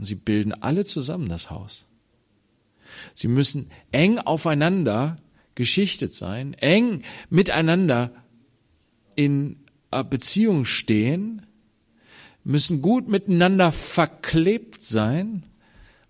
Und 0.00 0.04
sie 0.04 0.14
bilden 0.14 0.54
alle 0.54 0.86
zusammen 0.86 1.28
das 1.28 1.50
Haus. 1.50 1.84
Sie 3.14 3.28
müssen 3.28 3.70
eng 3.92 4.16
aufeinander 4.16 5.18
geschichtet 5.54 6.14
sein, 6.14 6.54
eng 6.54 7.02
miteinander 7.28 8.10
in 9.14 9.58
Beziehung 10.08 10.64
stehen, 10.64 11.44
müssen 12.44 12.80
gut 12.80 13.08
miteinander 13.08 13.72
verklebt 13.72 14.82
sein. 14.82 15.44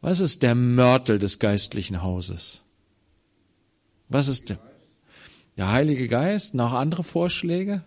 Was 0.00 0.20
ist 0.20 0.44
der 0.44 0.54
Mörtel 0.54 1.18
des 1.18 1.40
geistlichen 1.40 2.00
Hauses? 2.00 2.62
Was 4.08 4.28
ist 4.28 4.50
der? 4.50 4.60
Der 5.56 5.72
Heilige 5.72 6.06
Geist? 6.06 6.54
Noch 6.54 6.74
andere 6.74 7.02
Vorschläge? 7.02 7.82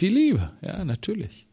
Die 0.00 0.08
Liebe, 0.08 0.50
ja, 0.62 0.82
natürlich. 0.86 1.47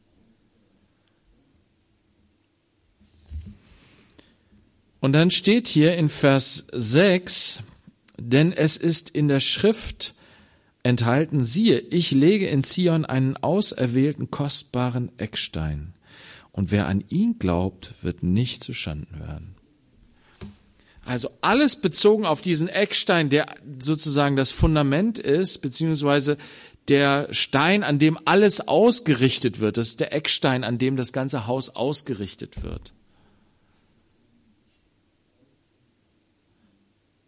Und 5.06 5.14
dann 5.14 5.30
steht 5.30 5.68
hier 5.68 5.96
in 5.96 6.10
Vers 6.10 6.66
6, 6.72 7.62
denn 8.18 8.52
es 8.52 8.76
ist 8.76 9.12
in 9.12 9.28
der 9.28 9.40
Schrift 9.40 10.16
enthalten, 10.82 11.44
siehe, 11.44 11.78
ich 11.78 12.10
lege 12.10 12.48
in 12.48 12.64
Zion 12.64 13.06
einen 13.06 13.38
auserwählten, 13.38 14.32
kostbaren 14.32 15.12
Eckstein, 15.20 15.94
und 16.52 16.72
wer 16.72 16.88
an 16.88 17.04
ihn 17.08 17.38
glaubt, 17.38 17.94
wird 18.02 18.24
nicht 18.24 18.64
zu 18.64 18.74
Schanden 18.74 19.20
werden. 19.20 19.54
Also 21.04 21.30
alles 21.40 21.76
bezogen 21.76 22.26
auf 22.26 22.42
diesen 22.42 22.68
Eckstein, 22.68 23.30
der 23.30 23.46
sozusagen 23.78 24.36
das 24.36 24.50
Fundament 24.50 25.20
ist, 25.20 25.60
beziehungsweise 25.60 26.36
der 26.88 27.28
Stein, 27.30 27.84
an 27.84 28.00
dem 28.00 28.18
alles 28.26 28.68
ausgerichtet 28.68 29.60
wird. 29.60 29.78
Das 29.78 29.90
ist 29.90 30.00
der 30.00 30.14
Eckstein, 30.14 30.64
an 30.64 30.80
dem 30.80 30.96
das 30.96 31.14
ganze 31.14 31.46
Haus 31.46 31.70
ausgerichtet 31.70 32.64
wird. 32.64 32.92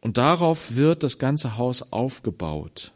Und 0.08 0.18
darauf 0.18 0.78
wird 0.78 1.04
das 1.04 1.20
ganze 1.20 1.58
Haus 1.58 1.92
aufgebaut. 1.92 2.94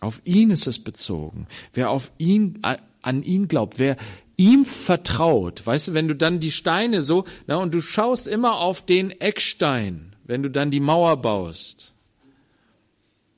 Auf 0.00 0.20
ihn 0.24 0.50
ist 0.50 0.66
es 0.66 0.80
bezogen. 0.80 1.46
Wer 1.74 1.90
auf 1.90 2.10
ihn, 2.18 2.60
an 3.02 3.22
ihn 3.22 3.46
glaubt, 3.46 3.78
wer 3.78 3.96
ihm 4.36 4.64
vertraut, 4.64 5.64
weißt 5.64 5.86
du, 5.86 5.94
wenn 5.94 6.08
du 6.08 6.16
dann 6.16 6.40
die 6.40 6.50
Steine 6.50 7.02
so, 7.02 7.24
na, 7.46 7.54
und 7.58 7.72
du 7.72 7.80
schaust 7.80 8.26
immer 8.26 8.56
auf 8.56 8.84
den 8.84 9.12
Eckstein, 9.12 10.16
wenn 10.24 10.42
du 10.42 10.50
dann 10.50 10.72
die 10.72 10.80
Mauer 10.80 11.16
baust. 11.18 11.94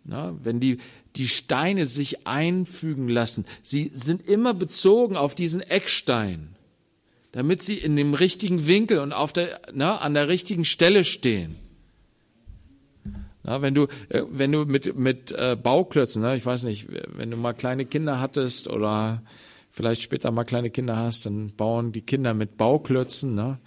Na, 0.04 0.34
wenn 0.42 0.58
die, 0.58 0.78
die 1.16 1.28
Steine 1.28 1.84
sich 1.84 2.26
einfügen 2.26 3.10
lassen. 3.10 3.44
Sie 3.60 3.90
sind 3.92 4.26
immer 4.26 4.54
bezogen 4.54 5.18
auf 5.18 5.34
diesen 5.34 5.60
Eckstein, 5.60 6.56
damit 7.32 7.62
sie 7.62 7.76
in 7.76 7.94
dem 7.94 8.14
richtigen 8.14 8.66
Winkel 8.66 9.00
und 9.00 9.12
auf 9.12 9.34
der, 9.34 9.60
na, 9.74 9.98
an 9.98 10.14
der 10.14 10.28
richtigen 10.28 10.64
Stelle 10.64 11.04
stehen. 11.04 11.58
Na, 13.44 13.62
wenn 13.62 13.74
du, 13.74 13.88
äh, 14.08 14.22
wenn 14.30 14.52
du 14.52 14.64
mit, 14.64 14.96
mit 14.96 15.32
äh, 15.32 15.56
Bauklötzen, 15.60 16.22
ne, 16.22 16.36
ich 16.36 16.46
weiß 16.46 16.64
nicht, 16.64 16.88
wenn 17.16 17.30
du 17.30 17.36
mal 17.36 17.54
kleine 17.54 17.86
Kinder 17.86 18.20
hattest 18.20 18.68
oder 18.68 19.22
vielleicht 19.70 20.02
später 20.02 20.30
mal 20.30 20.44
kleine 20.44 20.70
Kinder 20.70 20.96
hast, 20.96 21.26
dann 21.26 21.52
bauen 21.56 21.92
die 21.92 22.02
Kinder 22.02 22.34
mit 22.34 22.56
Bauklötzen. 22.56 23.34
Ne? 23.34 23.58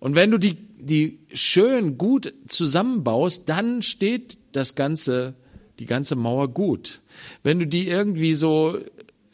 Und 0.00 0.14
wenn 0.14 0.30
du 0.30 0.38
die, 0.38 0.54
die 0.54 1.20
schön 1.32 1.98
gut 1.98 2.34
zusammenbaust, 2.48 3.48
dann 3.48 3.82
steht 3.82 4.38
das 4.52 4.74
ganze 4.74 5.34
die 5.78 5.86
ganze 5.86 6.16
Mauer 6.16 6.48
gut. 6.48 7.00
Wenn 7.42 7.58
du 7.58 7.66
die 7.66 7.88
irgendwie 7.88 8.34
so 8.34 8.78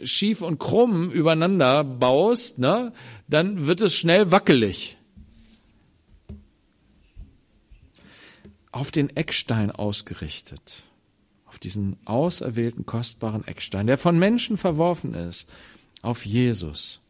schief 0.02 0.42
und 0.42 0.58
krumm 0.58 1.10
übereinander 1.10 1.84
baust, 1.84 2.58
ne, 2.58 2.92
dann 3.28 3.66
wird 3.66 3.80
es 3.80 3.94
schnell 3.94 4.30
wackelig. 4.30 4.97
Auf 8.78 8.92
den 8.92 9.16
Eckstein 9.16 9.72
ausgerichtet, 9.72 10.84
auf 11.46 11.58
diesen 11.58 11.96
auserwählten 12.04 12.86
kostbaren 12.86 13.44
Eckstein, 13.44 13.88
der 13.88 13.98
von 13.98 14.16
Menschen 14.16 14.56
verworfen 14.56 15.14
ist, 15.14 15.48
auf 16.02 16.24
Jesus. 16.24 17.00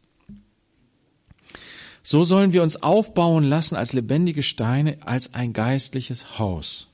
So 2.02 2.24
sollen 2.24 2.54
wir 2.54 2.62
uns 2.62 2.82
aufbauen 2.82 3.44
lassen 3.44 3.76
als 3.76 3.92
lebendige 3.92 4.42
Steine, 4.42 4.96
als 5.02 5.34
ein 5.34 5.52
geistliches 5.52 6.38
Haus. 6.38 6.88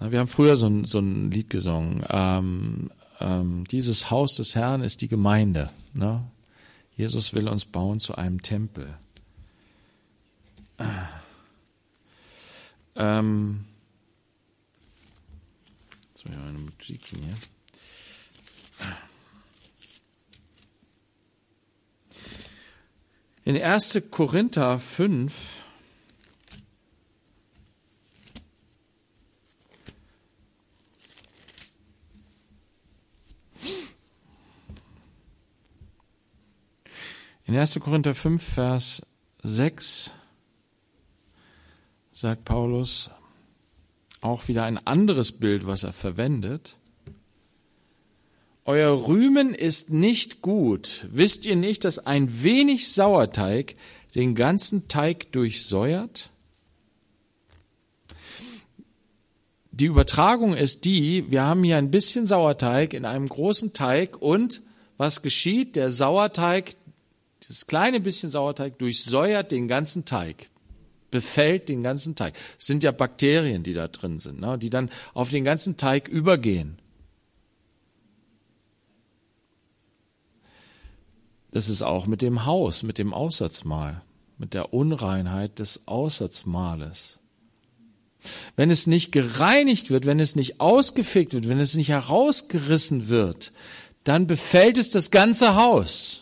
Wir 0.00 0.18
haben 0.18 0.26
früher 0.26 0.56
so 0.56 0.66
ein, 0.66 0.84
so 0.84 0.98
ein 0.98 1.30
Lied 1.30 1.48
gesungen. 1.48 2.04
Ähm, 2.08 2.90
ähm, 3.20 3.62
dieses 3.70 4.10
Haus 4.10 4.34
des 4.34 4.56
Herrn 4.56 4.82
ist 4.82 5.00
die 5.00 5.06
Gemeinde. 5.06 5.70
Ne? 5.94 6.24
Jesus 6.96 7.34
will 7.34 7.46
uns 7.46 7.66
bauen 7.66 8.00
zu 8.00 8.16
einem 8.16 8.42
Tempel. 8.42 8.98
Ähm, 12.96 13.64
jetzt 16.08 16.24
muss 16.26 16.34
ich 16.34 16.40
meine 16.40 16.58
Notizen 16.58 17.22
hier. 17.22 17.36
In 23.44 23.60
1. 23.60 24.02
Korinther 24.10 24.78
5 24.78 25.62
In 37.52 37.58
1. 37.58 37.80
Korinther 37.80 38.14
5, 38.14 38.42
Vers 38.42 39.02
6 39.42 40.14
sagt 42.22 42.44
Paulus 42.44 43.10
auch 44.20 44.46
wieder 44.46 44.62
ein 44.64 44.78
anderes 44.86 45.32
Bild, 45.32 45.66
was 45.66 45.82
er 45.82 45.92
verwendet. 45.92 46.76
Euer 48.64 49.08
Rühmen 49.08 49.54
ist 49.54 49.90
nicht 49.90 50.40
gut. 50.40 51.08
Wisst 51.10 51.44
ihr 51.44 51.56
nicht, 51.56 51.84
dass 51.84 51.98
ein 51.98 52.44
wenig 52.44 52.92
Sauerteig 52.92 53.74
den 54.14 54.36
ganzen 54.36 54.86
Teig 54.86 55.32
durchsäuert? 55.32 56.30
Die 59.72 59.86
Übertragung 59.86 60.54
ist 60.54 60.84
die, 60.84 61.28
wir 61.30 61.42
haben 61.42 61.64
hier 61.64 61.76
ein 61.76 61.90
bisschen 61.90 62.26
Sauerteig 62.26 62.94
in 62.94 63.04
einem 63.04 63.26
großen 63.26 63.72
Teig 63.72 64.16
und 64.22 64.60
was 64.96 65.22
geschieht? 65.22 65.74
Der 65.74 65.90
Sauerteig 65.90 66.76
das 67.48 67.66
kleine 67.66 68.00
bisschen 68.00 68.28
Sauerteig 68.28 68.78
durchsäuert 68.78 69.50
den 69.50 69.66
ganzen 69.68 70.04
Teig, 70.04 70.48
befällt 71.12 71.68
den 71.68 71.84
ganzen 71.84 72.16
Teig. 72.16 72.34
Es 72.58 72.66
sind 72.66 72.82
ja 72.82 72.90
Bakterien, 72.90 73.62
die 73.62 73.74
da 73.74 73.86
drin 73.86 74.18
sind, 74.18 74.40
ne, 74.40 74.58
die 74.58 74.70
dann 74.70 74.90
auf 75.14 75.30
den 75.30 75.44
ganzen 75.44 75.76
Teig 75.76 76.08
übergehen. 76.08 76.78
Das 81.52 81.68
ist 81.68 81.82
auch 81.82 82.06
mit 82.06 82.22
dem 82.22 82.46
Haus, 82.46 82.82
mit 82.82 82.98
dem 82.98 83.14
Aussatzmahl, 83.14 84.02
mit 84.38 84.54
der 84.54 84.72
Unreinheit 84.74 85.60
des 85.60 85.86
Aussatzmahles. 85.86 87.20
Wenn 88.56 88.70
es 88.70 88.86
nicht 88.86 89.12
gereinigt 89.12 89.90
wird, 89.90 90.06
wenn 90.06 90.18
es 90.18 90.34
nicht 90.34 90.60
ausgefegt 90.60 91.34
wird, 91.34 91.48
wenn 91.48 91.60
es 91.60 91.76
nicht 91.76 91.90
herausgerissen 91.90 93.08
wird, 93.08 93.52
dann 94.04 94.26
befällt 94.26 94.78
es 94.78 94.90
das 94.90 95.10
ganze 95.10 95.56
Haus. 95.56 96.21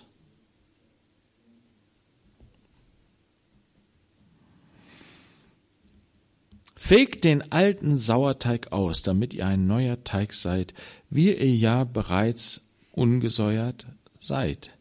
Fegt 6.90 7.22
den 7.22 7.52
alten 7.52 7.96
Sauerteig 7.96 8.72
aus, 8.72 9.04
damit 9.04 9.32
ihr 9.32 9.46
ein 9.46 9.68
neuer 9.68 10.02
Teig 10.02 10.34
seid, 10.34 10.74
wie 11.08 11.32
ihr 11.32 11.54
ja 11.54 11.84
bereits 11.84 12.62
ungesäuert 12.90 13.86
seid. 14.18 14.76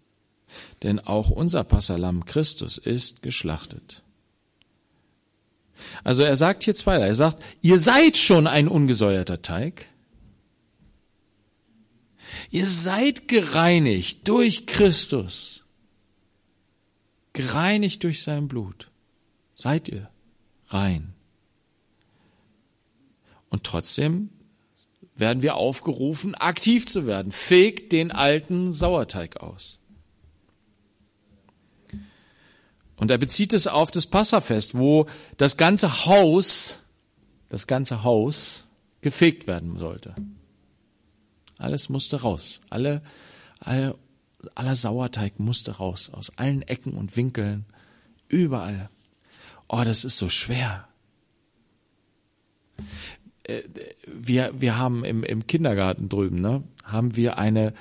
Denn 0.82 0.99
auch 0.99 1.30
unser 1.30 1.64
Passalam 1.64 2.26
Christus 2.26 2.80
ist 2.80 3.22
geschlachtet. 3.22 4.01
Also 6.03 6.24
er 6.24 6.36
sagt 6.36 6.64
hier 6.64 6.74
weiter, 6.88 7.05
er 7.05 7.14
sagt, 7.14 7.43
ihr 7.62 7.78
seid 7.78 8.18
schon 8.18 8.47
ein 8.47 8.68
ungesäuerter 8.68 9.43
Teig. 9.43 9.86
Ihr 12.49 12.66
seid 12.66 13.28
gereinigt 13.28 14.28
durch 14.28 14.66
Christus. 14.66 15.64
Gereinigt 17.34 18.03
durch 18.03 18.24
sein 18.24 18.47
Blut. 18.47 18.89
Seid 19.53 19.89
ihr 19.89 20.10
rein. 20.70 21.14
Und 23.50 23.64
trotzdem 23.64 24.30
werden 25.16 25.41
wir 25.41 25.56
aufgerufen, 25.56 26.36
aktiv 26.36 26.88
zu 26.88 27.06
werden. 27.06 27.32
Fegt 27.32 27.91
den 27.91 28.12
alten 28.12 28.72
Sauerteig 28.72 29.38
aus. 29.38 29.80
Und 32.95 33.12
er 33.12 33.18
bezieht 33.18 33.54
es 33.54 33.68
auf 33.68 33.91
das 33.91 34.08
Passafest, 34.08 34.78
wo 34.78 35.06
das 35.38 35.56
ganze 35.56 36.06
Haus, 36.06 36.80
das 37.47 37.66
ganze 37.66 38.04
Haus 38.04 38.66
gefegt 39.02 39.47
werden 39.47 39.78
sollte. 39.78 40.14
Alles 41.58 41.89
musste 41.89 42.22
raus. 42.22 42.62
Alle, 42.70 43.02
alle, 43.60 43.97
aller 44.56 44.76
Sauerteig 44.76 45.39
musste 45.39 45.78
raus. 45.78 46.10
Aus 46.10 46.32
allen 46.38 46.62
Ecken 46.62 46.93
und 46.93 47.16
Winkeln. 47.16 47.66
Überall. 48.28 48.89
Oh, 49.70 49.84
das 49.84 50.04
ist 50.04 50.18
so 50.18 50.28
schwer. 50.30 50.88
Äh, 53.50 53.64
wir, 54.08 54.54
wir 54.58 54.78
haben 54.78 55.04
im, 55.04 55.24
im 55.24 55.45
Kindergarten 55.47 56.10
drüben, 56.10 56.41
ne, 56.41 56.64
haben 56.84 57.16
wir 57.16 57.38
eine 57.38 57.74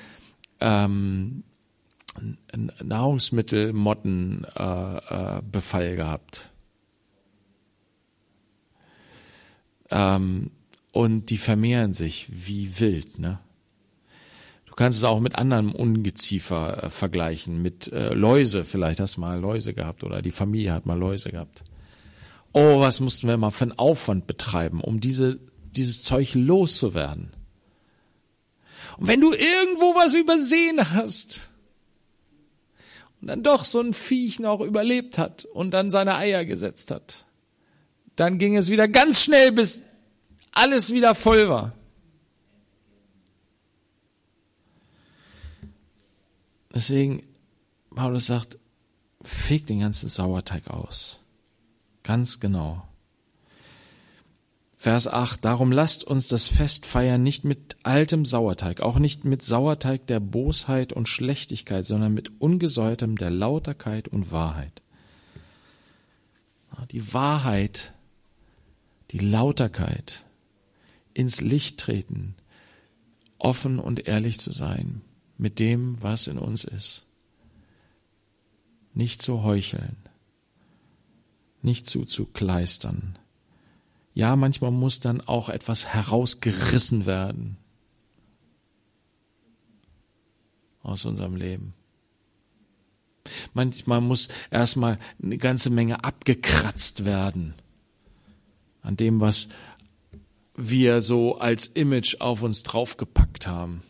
ähm, 0.61 1.43
Nahrungsmittelmottenbefall 2.83 5.83
äh, 5.83 5.93
äh, 5.93 5.97
gehabt. 5.97 6.51
Ähm, 9.91 10.51
und 10.93 11.31
die 11.31 11.39
vermehren 11.39 11.93
sich 11.93 12.29
wie 12.31 12.81
wild, 12.81 13.19
ne? 13.19 13.39
Du 14.66 14.75
kannst 14.75 14.99
es 14.99 15.05
auch 15.05 15.21
mit 15.21 15.37
anderem 15.37 15.73
Ungeziefer 15.73 16.85
äh, 16.85 16.91
vergleichen, 16.91 17.62
mit 17.62 17.93
äh, 17.93 18.14
Läuse, 18.14 18.64
vielleicht 18.64 19.01
hast 19.01 19.16
du 19.16 19.21
mal 19.21 19.41
Läuse 19.41 19.75
gehabt 19.75 20.05
oder 20.05 20.23
die 20.23 20.31
Familie 20.31 20.73
hat 20.73 20.87
mal 20.87 20.99
Läuse 20.99 21.31
gehabt. 21.31 21.64
Oh, 22.53 22.81
was 22.81 23.01
mussten 23.01 23.29
wir 23.29 23.37
mal 23.37 23.51
für 23.51 23.64
einen 23.64 23.79
Aufwand 23.79 24.27
betreiben, 24.27 24.81
um 24.81 25.01
diese, 25.01 25.39
dieses 25.79 26.03
Zeug 26.03 26.35
loszuwerden. 26.35 27.31
Und 28.99 29.07
wenn 29.07 29.20
du 29.20 29.33
irgendwo 29.33 29.95
was 29.95 30.14
übersehen 30.14 30.93
hast 30.93 31.49
und 33.20 33.29
dann 33.29 33.43
doch 33.43 33.64
so 33.64 33.81
ein 33.81 33.95
Viech 33.95 34.41
noch 34.41 34.61
überlebt 34.61 35.18
hat 35.18 35.45
und 35.45 35.70
dann 35.70 35.91
seine 35.91 36.16
Eier 36.16 36.45
gesetzt 36.45 36.91
hat, 36.91 37.24
dann 38.16 38.39
ging 38.39 38.57
es 38.57 38.68
wieder 38.68 38.89
ganz 38.89 39.22
schnell, 39.22 39.53
bis 39.53 39.85
alles 40.51 40.93
wieder 40.93 41.14
voll 41.14 41.49
war. 41.49 41.72
Deswegen, 46.74 47.22
Paulus 47.95 48.26
sagt, 48.26 48.59
feg 49.22 49.66
den 49.66 49.81
ganzen 49.81 50.09
Sauerteig 50.09 50.68
aus. 50.68 51.20
Ganz 52.03 52.41
genau. 52.41 52.89
Vers 54.81 55.09
8, 55.09 55.45
darum 55.45 55.72
lasst 55.72 56.05
uns 56.05 56.29
das 56.29 56.47
Fest 56.47 56.87
feiern 56.87 57.20
nicht 57.20 57.45
mit 57.45 57.76
altem 57.83 58.24
Sauerteig, 58.24 58.81
auch 58.81 59.01
nicht 59.01 59.24
mit 59.24 59.43
Sauerteig 59.43 60.07
der 60.07 60.20
Bosheit 60.20 60.93
und 60.93 61.09
Schlechtigkeit, 61.09 61.85
sondern 61.85 62.14
mit 62.14 62.41
ungesäuertem 62.41 63.18
der 63.18 63.31
Lauterkeit 63.33 64.07
und 64.07 64.31
Wahrheit. 64.31 64.81
Die 66.93 67.12
Wahrheit, 67.12 67.93
die 69.11 69.18
Lauterkeit, 69.18 70.24
ins 71.12 71.41
Licht 71.41 71.79
treten, 71.79 72.37
offen 73.37 73.81
und 73.81 74.07
ehrlich 74.07 74.39
zu 74.39 74.53
sein 74.53 75.01
mit 75.39 75.59
dem, 75.59 76.01
was 76.01 76.29
in 76.29 76.39
uns 76.39 76.62
ist. 76.62 77.05
Nicht 78.95 79.20
zu 79.22 79.43
heucheln, 79.43 79.97
nicht 81.62 81.87
zuzukleistern. 81.87 83.18
Ja, 84.19 84.35
manchmal 84.35 84.73
muss 84.73 84.99
dann 84.99 85.21
auch 85.21 85.49
etwas 85.49 85.87
herausgerissen 85.87 87.07
werden 87.07 87.57
aus 90.83 91.05
unserem 91.05 91.37
Leben. 91.37 91.73
Manchmal 93.55 94.01
muss 94.01 94.27
erstmal 94.51 94.99
eine 95.23 95.39
ganze 95.39 95.71
Menge 95.71 96.03
abgekratzt 96.03 97.05
werden 97.05 97.55
an 98.83 98.97
dem, 98.97 99.21
was 99.21 99.51
wir 100.57 101.01
so 101.01 101.39
als 101.39 101.69
Image 101.69 102.21
auf 102.21 102.43
uns 102.43 102.64
draufgepackt 102.64 103.47
haben. 103.47 103.85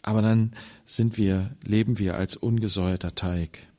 Aber 0.00 0.22
dann 0.22 0.54
sind 0.86 1.18
wir, 1.18 1.54
leben 1.62 1.98
wir 1.98 2.14
als 2.14 2.34
ungesäuerter 2.34 3.14
Teig. 3.14 3.73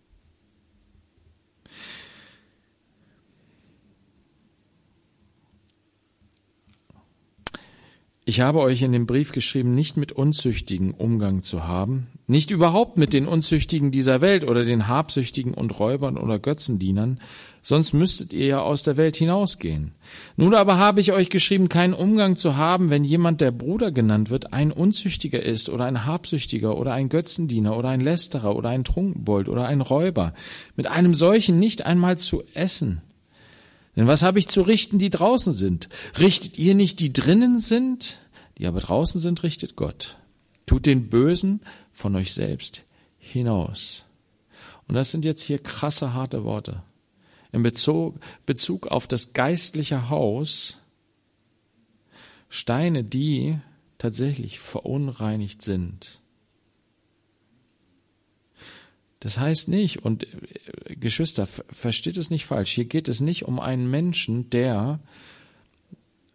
Ich 8.36 8.42
habe 8.42 8.60
euch 8.60 8.82
in 8.82 8.92
dem 8.92 9.06
Brief 9.06 9.32
geschrieben, 9.32 9.76
nicht 9.76 9.96
mit 9.96 10.12
Unzüchtigen 10.12 10.92
Umgang 10.92 11.42
zu 11.42 11.66
haben, 11.66 12.08
nicht 12.28 12.52
überhaupt 12.52 12.98
mit 12.98 13.14
den 13.14 13.30
Unzüchtigen 13.30 13.92
dieser 13.92 14.20
Welt 14.20 14.44
oder 14.44 14.66
den 14.66 14.90
Habsüchtigen 14.90 15.54
und 15.54 15.80
Räubern 15.80 16.18
oder 16.18 16.38
Götzendienern, 16.38 17.22
sonst 17.62 17.94
müsstet 17.94 18.34
ihr 18.34 18.46
ja 18.46 18.60
aus 18.60 18.84
der 18.84 18.98
Welt 18.98 19.16
hinausgehen. 19.16 19.94
Nun 20.36 20.54
aber 20.54 20.76
habe 20.76 21.00
ich 21.00 21.14
euch 21.14 21.30
geschrieben, 21.30 21.70
keinen 21.70 21.94
Umgang 21.94 22.36
zu 22.36 22.58
haben, 22.58 22.90
wenn 22.90 23.06
jemand, 23.06 23.40
der 23.40 23.52
Bruder 23.52 23.94
genannt 23.94 24.30
wird, 24.30 24.52
ein 24.52 24.74
Unzüchtiger 24.74 25.42
ist 25.42 25.70
oder 25.70 25.86
ein 25.86 26.06
Habsüchtiger 26.06 26.78
oder 26.78 26.92
ein 26.92 27.08
Götzendiener 27.08 27.78
oder 27.78 27.88
ein 27.88 28.02
Lästerer 28.02 28.58
oder 28.58 28.68
ein 28.68 28.84
Trunkenbold 28.84 29.48
oder 29.48 29.66
ein 29.66 29.80
Räuber, 29.80 30.34
mit 30.76 30.88
einem 30.88 31.14
solchen 31.14 31.58
nicht 31.58 31.86
einmal 31.86 32.18
zu 32.18 32.44
essen. 32.54 33.02
Denn 33.96 34.08
was 34.08 34.24
habe 34.24 34.40
ich 34.40 34.50
zu 34.50 34.62
richten, 34.62 35.00
die 35.00 35.10
draußen 35.10 35.54
sind? 35.54 35.88
Richtet 36.20 36.60
ihr 36.60 36.76
nicht, 36.76 37.00
die 37.00 37.14
drinnen 37.14 37.60
sind? 37.60 38.20
Die 38.58 38.68
aber 38.68 38.80
draußen 38.80 39.20
sind, 39.20 39.44
richtet 39.44 39.76
Gott. 39.76 40.18
Tut 40.66 40.86
den 40.86 41.10
Bösen 41.10 41.62
von 41.92 42.16
euch 42.16 42.34
selbst 42.34 42.84
hinaus. 43.18 44.06
Und 44.88 44.96
das 44.96 45.12
sind 45.12 45.26
jetzt 45.26 45.42
hier 45.42 45.60
krasse, 45.60 46.14
harte 46.14 46.44
Worte. 46.44 46.84
In 47.52 47.64
Bezug, 47.64 48.20
Bezug 48.46 48.88
auf 48.88 49.08
das 49.08 49.34
geistliche 49.34 50.10
Haus, 50.10 50.78
Steine, 52.50 53.04
die 53.04 53.60
tatsächlich 53.98 54.60
verunreinigt 54.60 55.62
sind. 55.62 56.22
Das 59.20 59.40
heißt 59.40 59.70
nicht, 59.70 60.06
und 60.06 60.24
äh, 60.24 60.96
Geschwister, 60.96 61.48
versteht 61.48 62.18
es 62.18 62.30
nicht 62.30 62.46
falsch, 62.46 62.72
hier 62.72 62.86
geht 62.86 63.08
es 63.08 63.22
nicht 63.22 63.46
um 63.46 63.60
einen 63.60 63.90
Menschen, 63.90 64.50
der, 64.52 65.00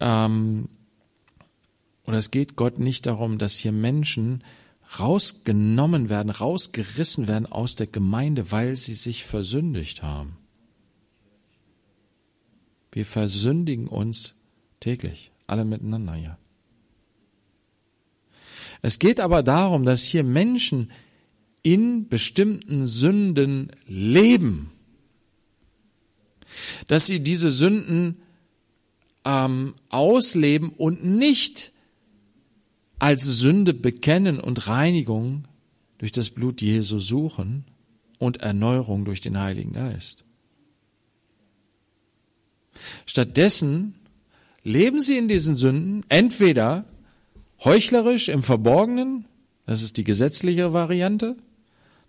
ähm, 0.01 0.69
oder 2.11 2.19
es 2.19 2.33
geht 2.33 2.57
Gott 2.57 2.81
nicht 2.81 3.07
darum, 3.07 3.39
dass 3.39 3.55
hier 3.55 3.71
Menschen 3.71 4.43
rausgenommen 4.99 6.09
werden, 6.09 6.31
rausgerissen 6.31 7.29
werden 7.29 7.47
aus 7.47 7.77
der 7.77 7.87
Gemeinde, 7.87 8.51
weil 8.51 8.75
sie 8.75 8.97
sich 8.97 9.23
versündigt 9.23 10.03
haben. 10.03 10.37
Wir 12.91 13.07
versündigen 13.07 13.87
uns 13.87 14.35
täglich, 14.81 15.31
alle 15.47 15.65
miteinander 15.65 16.15
hier. 16.15 16.37
Es 18.83 18.99
geht 18.99 19.21
aber 19.21 19.45
darum, 19.45 19.85
dass 19.85 20.03
hier 20.03 20.25
Menschen 20.25 20.91
in 21.63 22.09
bestimmten 22.09 22.89
Sünden 22.89 23.71
leben, 23.87 24.73
dass 26.89 27.07
sie 27.07 27.21
diese 27.23 27.53
Sünden 27.53 28.17
ähm, 29.25 29.75
ausleben 29.91 30.71
und 30.71 31.05
nicht 31.05 31.70
als 33.01 33.25
Sünde 33.25 33.75
bekennen 33.75 34.39
und 34.39 34.69
Reinigung 34.69 35.49
durch 35.99 36.13
das 36.13 36.31
Blut 36.31 36.63
Jesu 36.63 36.99
suchen 36.99 37.65
und 38.19 38.39
Erneuerung 38.39 39.05
durch 39.05 39.21
den 39.21 39.39
Heiligen 39.39 39.73
Geist. 39.73 40.25
Stattdessen 43.07 43.95
leben 44.63 45.01
sie 45.01 45.19
in 45.19 45.29
diesen 45.29 45.57
Sünden 45.57 46.05
entweder 46.09 46.85
heuchlerisch 47.65 48.29
im 48.29 48.43
Verborgenen, 48.43 49.27
das 49.67 49.83
ist 49.83 49.97
die 49.97 50.05
gesetzliche 50.05 50.73
Variante, 50.73 51.37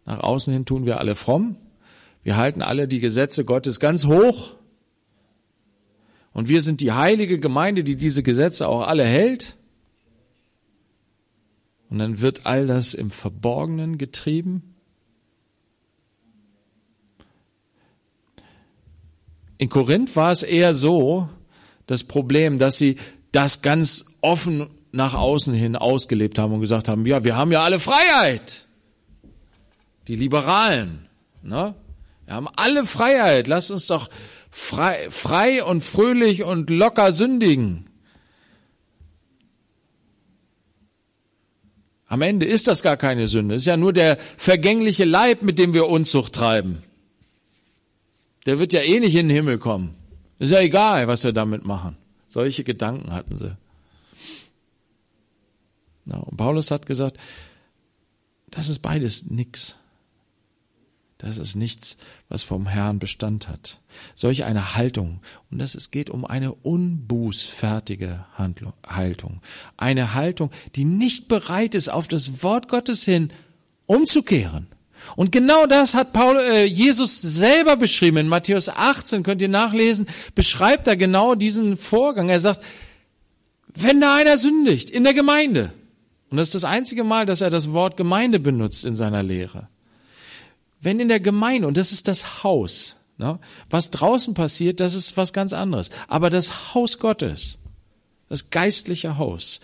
nach 0.05 0.19
außen 0.19 0.53
hin 0.53 0.65
tun 0.65 0.85
wir 0.85 0.99
alle 0.99 1.15
fromm. 1.15 1.57
Wir 2.23 2.37
halten 2.37 2.61
alle 2.61 2.87
die 2.87 2.99
Gesetze 2.99 3.45
Gottes 3.45 3.79
ganz 3.79 4.05
hoch. 4.05 4.55
Und 6.33 6.47
wir 6.47 6.61
sind 6.61 6.81
die 6.81 6.91
heilige 6.91 7.39
Gemeinde, 7.39 7.83
die 7.83 7.95
diese 7.95 8.23
Gesetze 8.23 8.67
auch 8.67 8.87
alle 8.87 9.03
hält. 9.03 9.57
Und 11.91 11.99
dann 11.99 12.21
wird 12.21 12.45
all 12.45 12.67
das 12.67 12.93
im 12.93 13.11
Verborgenen 13.11 13.97
getrieben. 13.97 14.75
In 19.57 19.69
Korinth 19.69 20.15
war 20.15 20.31
es 20.31 20.41
eher 20.41 20.73
so, 20.73 21.29
das 21.87 22.05
Problem, 22.05 22.57
dass 22.59 22.77
sie 22.77 22.95
das 23.33 23.61
ganz 23.61 24.05
offen 24.21 24.67
nach 24.93 25.13
außen 25.13 25.53
hin 25.53 25.75
ausgelebt 25.75 26.39
haben 26.39 26.53
und 26.53 26.61
gesagt 26.61 26.87
haben, 26.87 27.05
ja, 27.05 27.25
wir 27.25 27.35
haben 27.35 27.51
ja 27.51 27.61
alle 27.61 27.79
Freiheit. 27.79 28.67
Die 30.07 30.15
Liberalen, 30.15 31.09
ne? 31.43 31.75
Wir 32.25 32.35
haben 32.35 32.47
alle 32.55 32.85
Freiheit. 32.85 33.47
Lass 33.47 33.69
uns 33.69 33.87
doch 33.87 34.09
frei, 34.49 35.09
frei 35.09 35.63
und 35.63 35.81
fröhlich 35.81 36.43
und 36.43 36.69
locker 36.69 37.11
sündigen. 37.11 37.90
Am 42.12 42.22
Ende 42.22 42.45
ist 42.45 42.68
das 42.68 42.84
gar 42.84 42.97
keine 42.97 43.26
Sünde. 43.26 43.55
Ist 43.55 43.66
ja 43.68 43.78
nur 43.78 43.93
der 43.93 44.18
vergängliche 44.36 45.05
Leib, 45.05 45.43
mit 45.43 45.57
dem 45.57 45.74
wir 45.74 45.88
Unzucht 45.88 46.34
treiben. 46.34 46.80
Der 48.45 48.59
wird 48.59 48.74
ja 48.74 48.82
eh 48.82 48.99
nicht 48.99 49.16
in 49.16 49.30
den 49.30 49.36
Himmel 49.38 49.59
kommen. 49.59 49.95
Ist 50.38 50.51
ja 50.51 50.59
egal, 50.59 51.07
was 51.07 51.24
wir 51.24 51.32
damit 51.32 51.64
machen. 51.64 51.95
Solche 52.28 52.66
Gedanken 52.66 53.14
hatten 53.14 53.38
sie. 53.38 53.55
Ja, 56.05 56.18
und 56.18 56.36
Paulus 56.36 56.70
hat 56.70 56.86
gesagt, 56.86 57.16
das 58.49 58.68
ist 58.68 58.80
beides 58.80 59.28
nix. 59.28 59.78
Das 61.22 61.38
ist 61.38 61.55
nichts, 61.55 61.97
was 62.30 62.41
vom 62.41 62.65
Herrn 62.65 62.97
Bestand 62.97 63.47
hat. 63.47 63.80
Solch 64.15 64.43
eine 64.43 64.76
Haltung, 64.76 65.19
und 65.51 65.59
das 65.59 65.76
es 65.76 65.91
geht 65.91 66.09
um 66.09 66.26
eine 66.26 66.51
unbußfertige 66.51 68.26
Handlung, 68.34 68.74
Haltung. 68.84 69.39
Eine 69.78 70.15
Haltung, 70.15 70.49
die 70.76 70.84
nicht 70.84 71.28
bereit 71.28 71.76
ist, 71.76 71.89
auf 71.89 72.07
das 72.07 72.41
Wort 72.41 72.67
Gottes 72.69 73.05
hin 73.05 73.32
umzukehren. 73.86 74.65
Und 75.15 75.32
genau 75.32 75.67
das 75.67 75.93
hat 75.93 76.11
Paul, 76.11 76.38
äh, 76.38 76.65
Jesus 76.65 77.22
selber 77.22 77.76
beschrieben. 77.76 78.17
In 78.17 78.28
Matthäus 78.28 78.69
18 78.69 79.22
könnt 79.22 79.43
ihr 79.43 79.49
nachlesen, 79.49 80.07
beschreibt 80.34 80.88
er 80.88 80.97
genau 80.97 81.36
diesen 81.36 81.78
Vorgang. 81.78 82.30
Er 82.30 82.39
sagt, 82.39 82.63
wenn 83.76 84.01
da 84.01 84.15
einer 84.15 84.38
sündigt 84.38 84.89
in 84.89 85.03
der 85.03 85.13
Gemeinde, 85.13 85.72
und 86.32 86.38
das 86.38 86.47
ist 86.47 86.55
das 86.55 86.63
einzige 86.63 87.03
Mal, 87.03 87.28
dass 87.28 87.41
er 87.41 87.51
das 87.51 87.74
Wort 87.74 87.95
Gemeinde 87.95 88.39
benutzt 88.39 88.86
in 88.86 88.95
seiner 88.95 89.22
Lehre, 89.22 89.67
wenn 90.82 90.99
in 90.99 91.07
der 91.07 91.19
Gemeinde, 91.19 91.67
und 91.67 91.77
das 91.77 91.91
ist 91.91 92.07
das 92.07 92.43
Haus, 92.43 92.95
ne, 93.17 93.39
was 93.69 93.91
draußen 93.91 94.34
passiert, 94.34 94.79
das 94.79 94.95
ist 94.95 95.15
was 95.15 95.32
ganz 95.32 95.53
anderes. 95.53 95.91
Aber 96.07 96.29
das 96.29 96.73
Haus 96.73 96.99
Gottes, 96.99 97.57
das 98.29 98.49
geistliche 98.49 99.17
Haus, 99.17 99.61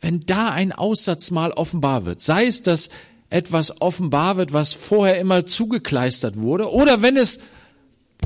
wenn 0.00 0.20
da 0.20 0.50
ein 0.50 0.72
Aussatz 0.72 1.30
mal 1.30 1.50
offenbar 1.50 2.04
wird, 2.06 2.20
sei 2.20 2.46
es, 2.46 2.62
dass 2.62 2.90
etwas 3.30 3.80
offenbar 3.80 4.36
wird, 4.36 4.52
was 4.52 4.72
vorher 4.72 5.18
immer 5.18 5.46
zugekleistert 5.46 6.36
wurde, 6.36 6.70
oder 6.70 7.02
wenn 7.02 7.16
es 7.16 7.40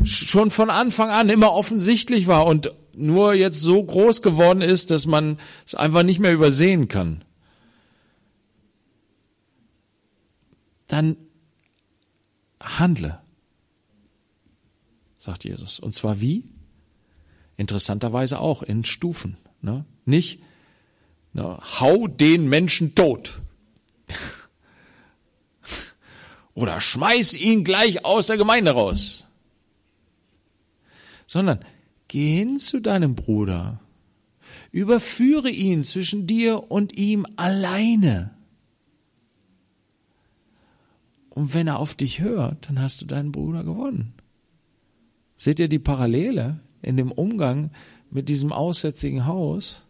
schon 0.05 0.51
von 0.51 0.70
Anfang 0.70 1.11
an 1.11 1.31
immer 1.31 1.53
offensichtlich 1.53 2.26
war 2.26 2.47
und 2.47 2.72
nur 2.93 3.33
jetzt 3.35 3.61
so 3.61 3.83
groß 3.83 4.22
geworden 4.22 4.61
ist, 4.61 4.91
dass 4.91 5.07
man 5.07 5.39
es 5.66 5.74
einfach 5.74 6.03
nicht 6.03 6.18
mehr 6.20 6.33
übersehen 6.33 6.89
kann, 6.89 7.24
dann 10.89 11.16
handle, 12.61 13.21
sagt 15.17 15.45
Jesus. 15.45 15.81
Und 15.81 15.93
zwar 15.93 16.21
wie? 16.21 16.45
Interessanterweise 17.57 18.39
auch 18.39 18.63
in 18.63 18.85
Stufen. 18.85 19.37
Ne? 19.61 19.85
Nicht, 20.05 20.41
ne, 21.33 21.59
hau 21.81 22.07
den 22.07 22.49
Menschen 22.49 22.95
tot. 22.95 23.39
Oder 26.55 26.81
schmeiß 26.81 27.35
ihn 27.35 27.65
gleich 27.65 28.05
aus 28.05 28.29
der 28.29 28.37
Gemeinde 28.37 28.71
raus. 28.71 29.27
Sondern 31.27 31.65
geh 32.07 32.37
hin 32.37 32.59
zu 32.59 32.81
deinem 32.81 33.15
Bruder, 33.15 33.81
überführe 34.71 35.51
ihn 35.51 35.83
zwischen 35.83 36.27
dir 36.27 36.71
und 36.71 36.95
ihm 36.95 37.27
alleine. 37.37 38.38
Und 41.39 41.55
wenn 41.55 41.68
er 41.68 41.78
auf 41.78 41.95
dich 41.95 42.18
hört, 42.18 42.68
dann 42.68 42.80
hast 42.80 43.01
du 43.01 43.07
deinen 43.07 43.30
Bruder 43.30 43.62
gewonnen. 43.62 44.12
Seht 45.36 45.61
ihr 45.61 45.68
die 45.68 45.78
Parallele 45.78 46.59
in 46.82 46.97
dem 46.97 47.12
Umgang 47.12 47.70
mit 48.11 48.28
diesem 48.28 48.53
aussätzigen 48.53 49.24
Haus? 49.24 49.82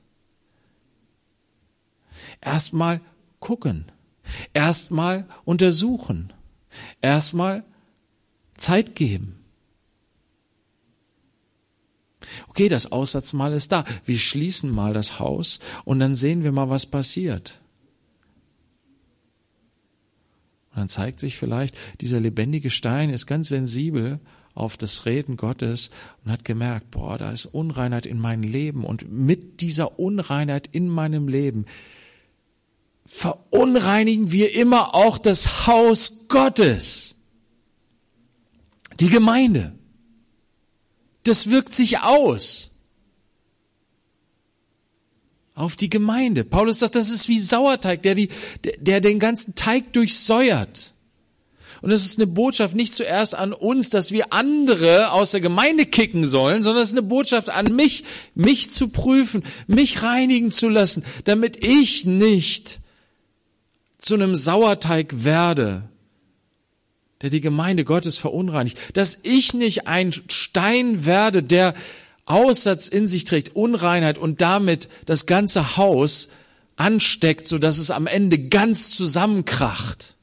Erstmal 2.42 3.00
gucken, 3.40 3.86
erstmal 4.52 5.26
untersuchen, 5.46 6.34
erstmal 7.00 7.64
Zeit 8.58 8.94
geben. 8.94 9.42
Okay, 12.48 12.68
das 12.68 12.92
Aussatzmal 12.92 13.54
ist 13.54 13.72
da. 13.72 13.86
Wir 14.04 14.18
schließen 14.18 14.70
mal 14.70 14.92
das 14.92 15.18
Haus 15.18 15.60
und 15.86 15.98
dann 15.98 16.14
sehen 16.14 16.44
wir 16.44 16.52
mal, 16.52 16.68
was 16.68 16.84
passiert. 16.84 17.62
Und 20.78 20.82
dann 20.82 20.88
zeigt 20.88 21.18
sich 21.18 21.36
vielleicht, 21.36 21.76
dieser 22.00 22.20
lebendige 22.20 22.70
Stein 22.70 23.10
ist 23.10 23.26
ganz 23.26 23.48
sensibel 23.48 24.20
auf 24.54 24.76
das 24.76 25.06
Reden 25.06 25.36
Gottes 25.36 25.90
und 26.24 26.30
hat 26.30 26.44
gemerkt, 26.44 26.92
boah, 26.92 27.18
da 27.18 27.32
ist 27.32 27.46
Unreinheit 27.46 28.06
in 28.06 28.20
meinem 28.20 28.44
Leben 28.44 28.84
und 28.84 29.10
mit 29.10 29.60
dieser 29.60 29.98
Unreinheit 29.98 30.68
in 30.70 30.88
meinem 30.88 31.26
Leben 31.26 31.66
verunreinigen 33.06 34.30
wir 34.30 34.54
immer 34.54 34.94
auch 34.94 35.18
das 35.18 35.66
Haus 35.66 36.28
Gottes, 36.28 37.16
die 39.00 39.10
Gemeinde. 39.10 39.74
Das 41.24 41.50
wirkt 41.50 41.74
sich 41.74 41.98
aus 41.98 42.67
auf 45.58 45.74
die 45.74 45.90
Gemeinde. 45.90 46.44
Paulus 46.44 46.78
sagt, 46.78 46.94
das 46.94 47.10
ist 47.10 47.28
wie 47.28 47.38
Sauerteig, 47.38 48.02
der, 48.02 48.14
die, 48.14 48.28
der, 48.78 49.00
den 49.00 49.18
ganzen 49.18 49.56
Teig 49.56 49.92
durchsäuert. 49.92 50.94
Und 51.80 51.90
es 51.90 52.04
ist 52.04 52.18
eine 52.18 52.26
Botschaft 52.26 52.74
nicht 52.74 52.94
zuerst 52.94 53.36
an 53.36 53.52
uns, 53.52 53.90
dass 53.90 54.10
wir 54.10 54.32
andere 54.32 55.12
aus 55.12 55.32
der 55.32 55.40
Gemeinde 55.40 55.86
kicken 55.86 56.26
sollen, 56.26 56.62
sondern 56.62 56.82
es 56.82 56.90
ist 56.90 56.98
eine 56.98 57.06
Botschaft 57.06 57.50
an 57.50 57.74
mich, 57.74 58.04
mich 58.34 58.70
zu 58.70 58.88
prüfen, 58.88 59.42
mich 59.66 60.02
reinigen 60.02 60.50
zu 60.50 60.68
lassen, 60.68 61.04
damit 61.24 61.64
ich 61.64 62.04
nicht 62.04 62.80
zu 63.98 64.14
einem 64.14 64.36
Sauerteig 64.36 65.24
werde, 65.24 65.88
der 67.20 67.30
die 67.30 67.40
Gemeinde 67.40 67.84
Gottes 67.84 68.16
verunreinigt, 68.16 68.78
dass 68.94 69.18
ich 69.22 69.54
nicht 69.54 69.88
ein 69.88 70.12
Stein 70.12 71.04
werde, 71.04 71.42
der 71.42 71.74
Aussatz 72.28 72.88
in 72.88 73.06
sich 73.06 73.24
trägt, 73.24 73.56
Unreinheit 73.56 74.18
und 74.18 74.40
damit 74.40 74.88
das 75.06 75.26
ganze 75.26 75.76
Haus 75.76 76.28
ansteckt, 76.76 77.48
so 77.48 77.58
dass 77.58 77.78
es 77.78 77.90
am 77.90 78.06
Ende 78.06 78.38
ganz 78.38 78.90
zusammenkracht. 78.90 80.14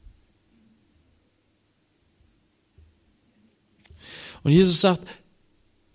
Und 4.42 4.52
Jesus 4.52 4.80
sagt, 4.80 5.02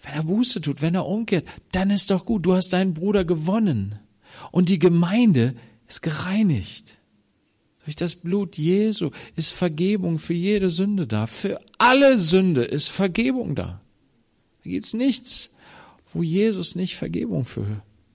wenn 0.04 0.14
er 0.14 0.24
Buße 0.24 0.62
tut, 0.62 0.82
wenn 0.82 0.96
er 0.96 1.06
umkehrt, 1.06 1.48
dann 1.72 1.90
ist 1.90 2.12
doch 2.12 2.26
gut, 2.26 2.46
du 2.46 2.54
hast 2.54 2.74
deinen 2.74 2.94
Bruder 2.94 3.24
gewonnen. 3.24 4.00
Und 4.52 4.70
die 4.70 4.80
Gemeinde 4.80 5.56
ist 5.88 6.02
gereinigt. 6.02 6.98
Durch 7.86 7.96
das 7.96 8.16
Blut 8.16 8.58
Jesu 8.58 9.12
ist 9.36 9.54
Vergebung 9.54 10.20
für 10.20 10.34
jede 10.34 10.70
Sünde 10.70 11.08
da. 11.08 11.28
Für 11.28 11.62
alle 11.78 12.18
Sünde 12.18 12.64
ist 12.64 12.90
Vergebung 12.90 13.56
da. 13.56 13.82
Da 14.64 14.70
gibt's 14.70 14.94
nichts, 14.94 15.52
wo 16.14 16.24
Jesus 16.24 16.76
nicht 16.76 16.96
Vergebung 16.96 17.46
für 17.46 17.66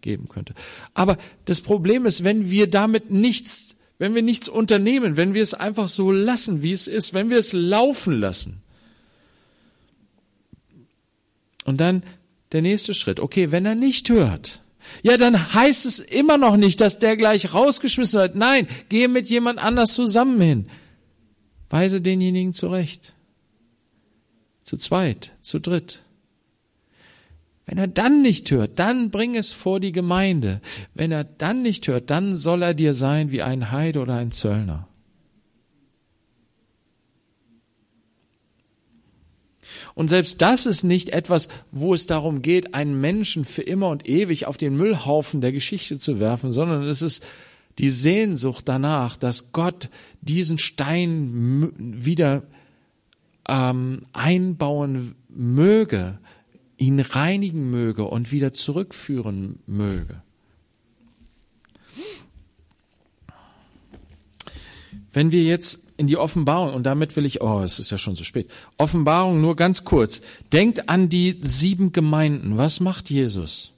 geben 0.01 0.28
könnte. 0.28 0.55
Aber 0.94 1.18
das 1.47 1.61
Problem 1.61 2.07
ist, 2.07 2.22
wenn 2.22 2.51
wir 2.51 2.68
damit 2.68 3.11
nichts, 3.11 3.76
wenn 3.99 4.14
wir 4.14 4.22
nichts 4.22 4.49
unternehmen, 4.49 5.16
wenn 5.16 5.34
wir 5.34 5.42
es 5.42 5.55
einfach 5.55 5.88
so 5.88 6.12
lassen, 6.12 6.62
wie 6.62 6.72
es 6.72 6.86
ist, 6.86 7.12
wenn 7.12 7.30
wir 7.30 7.38
es 7.38 7.53
laufen 7.53 8.20
lassen. 8.20 8.62
Und 11.64 11.80
dann 11.80 12.05
der 12.53 12.62
nächste 12.62 12.94
Schritt. 12.94 13.18
Okay, 13.18 13.51
wenn 13.51 13.66
er 13.66 13.74
nicht 13.74 14.09
hört, 14.09 14.61
ja, 15.03 15.16
dann 15.16 15.53
heißt 15.55 15.84
es 15.84 15.99
immer 15.99 16.38
noch 16.38 16.57
nicht, 16.57 16.80
dass 16.80 16.99
der 16.99 17.16
gleich 17.16 17.53
rausgeschmissen 17.53 18.20
wird. 18.20 18.36
Nein, 18.36 18.68
gehe 18.88 19.09
mit 19.09 19.28
jemand 19.28 19.59
anders 19.59 19.94
zusammen 19.94 20.40
hin. 20.40 20.66
Weise 21.68 22.01
denjenigen 22.01 22.53
zurecht. 22.53 23.14
Zu 24.62 24.76
zweit, 24.76 25.32
zu 25.40 25.59
dritt. 25.59 26.03
Wenn 27.66 27.78
er 27.78 27.88
dann 27.88 28.22
nicht 28.22 28.50
hört, 28.52 28.78
dann 28.78 29.10
bring 29.10 29.34
es 29.34 29.52
vor 29.52 29.80
die 29.80 29.90
Gemeinde. 29.90 30.60
Wenn 30.94 31.10
er 31.10 31.24
dann 31.24 31.62
nicht 31.62 31.88
hört, 31.88 32.10
dann 32.10 32.36
soll 32.36 32.62
er 32.62 32.74
dir 32.74 32.94
sein 32.94 33.32
wie 33.32 33.42
ein 33.42 33.72
Heide 33.72 34.00
oder 34.00 34.14
ein 34.14 34.30
Zöllner. 34.30 34.88
Und 39.94 40.08
selbst 40.08 40.42
das 40.42 40.66
ist 40.66 40.84
nicht 40.84 41.08
etwas, 41.08 41.48
wo 41.72 41.92
es 41.92 42.06
darum 42.06 42.40
geht, 42.40 42.74
einen 42.74 43.00
Menschen 43.00 43.44
für 43.44 43.62
immer 43.62 43.88
und 43.88 44.08
ewig 44.08 44.46
auf 44.46 44.58
den 44.58 44.76
Müllhaufen 44.76 45.40
der 45.40 45.52
Geschichte 45.52 45.98
zu 45.98 46.20
werfen, 46.20 46.52
sondern 46.52 46.82
es 46.82 47.02
ist 47.02 47.24
die 47.78 47.90
Sehnsucht 47.90 48.68
danach, 48.68 49.16
dass 49.16 49.52
Gott 49.52 49.90
diesen 50.20 50.58
Stein 50.58 51.72
wieder 51.78 52.42
ähm, 53.48 54.02
einbauen 54.12 55.14
möge, 55.28 56.18
ihn 56.76 57.00
reinigen 57.00 57.70
möge 57.70 58.04
und 58.04 58.32
wieder 58.32 58.52
zurückführen 58.52 59.60
möge. 59.66 60.22
Wenn 65.12 65.32
wir 65.32 65.44
jetzt 65.44 65.86
in 65.96 66.06
die 66.06 66.18
Offenbarung, 66.18 66.74
und 66.74 66.82
damit 66.82 67.16
will 67.16 67.24
ich, 67.24 67.40
oh, 67.40 67.62
es 67.62 67.78
ist 67.78 67.90
ja 67.90 67.96
schon 67.96 68.14
so 68.14 68.24
spät, 68.24 68.50
Offenbarung 68.76 69.40
nur 69.40 69.56
ganz 69.56 69.84
kurz, 69.84 70.20
denkt 70.52 70.90
an 70.90 71.08
die 71.08 71.38
sieben 71.40 71.92
Gemeinden. 71.92 72.58
Was 72.58 72.80
macht 72.80 73.08
Jesus? 73.08 73.72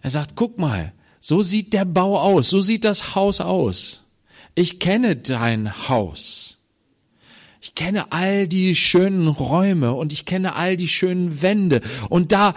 Er 0.00 0.10
sagt, 0.10 0.36
guck 0.36 0.58
mal, 0.58 0.92
so 1.18 1.42
sieht 1.42 1.72
der 1.72 1.84
Bau 1.84 2.20
aus, 2.20 2.48
so 2.48 2.60
sieht 2.60 2.84
das 2.84 3.16
Haus 3.16 3.40
aus. 3.40 4.04
Ich 4.54 4.78
kenne 4.78 5.16
dein 5.16 5.88
Haus. 5.88 6.57
Ich 7.60 7.74
kenne 7.74 8.12
all 8.12 8.46
die 8.46 8.74
schönen 8.74 9.28
Räume 9.28 9.94
und 9.94 10.12
ich 10.12 10.24
kenne 10.24 10.54
all 10.54 10.76
die 10.76 10.88
schönen 10.88 11.42
Wände. 11.42 11.80
Und 12.08 12.32
da 12.32 12.54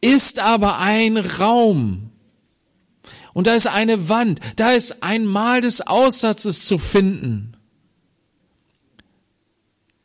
ist 0.00 0.38
aber 0.38 0.78
ein 0.78 1.16
Raum. 1.16 2.10
Und 3.34 3.46
da 3.46 3.54
ist 3.54 3.66
eine 3.66 4.08
Wand. 4.08 4.40
Da 4.56 4.72
ist 4.72 5.02
ein 5.02 5.26
Mal 5.26 5.60
des 5.60 5.82
Aussatzes 5.82 6.64
zu 6.64 6.78
finden. 6.78 7.56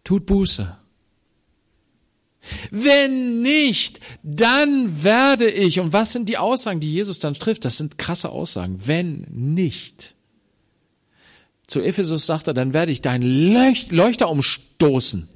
Tut 0.03 0.25
Buße. 0.25 0.77
Wenn 2.71 3.41
nicht, 3.41 3.99
dann 4.23 5.03
werde 5.03 5.49
ich. 5.49 5.79
Und 5.79 5.93
was 5.93 6.11
sind 6.11 6.27
die 6.27 6.37
Aussagen, 6.37 6.79
die 6.79 6.91
Jesus 6.91 7.19
dann 7.19 7.35
trifft? 7.35 7.63
Das 7.65 7.77
sind 7.77 7.97
krasse 7.97 8.29
Aussagen. 8.29 8.79
Wenn 8.85 9.25
nicht. 9.29 10.15
Zu 11.71 11.79
Ephesus 11.79 12.25
sagt 12.25 12.47
er, 12.47 12.53
dann 12.53 12.73
werde 12.73 12.91
ich 12.91 13.01
deinen 13.01 13.23
Leuchter 13.91 14.29
umstoßen. 14.29 15.29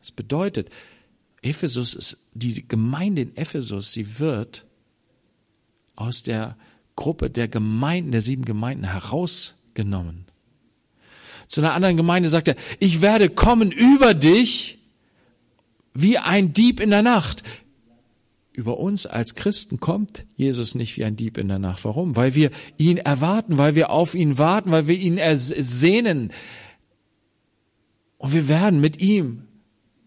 Das 0.00 0.10
bedeutet, 0.10 0.70
Ephesus 1.42 1.92
ist, 1.92 2.28
die 2.32 2.66
Gemeinde 2.66 3.20
in 3.20 3.36
Ephesus, 3.36 3.92
sie 3.92 4.18
wird 4.18 4.64
aus 5.94 6.22
der 6.22 6.56
Gruppe 6.94 7.28
der 7.28 7.48
Gemeinden, 7.48 8.12
der 8.12 8.22
sieben 8.22 8.46
Gemeinden 8.46 8.84
herausgenommen. 8.84 10.24
Zu 11.48 11.60
einer 11.60 11.74
anderen 11.74 11.98
Gemeinde 11.98 12.30
sagt 12.30 12.48
er, 12.48 12.56
ich 12.78 13.02
werde 13.02 13.28
kommen 13.28 13.70
über 13.70 14.14
dich 14.14 14.78
wie 15.92 16.16
ein 16.16 16.54
Dieb 16.54 16.80
in 16.80 16.88
der 16.88 17.02
Nacht. 17.02 17.42
Über 18.56 18.78
uns 18.78 19.04
als 19.04 19.34
Christen 19.34 19.80
kommt 19.80 20.24
Jesus 20.34 20.74
nicht 20.74 20.96
wie 20.96 21.04
ein 21.04 21.14
Dieb 21.14 21.36
in 21.36 21.48
der 21.48 21.58
Nacht. 21.58 21.84
Warum? 21.84 22.16
Weil 22.16 22.34
wir 22.34 22.50
ihn 22.78 22.96
erwarten, 22.96 23.58
weil 23.58 23.74
wir 23.74 23.90
auf 23.90 24.14
ihn 24.14 24.38
warten, 24.38 24.70
weil 24.70 24.88
wir 24.88 24.96
ihn 24.96 25.18
ersehnen. 25.18 26.32
Und 28.16 28.32
wir 28.32 28.48
werden 28.48 28.80
mit 28.80 28.98
ihm 28.98 29.42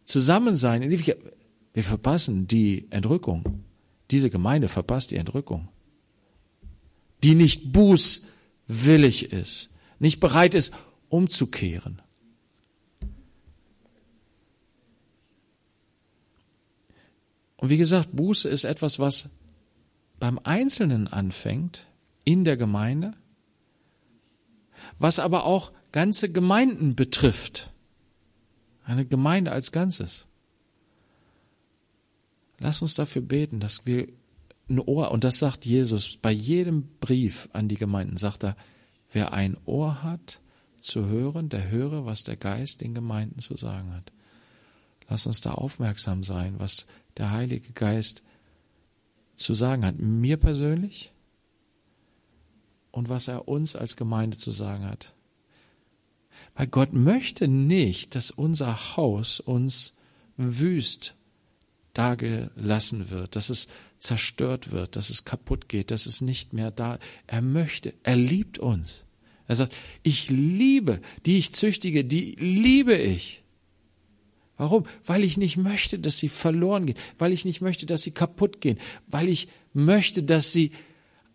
zusammen 0.04 0.56
sein. 0.56 0.90
Wir 0.90 1.84
verpassen 1.84 2.48
die 2.48 2.88
Entrückung. 2.90 3.62
Diese 4.10 4.32
Gemeinde 4.32 4.68
verpasst 4.68 5.12
die 5.12 5.18
Entrückung. 5.18 5.68
Die 7.24 7.36
nicht 7.36 7.72
bußwillig 7.72 9.32
ist, 9.32 9.70
nicht 10.00 10.20
bereit 10.20 10.56
ist, 10.56 10.74
umzukehren. 11.10 12.02
Und 17.60 17.70
wie 17.70 17.78
gesagt, 17.78 18.16
Buße 18.16 18.48
ist 18.48 18.64
etwas, 18.64 19.00
was 19.00 19.30
beim 20.18 20.40
Einzelnen 20.44 21.08
anfängt, 21.08 21.88
in 22.24 22.46
der 22.46 22.58
Gemeinde, 22.58 23.14
was 24.98 25.20
aber 25.20 25.46
auch 25.46 25.72
ganze 25.92 26.32
Gemeinden 26.32 26.96
betrifft. 26.96 27.72
Eine 28.86 29.06
Gemeinde 29.06 29.52
als 29.52 29.72
Ganzes. 29.72 30.26
Lass 32.60 32.82
uns 32.82 32.96
dafür 32.96 33.22
beten, 33.22 33.60
dass 33.60 33.86
wir 33.86 34.08
ein 34.70 34.80
Ohr, 34.80 35.12
und 35.12 35.24
das 35.24 35.40
sagt 35.40 35.66
Jesus 35.66 36.18
bei 36.18 36.32
jedem 36.32 36.88
Brief 37.00 37.50
an 37.52 37.68
die 37.68 37.78
Gemeinden, 37.78 38.18
sagt 38.18 38.44
er, 38.44 38.56
wer 39.12 39.34
ein 39.34 39.58
Ohr 39.66 40.02
hat 40.02 40.40
zu 40.78 41.08
hören, 41.08 41.50
der 41.50 41.70
höre, 41.70 42.06
was 42.06 42.24
der 42.24 42.38
Geist 42.38 42.82
den 42.82 42.94
Gemeinden 42.94 43.40
zu 43.40 43.58
sagen 43.58 43.94
hat. 43.94 44.14
Lass 45.10 45.26
uns 45.26 45.42
da 45.42 45.54
aufmerksam 45.54 46.24
sein, 46.24 46.56
was 46.60 46.86
der 47.18 47.32
Heilige 47.32 47.72
Geist 47.74 48.24
zu 49.36 49.54
sagen 49.54 49.86
hat. 49.86 50.00
Mir 50.00 50.38
persönlich 50.38 51.12
und 52.92 53.10
was 53.10 53.28
er 53.28 53.48
uns 53.48 53.76
als 53.76 53.96
Gemeinde 53.96 54.38
zu 54.38 54.52
sagen 54.52 54.86
hat. 54.86 55.14
Weil 56.56 56.68
Gott 56.68 56.94
möchte 56.94 57.48
nicht, 57.48 58.16
dass 58.16 58.32
unser 58.32 58.98
Haus 58.98 59.40
uns 59.40 59.94
wüst 60.38 61.16
dagelassen 61.94 63.10
wird, 63.10 63.36
dass 63.36 63.50
es 63.50 63.68
zerstört 63.98 64.72
wird, 64.72 64.96
dass 64.96 65.10
es 65.10 65.26
kaputt 65.26 65.68
geht, 65.68 65.92
dass 65.92 66.06
es 66.06 66.22
nicht 66.22 66.54
mehr 66.54 66.72
da. 66.72 67.00
Er 67.28 67.42
möchte, 67.42 67.94
er 68.04 68.16
liebt 68.16 68.60
uns. 68.60 69.04
Er 69.48 69.56
sagt, 69.56 69.74
ich 70.04 70.30
liebe, 70.30 71.02
die 71.26 71.38
ich 71.38 71.54
züchtige, 71.54 72.06
die 72.06 72.36
liebe 72.36 72.96
ich. 72.96 73.39
Warum? 74.60 74.86
Weil 75.06 75.24
ich 75.24 75.38
nicht 75.38 75.56
möchte, 75.56 76.00
dass 76.00 76.18
sie 76.18 76.28
verloren 76.28 76.86
gehen, 76.86 76.98
weil 77.18 77.32
ich 77.32 77.46
nicht 77.46 77.62
möchte, 77.62 77.86
dass 77.86 78.02
sie 78.02 78.12
kaputt 78.12 78.60
gehen, 78.60 78.78
weil 79.08 79.30
ich 79.30 79.48
möchte, 79.72 80.22
dass 80.22 80.52
sie 80.52 80.74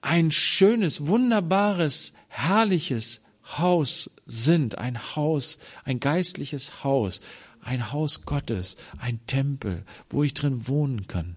ein 0.02 0.30
schönes, 0.30 1.06
wunderbares, 1.06 2.12
herrliches 2.28 3.22
Haus 3.56 4.10
sind, 4.26 4.76
ein 4.76 5.16
Haus, 5.16 5.58
ein 5.84 6.00
geistliches 6.00 6.84
Haus, 6.84 7.22
ein 7.62 7.92
Haus 7.92 8.26
Gottes, 8.26 8.76
ein 8.98 9.26
Tempel, 9.26 9.84
wo 10.10 10.22
ich 10.22 10.34
drin 10.34 10.68
wohnen 10.68 11.06
kann. 11.06 11.36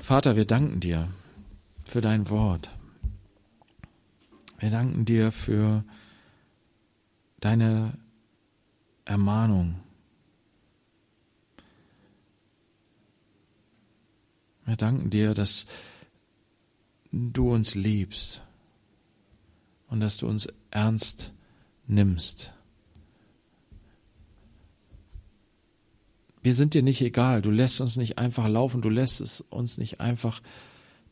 Vater, 0.00 0.34
wir 0.34 0.46
danken 0.46 0.80
dir 0.80 1.08
für 1.84 2.00
dein 2.00 2.30
Wort. 2.30 2.70
Wir 4.60 4.70
danken 4.70 5.06
dir 5.06 5.32
für 5.32 5.84
deine 7.40 7.98
Ermahnung. 9.06 9.80
Wir 14.66 14.76
danken 14.76 15.08
dir, 15.08 15.32
dass 15.32 15.66
du 17.10 17.52
uns 17.52 17.74
liebst 17.74 18.42
und 19.88 20.00
dass 20.00 20.18
du 20.18 20.28
uns 20.28 20.52
ernst 20.70 21.32
nimmst. 21.86 22.52
Wir 26.42 26.54
sind 26.54 26.74
dir 26.74 26.82
nicht 26.82 27.00
egal, 27.00 27.40
du 27.40 27.50
lässt 27.50 27.80
uns 27.80 27.96
nicht 27.96 28.18
einfach 28.18 28.46
laufen, 28.46 28.82
du 28.82 28.90
lässt 28.90 29.22
es 29.22 29.40
uns 29.40 29.78
nicht 29.78 30.00
einfach 30.00 30.42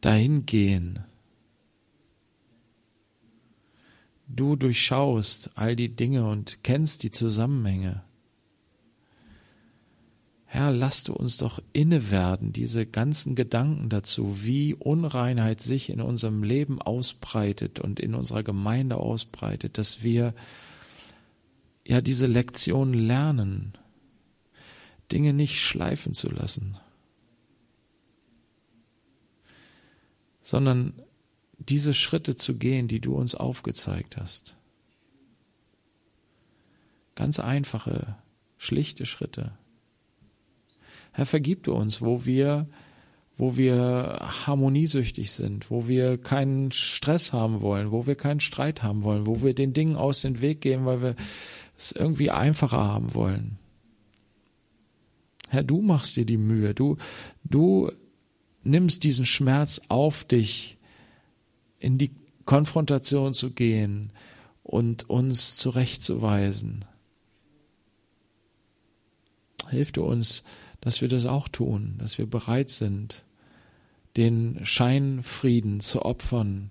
dahin 0.03 0.45
gehen. 0.45 1.01
Du 4.29 4.57
durchschaust 4.57 5.53
all 5.55 5.75
die 5.75 5.89
Dinge 5.89 6.29
und 6.29 6.63
kennst 6.63 7.03
die 7.03 7.11
Zusammenhänge. 7.11 8.03
Herr, 10.45 10.71
lass 10.71 11.05
du 11.05 11.13
uns 11.13 11.37
doch 11.37 11.63
inne 11.73 12.11
werden, 12.11 12.53
diese 12.53 12.87
ganzen 12.87 13.35
Gedanken 13.35 13.89
dazu, 13.89 14.43
wie 14.43 14.75
Unreinheit 14.75 15.61
sich 15.61 15.91
in 15.91 16.01
unserem 16.01 16.43
Leben 16.43 16.81
ausbreitet 16.81 17.81
und 17.81 18.01
in 18.01 18.15
unserer 18.15 18.43
Gemeinde 18.43 18.97
ausbreitet, 18.97 19.77
dass 19.77 20.03
wir 20.03 20.35
ja 21.87 22.01
diese 22.01 22.27
Lektion 22.27 22.95
lernen, 22.95 23.77
Dinge 25.11 25.33
nicht 25.33 25.61
schleifen 25.61 26.15
zu 26.15 26.31
lassen, 26.31 26.79
sondern 30.41 30.95
diese 31.69 31.95
Schritte 31.95 32.37
zu 32.37 32.57
gehen, 32.57 32.89
die 32.89 33.01
du 33.01 33.15
uns 33.15 33.35
aufgezeigt 33.35 34.17
hast. 34.17 34.57
Ganz 37.15 37.41
einfache, 37.41 38.17
schlichte 38.59 39.07
Schritte. 39.07 39.53
Herr, 41.13 41.27
vergib 41.27 41.65
du 41.65 41.75
uns, 41.75 42.01
wo 42.01 42.25
wir, 42.25 42.69
wo 43.37 43.57
wir 43.57 44.19
harmoniesüchtig 44.47 45.33
sind, 45.33 45.71
wo 45.71 45.89
wir 45.89 46.17
keinen 46.17 46.71
Stress 46.71 47.33
haben 47.33 47.61
wollen, 47.61 47.91
wo 47.91 48.07
wir 48.07 48.15
keinen 48.15 48.41
Streit 48.41 48.83
haben 48.83 49.03
wollen, 49.03 49.27
wo 49.27 49.43
wir 49.43 49.55
den 49.55 49.73
Dingen 49.73 49.97
aus 49.97 50.23
dem 50.23 50.41
Weg 50.41 50.61
gehen, 50.61 50.87
weil 50.87 51.03
wir 51.03 51.17
es 51.77 51.93
irgendwie 51.93 52.31
einfacher 52.31 52.85
haben 52.85 53.15
wollen. 53.15 53.59
Herr, 55.49 55.65
du 55.65 55.81
machst 55.81 56.17
dir 56.17 56.25
die 56.25 56.37
Mühe, 56.37 56.75
du, 56.75 56.99
du 57.43 57.91
nimmst 58.63 59.03
diesen 59.03 59.27
Schmerz 59.27 59.81
auf 59.89 60.25
dich, 60.25 60.78
in 61.79 61.99
die 61.99 62.11
Konfrontation 62.45 63.35
zu 63.35 63.51
gehen 63.51 64.13
und 64.63 65.09
uns 65.09 65.57
zurechtzuweisen. 65.57 66.85
Hilf 69.69 69.93
du 69.93 70.05
uns, 70.05 70.45
dass 70.81 71.01
wir 71.01 71.09
das 71.09 71.27
auch 71.27 71.49
tun, 71.49 71.97
dass 71.99 72.19
wir 72.19 72.27
bereit 72.27 72.71
sind, 72.71 73.25
den 74.17 74.65
Scheinfrieden 74.65 75.81
zu 75.81 76.03
opfern, 76.03 76.71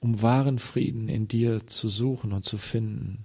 um 0.00 0.20
wahren 0.22 0.58
Frieden 0.58 1.08
in 1.08 1.28
dir 1.28 1.66
zu 1.66 1.88
suchen 1.88 2.32
und 2.32 2.44
zu 2.44 2.58
finden. 2.58 3.24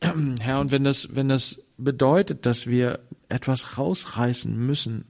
Herr, 0.00 0.60
und 0.60 0.70
wenn 0.70 0.84
das, 0.84 1.16
wenn 1.16 1.28
das 1.28 1.66
bedeutet, 1.76 2.46
dass 2.46 2.66
wir 2.66 3.00
etwas 3.28 3.78
rausreißen 3.78 4.56
müssen, 4.56 5.04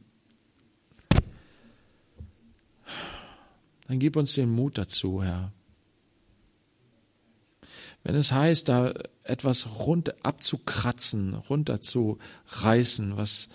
dann 3.89 3.99
gib 3.99 4.16
uns 4.16 4.34
den 4.34 4.51
Mut 4.51 4.76
dazu, 4.76 5.22
Herr. 5.22 5.51
Wenn 8.05 8.14
es 8.14 8.32
heißt, 8.32 8.68
da 8.68 8.95
etwas 9.24 9.78
rund 9.78 10.24
abzukratzen, 10.24 11.34
runterzureißen, 11.34 13.16
was 13.16 13.49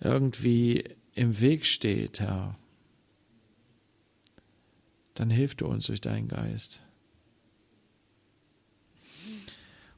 irgendwie 0.00 0.84
im 1.14 1.40
Weg 1.40 1.66
steht, 1.66 2.20
Herr, 2.20 2.56
dann 5.14 5.30
hilf 5.30 5.54
du 5.54 5.66
uns 5.66 5.86
durch 5.86 6.00
deinen 6.00 6.28
Geist. 6.28 6.80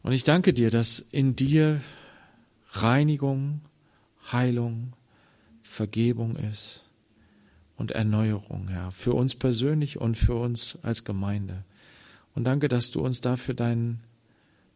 Und 0.02 0.12
ich 0.12 0.24
danke 0.24 0.52
dir, 0.52 0.70
dass 0.70 1.00
in 1.00 1.34
dir 1.34 1.80
Reinigung, 2.72 3.60
Heilung, 4.30 4.92
Vergebung 5.62 6.36
ist 6.36 6.83
und 7.76 7.90
Erneuerung, 7.90 8.68
Herr, 8.68 8.92
für 8.92 9.14
uns 9.14 9.34
persönlich 9.34 10.00
und 10.00 10.16
für 10.16 10.34
uns 10.34 10.78
als 10.82 11.04
Gemeinde. 11.04 11.64
Und 12.34 12.44
danke, 12.44 12.68
dass 12.68 12.90
du 12.90 13.00
uns 13.00 13.20
dafür 13.20 13.54
dein 13.54 14.00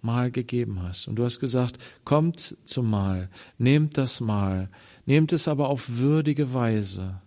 Mahl 0.01 0.30
gegeben 0.30 0.82
hast. 0.82 1.09
Und 1.09 1.16
du 1.16 1.24
hast 1.24 1.40
gesagt, 1.40 1.78
kommt 2.05 2.57
zum 2.64 2.90
Mahl, 2.90 3.28
nehmt 3.59 3.99
das 3.99 4.20
Mahl, 4.20 4.68
nehmt 5.07 5.32
es 5.32 5.49
aber 5.49 5.68
auf 5.68 5.99
würdige 5.99 6.53
Weise, 6.55 7.20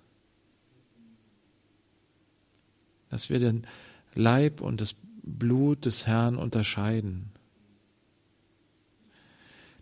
dass 3.09 3.29
wir 3.29 3.39
den 3.39 3.67
Leib 4.13 4.61
und 4.61 4.79
das 4.81 4.95
Blut 5.23 5.85
des 5.85 6.07
Herrn 6.07 6.37
unterscheiden, 6.37 7.31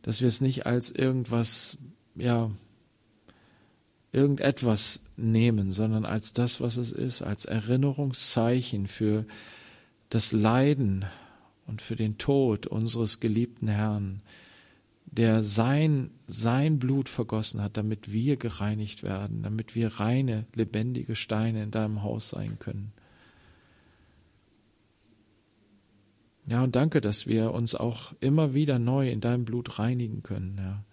dass 0.02 0.22
wir 0.22 0.28
es 0.28 0.42
nicht 0.42 0.66
als 0.66 0.92
irgendwas, 0.92 1.78
ja, 2.16 2.50
irgendetwas 4.12 5.02
nehmen, 5.18 5.72
sondern 5.72 6.06
als 6.06 6.34
das, 6.34 6.62
was 6.62 6.78
es 6.78 6.92
ist, 6.92 7.22
als 7.22 7.46
Erinnerungszeichen 7.46 8.88
für 8.88 9.26
das 10.10 10.32
Leiden 10.32 11.06
und 11.68 11.82
für 11.82 11.96
den 11.96 12.18
Tod 12.18 12.66
unseres 12.66 13.20
geliebten 13.20 13.68
Herrn, 13.68 14.22
der 15.06 15.44
sein, 15.44 16.12
sein 16.28 16.80
Blut 16.80 17.10
vergossen 17.10 17.62
hat, 17.62 17.78
damit 17.78 18.12
wir 18.12 18.38
gereinigt 18.38 19.04
werden, 19.04 19.44
damit 19.44 19.76
wir 19.76 20.00
reine, 20.00 20.46
lebendige 20.54 21.16
Steine 21.16 21.64
in 21.64 21.72
deinem 21.72 22.04
Haus 22.04 22.30
sein 22.30 22.58
können. 22.60 22.92
Ja, 26.48 26.64
und 26.64 26.76
danke, 26.76 27.00
dass 27.02 27.28
wir 27.28 27.54
uns 27.54 27.76
auch 27.76 28.14
immer 28.20 28.56
wieder 28.56 28.80
neu 28.80 29.10
in 29.12 29.22
deinem 29.22 29.46
Blut 29.46 29.78
reinigen 29.78 30.24
können, 30.24 30.58
ja. 30.58 30.84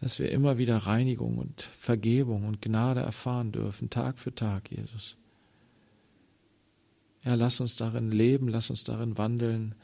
Dass 0.00 0.18
wir 0.18 0.30
immer 0.30 0.58
wieder 0.58 0.76
Reinigung 0.78 1.38
und 1.38 1.62
Vergebung 1.62 2.46
und 2.46 2.60
Gnade 2.60 3.00
erfahren 3.00 3.52
dürfen, 3.52 3.90
Tag 3.90 4.18
für 4.18 4.34
Tag, 4.34 4.70
Jesus. 4.70 5.16
Ja, 7.22 7.34
lass 7.34 7.60
uns 7.60 7.76
darin 7.76 8.10
leben, 8.10 8.48
lass 8.48 8.68
uns 8.68 8.84
darin 8.84 9.16
wandeln, 9.16 9.74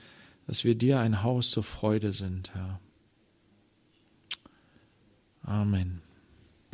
dass 0.47 0.65
wir 0.65 0.75
dir 0.75 1.01
ein 1.01 1.23
Haus 1.23 1.51
zur 1.51 1.63
Freude 1.65 2.13
sind, 2.13 2.55
Herr. 2.55 2.81
Amen. 5.43 6.00